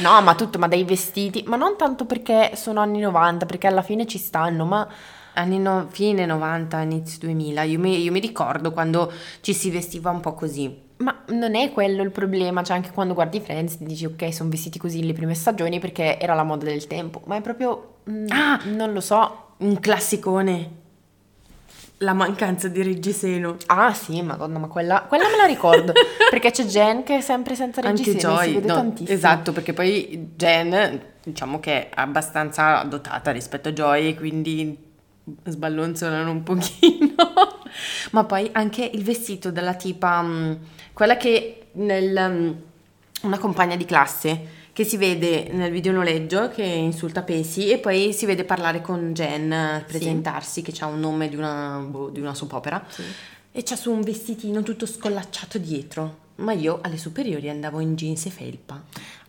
No, 0.00 0.20
ma 0.22 0.34
tutto, 0.34 0.58
ma 0.58 0.68
dai 0.68 0.84
vestiti, 0.84 1.44
ma 1.46 1.56
non 1.56 1.76
tanto 1.76 2.06
perché 2.06 2.52
sono 2.56 2.80
anni 2.80 2.98
90, 2.98 3.44
perché 3.44 3.66
alla 3.66 3.82
fine 3.82 4.06
ci 4.06 4.16
stanno, 4.18 4.64
ma 4.64 4.88
anni 5.34 5.58
no- 5.58 5.86
fine 5.90 6.24
90, 6.26 6.80
inizio 6.80 7.18
2000. 7.20 7.62
Io 7.62 7.78
mi, 7.78 8.00
io 8.02 8.12
mi 8.12 8.20
ricordo 8.20 8.72
quando 8.72 9.10
ci 9.40 9.52
si 9.54 9.70
vestiva 9.70 10.10
un 10.10 10.20
po' 10.20 10.34
così. 10.34 10.90
Ma 10.98 11.22
non 11.28 11.56
è 11.56 11.72
quello 11.72 12.02
il 12.02 12.10
problema, 12.12 12.62
cioè 12.62 12.76
anche 12.76 12.90
quando 12.92 13.14
guardi 13.14 13.40
Friends 13.40 13.78
ti 13.78 13.84
dici 13.84 14.04
ok, 14.04 14.32
sono 14.32 14.50
vestiti 14.50 14.78
così 14.78 15.04
le 15.04 15.12
prime 15.12 15.34
stagioni 15.34 15.80
perché 15.80 16.18
era 16.20 16.34
la 16.34 16.44
moda 16.44 16.64
del 16.66 16.86
tempo, 16.86 17.22
ma 17.24 17.36
è 17.36 17.40
proprio... 17.40 17.96
mm, 18.08 18.26
Ah! 18.30 18.60
non 18.66 18.92
lo 18.92 19.00
so. 19.00 19.54
Un 19.58 19.78
classicone. 19.80 20.80
La 21.98 22.12
mancanza 22.14 22.66
di 22.66 22.82
reggiseno. 22.82 23.56
Ah 23.66 23.94
sì, 23.94 24.20
madonna, 24.22 24.58
ma 24.58 24.66
quella, 24.66 25.02
quella 25.08 25.28
me 25.28 25.36
la 25.36 25.44
ricordo, 25.46 25.92
perché 26.30 26.50
c'è 26.50 26.64
Jen 26.64 27.04
che 27.04 27.18
è 27.18 27.20
sempre 27.20 27.54
senza 27.54 27.80
Anche 27.80 28.02
reggiseno, 28.04 28.38
si 28.38 28.44
Joy, 28.44 28.54
vede 28.54 28.66
no, 28.66 28.74
tantissimo. 28.74 29.16
esatto, 29.16 29.52
perché 29.52 29.72
poi 29.72 30.30
Jen, 30.36 31.00
diciamo 31.22 31.60
che 31.60 31.88
è 31.88 31.90
abbastanza 31.94 32.82
dotata 32.82 33.30
rispetto 33.30 33.68
a 33.68 33.72
Joy 33.72 34.14
quindi 34.16 34.76
sballonzolano 35.44 36.30
un 36.30 36.42
pochino. 36.42 37.14
Ma 38.12 38.24
poi 38.24 38.48
anche 38.52 38.88
il 38.92 39.02
vestito 39.02 39.50
della 39.50 39.74
tipa, 39.74 40.22
mm, 40.22 40.52
quella 40.92 41.16
che 41.16 41.68
nel, 41.72 42.30
mm, 42.30 42.50
una 43.22 43.38
compagna 43.38 43.76
di 43.76 43.84
classe 43.84 44.60
che 44.72 44.84
si 44.84 44.96
vede 44.96 45.48
nel 45.52 45.70
videonoleggio 45.70 46.48
che 46.48 46.62
insulta 46.62 47.22
Pesi 47.22 47.70
e 47.70 47.78
poi 47.78 48.12
si 48.12 48.24
vede 48.24 48.44
parlare 48.44 48.80
con 48.80 49.12
Jen, 49.12 49.84
presentarsi, 49.86 50.62
che 50.62 50.72
ha 50.80 50.86
un 50.86 50.98
nome 50.98 51.28
di 51.28 51.36
una, 51.36 51.78
boh, 51.78 52.08
di 52.08 52.20
una 52.20 52.34
soap 52.34 52.52
opera. 52.52 52.82
Sì. 52.88 53.02
E 53.52 53.62
c'ha 53.62 53.76
su 53.76 53.92
un 53.92 54.00
vestitino 54.00 54.62
tutto 54.62 54.86
scollacciato 54.86 55.58
dietro. 55.58 56.20
Ma 56.36 56.52
io 56.52 56.80
alle 56.82 56.96
superiori 56.96 57.50
andavo 57.50 57.80
in 57.80 57.94
jeans 57.94 58.24
e 58.26 58.30
felpa. 58.30 58.82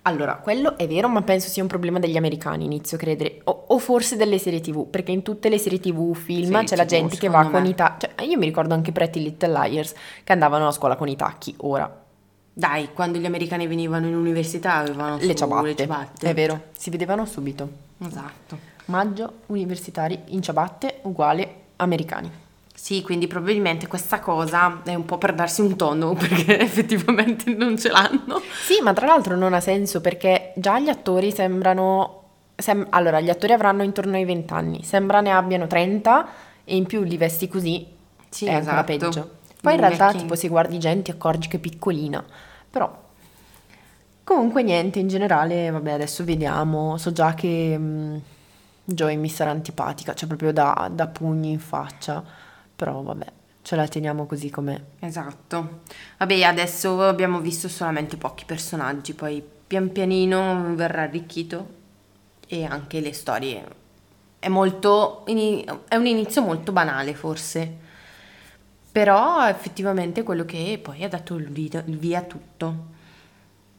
Allora, 0.05 0.35
quello 0.35 0.77
è 0.77 0.85
vero, 0.85 1.07
ma 1.07 1.21
penso 1.21 1.47
sia 1.47 1.61
un 1.61 1.69
problema 1.69 1.97
degli 1.97 2.17
americani, 2.17 2.65
inizio 2.65 2.97
a 2.97 2.99
credere, 2.99 3.39
o, 3.45 3.65
o 3.67 3.79
forse 3.79 4.17
delle 4.17 4.37
serie 4.37 4.59
tv, 4.59 4.85
perché 4.85 5.11
in 5.11 5.21
tutte 5.21 5.47
le 5.47 5.57
serie 5.57 5.79
tv, 5.79 6.13
film, 6.13 6.51
Serie 6.51 6.63
c'è 6.65 6.75
la 6.75 6.85
gente 6.85 7.15
che 7.15 7.29
va 7.29 7.37
secondo 7.37 7.57
con 7.57 7.61
me. 7.61 7.69
i 7.69 7.75
tacchi, 7.75 8.07
cioè 8.07 8.25
io 8.25 8.37
mi 8.37 8.45
ricordo 8.45 8.73
anche 8.73 8.91
Pretty 8.91 9.21
Little 9.21 9.51
Liars 9.51 9.93
che 10.23 10.33
andavano 10.33 10.67
a 10.67 10.71
scuola 10.71 10.97
con 10.97 11.07
i 11.07 11.15
tacchi, 11.15 11.53
ora 11.59 12.01
Dai, 12.55 12.89
quando 12.93 13.17
gli 13.17 13.25
americani 13.25 13.65
venivano 13.65 14.05
in 14.05 14.15
università 14.15 14.75
avevano 14.75 15.15
le 15.17 15.23
su 15.23 15.33
ciabatte, 15.33 15.67
le 15.67 15.75
ciabatte. 15.75 16.29
è 16.29 16.33
vero, 16.35 16.65
si 16.77 16.91
vedevano 16.91 17.25
subito. 17.25 17.67
Esatto. 17.97 18.57
Maggio, 18.85 19.39
universitari 19.47 20.19
in 20.27 20.41
ciabatte, 20.43 20.99
uguale 21.03 21.61
americani. 21.77 22.29
Sì, 22.83 23.01
quindi 23.01 23.27
probabilmente 23.27 23.87
questa 23.87 24.19
cosa 24.19 24.81
è 24.83 24.93
un 24.93 25.05
po' 25.05 25.17
per 25.17 25.33
darsi 25.33 25.61
un 25.61 25.77
tono, 25.77 26.15
perché 26.19 26.59
effettivamente 26.59 27.49
non 27.55 27.77
ce 27.79 27.87
l'hanno. 27.87 28.41
Sì, 28.61 28.81
ma 28.83 28.91
tra 28.91 29.05
l'altro 29.05 29.37
non 29.37 29.53
ha 29.53 29.61
senso 29.61 30.01
perché 30.01 30.51
già 30.57 30.81
gli 30.81 30.89
attori 30.89 31.31
sembrano... 31.31 32.23
sem- 32.57 32.85
allora, 32.89 33.21
gli 33.21 33.29
attori 33.29 33.53
avranno 33.53 33.83
intorno 33.83 34.17
ai 34.17 34.25
20 34.25 34.51
anni, 34.51 34.83
sembra 34.83 35.21
ne 35.21 35.31
abbiano 35.31 35.65
30 35.65 36.27
e 36.65 36.75
in 36.75 36.85
più 36.85 37.03
li 37.03 37.15
vesti 37.15 37.47
così, 37.47 37.87
Sì, 38.27 38.47
è 38.47 38.53
ancora 38.55 38.83
esatto. 38.83 38.97
peggio. 38.97 39.29
Poi 39.61 39.75
in 39.75 39.79
realtà 39.79 40.07
vecchi- 40.07 40.17
tipo 40.17 40.35
se 40.35 40.49
guardi 40.49 40.77
gente 40.77 41.11
accorgi 41.11 41.47
che 41.47 41.55
è 41.55 41.59
piccolina, 41.61 42.21
però... 42.69 43.01
Comunque 44.25 44.61
niente, 44.61 44.99
in 44.99 45.07
generale, 45.07 45.69
vabbè, 45.71 45.91
adesso 45.91 46.25
vediamo, 46.25 46.97
so 46.97 47.13
già 47.13 47.33
che 47.33 47.77
mm, 47.77 48.17
Joy 48.83 49.15
mi 49.15 49.29
sarà 49.29 49.51
antipatica, 49.51 50.13
cioè 50.13 50.27
proprio 50.27 50.51
da, 50.51 50.89
da 50.91 51.07
pugni 51.07 51.51
in 51.51 51.59
faccia, 51.59 52.41
però 52.75 53.01
vabbè. 53.01 53.25
ce 53.61 53.75
la 53.75 53.87
teniamo 53.87 54.25
così 54.25 54.49
com'è. 54.49 54.79
Esatto. 54.99 55.81
Vabbè, 56.17 56.43
adesso 56.43 57.01
abbiamo 57.01 57.39
visto 57.39 57.67
solamente 57.67 58.17
pochi 58.17 58.45
personaggi, 58.45 59.13
poi 59.13 59.43
pian 59.65 59.91
pianino 59.91 60.75
verrà 60.75 61.03
arricchito 61.03 61.81
e 62.47 62.63
anche 62.65 62.99
le 62.99 63.13
storie. 63.13 63.81
È 64.37 64.49
molto 64.49 65.25
è 65.25 65.95
un 65.95 66.05
inizio 66.05 66.41
molto 66.41 66.71
banale 66.71 67.13
forse. 67.13 67.81
Però 68.91 69.47
effettivamente 69.47 70.21
quello 70.21 70.45
che 70.45 70.79
poi 70.81 71.03
ha 71.03 71.09
dato 71.09 71.35
il 71.35 71.47
via, 71.47 72.19
a 72.19 72.21
tutto. 72.21 72.91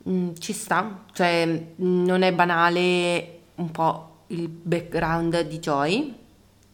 Mm, 0.08 0.32
ci 0.38 0.52
sta, 0.52 1.04
cioè 1.12 1.66
non 1.76 2.22
è 2.22 2.32
banale 2.32 3.38
un 3.54 3.70
po' 3.70 4.22
il 4.28 4.48
background 4.48 5.42
di 5.42 5.58
Joy, 5.60 6.14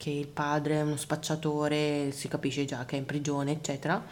che 0.01 0.09
il 0.09 0.29
padre 0.29 0.77
è 0.77 0.83
uno 0.83 0.97
spacciatore, 0.97 2.11
si 2.11 2.27
capisce 2.27 2.65
già 2.65 2.87
che 2.87 2.97
è 2.97 2.99
in 2.99 3.05
prigione, 3.05 3.53
eccetera. 3.53 4.03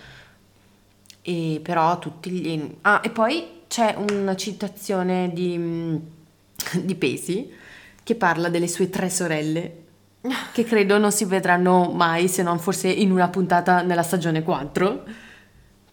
E 1.23 1.61
però 1.63 1.99
tutti 1.99 2.31
gli... 2.31 2.75
Ah, 2.83 3.01
e 3.03 3.09
poi 3.09 3.63
c'è 3.69 3.97
una 3.97 4.37
citazione 4.37 5.31
di, 5.33 5.99
di 6.85 6.95
Pesi 6.95 7.51
che 8.03 8.15
parla 8.17 8.51
delle 8.51 8.69
sue 8.69 8.91
tre 8.91 9.09
sorelle 9.09 9.87
che 10.53 10.65
credo 10.65 10.99
non 10.99 11.11
si 11.11 11.25
vedranno 11.25 11.91
mai 11.91 12.29
se 12.29 12.43
non 12.43 12.59
forse 12.59 12.89
in 12.89 13.11
una 13.11 13.29
puntata 13.29 13.81
nella 13.81 14.03
stagione 14.03 14.43
4 14.43 15.05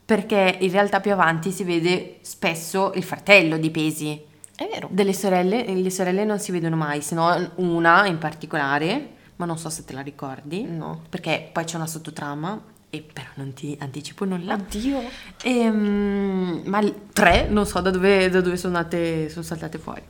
perché 0.04 0.58
in 0.60 0.72
realtà 0.72 1.00
più 1.00 1.14
avanti 1.14 1.52
si 1.52 1.64
vede 1.64 2.18
spesso 2.20 2.92
il 2.96 3.04
fratello 3.04 3.58
di 3.58 3.72
Pesi. 3.72 4.22
È 4.54 4.68
vero. 4.70 4.90
Delle 4.92 5.14
sorelle 5.14 5.64
le 5.74 5.90
sorelle 5.90 6.26
non 6.26 6.40
si 6.40 6.52
vedono 6.52 6.76
mai 6.76 7.02
se 7.02 7.16
non 7.16 7.50
una 7.56 8.06
in 8.08 8.18
particolare 8.18 9.15
ma 9.38 9.46
non 9.46 9.58
so 9.58 9.70
se 9.70 9.84
te 9.84 9.94
la 9.94 10.02
ricordi. 10.02 10.64
No. 10.64 11.02
Perché 11.10 11.50
poi 11.52 11.64
c'è 11.64 11.76
una 11.76 11.88
sottotrama, 11.88 12.62
e 12.90 13.06
però 13.12 13.28
non 13.36 13.54
ti 13.54 13.76
anticipo 13.80 14.26
nulla. 14.26 14.54
Oddio. 14.54 15.02
E, 15.44 15.70
um, 15.70 16.62
ma 16.66 16.82
tre, 17.12 17.48
non 17.50 17.66
so 17.66 17.82
da 17.82 17.92
dove, 17.92 18.30
da 18.30 18.42
dove 18.42 18.58
sono, 18.58 18.78
andate, 18.78 19.30
sono 19.30 19.44
saltate 19.44 19.78
fuori. 19.78 20.02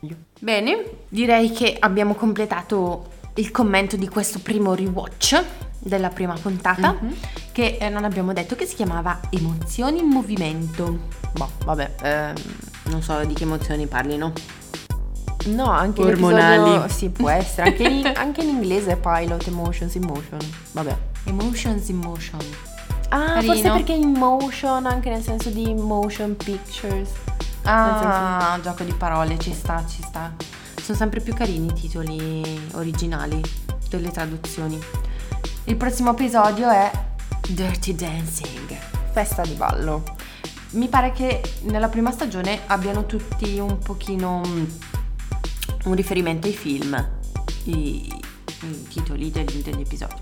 Io. 0.00 0.16
Bene, 0.38 0.84
direi 1.08 1.50
che 1.50 1.76
abbiamo 1.78 2.14
completato 2.14 3.14
il 3.34 3.50
commento 3.50 3.96
di 3.96 4.08
questo 4.08 4.38
primo 4.40 4.74
rewatch 4.74 5.42
della 5.78 6.08
prima 6.08 6.34
puntata, 6.34 6.92
mm-hmm. 6.92 7.12
che 7.52 7.78
eh, 7.80 7.88
non 7.88 8.04
abbiamo 8.04 8.32
detto 8.32 8.56
che 8.56 8.66
si 8.66 8.74
chiamava 8.74 9.20
Emozioni 9.30 10.00
in 10.00 10.06
movimento. 10.06 11.08
Boh, 11.32 11.50
vabbè, 11.64 11.94
ehm, 12.02 12.34
non 12.90 13.02
so 13.02 13.24
di 13.24 13.34
che 13.34 13.44
emozioni 13.44 13.86
parlino. 13.86 14.32
No, 15.46 15.70
anche 15.70 16.02
ormonali. 16.02 16.88
Sì, 16.90 17.10
può 17.10 17.28
essere. 17.28 17.70
Anche 17.70 17.82
in, 17.82 18.12
anche 18.16 18.42
in 18.42 18.48
inglese 18.48 18.92
è 18.92 18.96
pilot, 18.96 19.46
emotions 19.46 19.94
in 19.94 20.04
motion. 20.04 20.38
Vabbè. 20.72 20.96
Emotions 21.24 21.88
in 21.88 21.96
motion. 21.96 22.40
Ah, 23.08 23.34
Carino. 23.34 23.52
forse 23.52 23.70
perché 23.70 23.92
in 23.92 24.10
motion, 24.10 24.86
anche 24.86 25.10
nel 25.10 25.22
senso 25.22 25.50
di 25.50 25.72
motion 25.74 26.36
pictures. 26.36 27.10
Ah, 27.62 28.52
senso... 28.54 28.62
gioco 28.62 28.84
di 28.84 28.92
parole, 28.94 29.38
ci 29.38 29.52
sta, 29.52 29.84
ci 29.86 30.02
sta. 30.02 30.32
Sono 30.80 30.98
sempre 30.98 31.20
più 31.20 31.34
carini 31.34 31.66
i 31.66 31.72
titoli 31.72 32.68
originali 32.74 33.40
delle 33.88 34.10
traduzioni. 34.10 34.78
Il 35.64 35.76
prossimo 35.76 36.12
episodio 36.12 36.68
è 36.68 36.90
Dirty 37.48 37.94
Dancing. 37.94 38.76
Festa 39.12 39.42
di 39.42 39.54
ballo. 39.54 40.02
Mi 40.70 40.88
pare 40.88 41.12
che 41.12 41.40
nella 41.62 41.88
prima 41.88 42.10
stagione 42.10 42.60
abbiano 42.66 43.06
tutti 43.06 43.58
un 43.58 43.78
pochino 43.78 44.42
un 45.86 45.94
riferimento 45.94 46.46
ai 46.46 46.52
film, 46.52 47.08
i, 47.64 48.12
i 48.60 48.82
titoli 48.88 49.30
degli, 49.30 49.62
degli 49.62 49.80
episodi. 49.80 50.14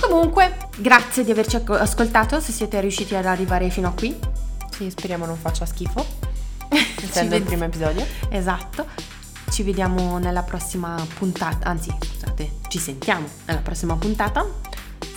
Comunque, 0.00 0.68
grazie 0.76 1.24
di 1.24 1.30
averci 1.30 1.56
ascoltato, 1.66 2.40
se 2.40 2.52
siete 2.52 2.80
riusciti 2.80 3.14
ad 3.14 3.26
arrivare 3.26 3.70
fino 3.70 3.88
a 3.88 3.92
qui. 3.92 4.16
Sì, 4.70 4.90
speriamo 4.90 5.26
non 5.26 5.36
faccia 5.36 5.66
schifo. 5.66 6.04
Essendo 6.68 7.30
ved- 7.30 7.40
il 7.40 7.46
primo 7.46 7.64
episodio. 7.64 8.06
Esatto. 8.28 8.86
Ci 9.50 9.62
vediamo 9.62 10.18
nella 10.18 10.42
prossima 10.42 11.04
puntata, 11.14 11.68
anzi, 11.68 11.90
scusate, 11.98 12.50
ci 12.68 12.78
sentiamo 12.78 13.26
nella 13.46 13.60
prossima 13.60 13.94
puntata. 13.96 14.44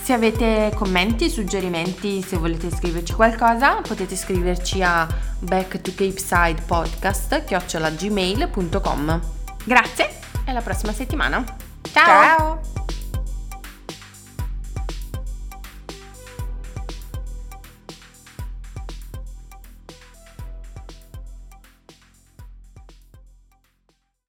Se 0.09 0.15
avete 0.15 0.71
commenti, 0.73 1.29
suggerimenti, 1.29 2.23
se 2.23 2.35
volete 2.35 2.71
scriverci 2.71 3.13
qualcosa, 3.13 3.75
potete 3.75 4.15
scriverci 4.15 4.81
a 4.81 5.07
back 5.37 5.81
to. 5.81 5.91
Grazie 9.63 10.09
e 10.45 10.49
alla 10.49 10.61
prossima 10.61 10.93
settimana. 10.93 11.43
Ciao! 11.91 12.03
Ciao. 12.03 12.78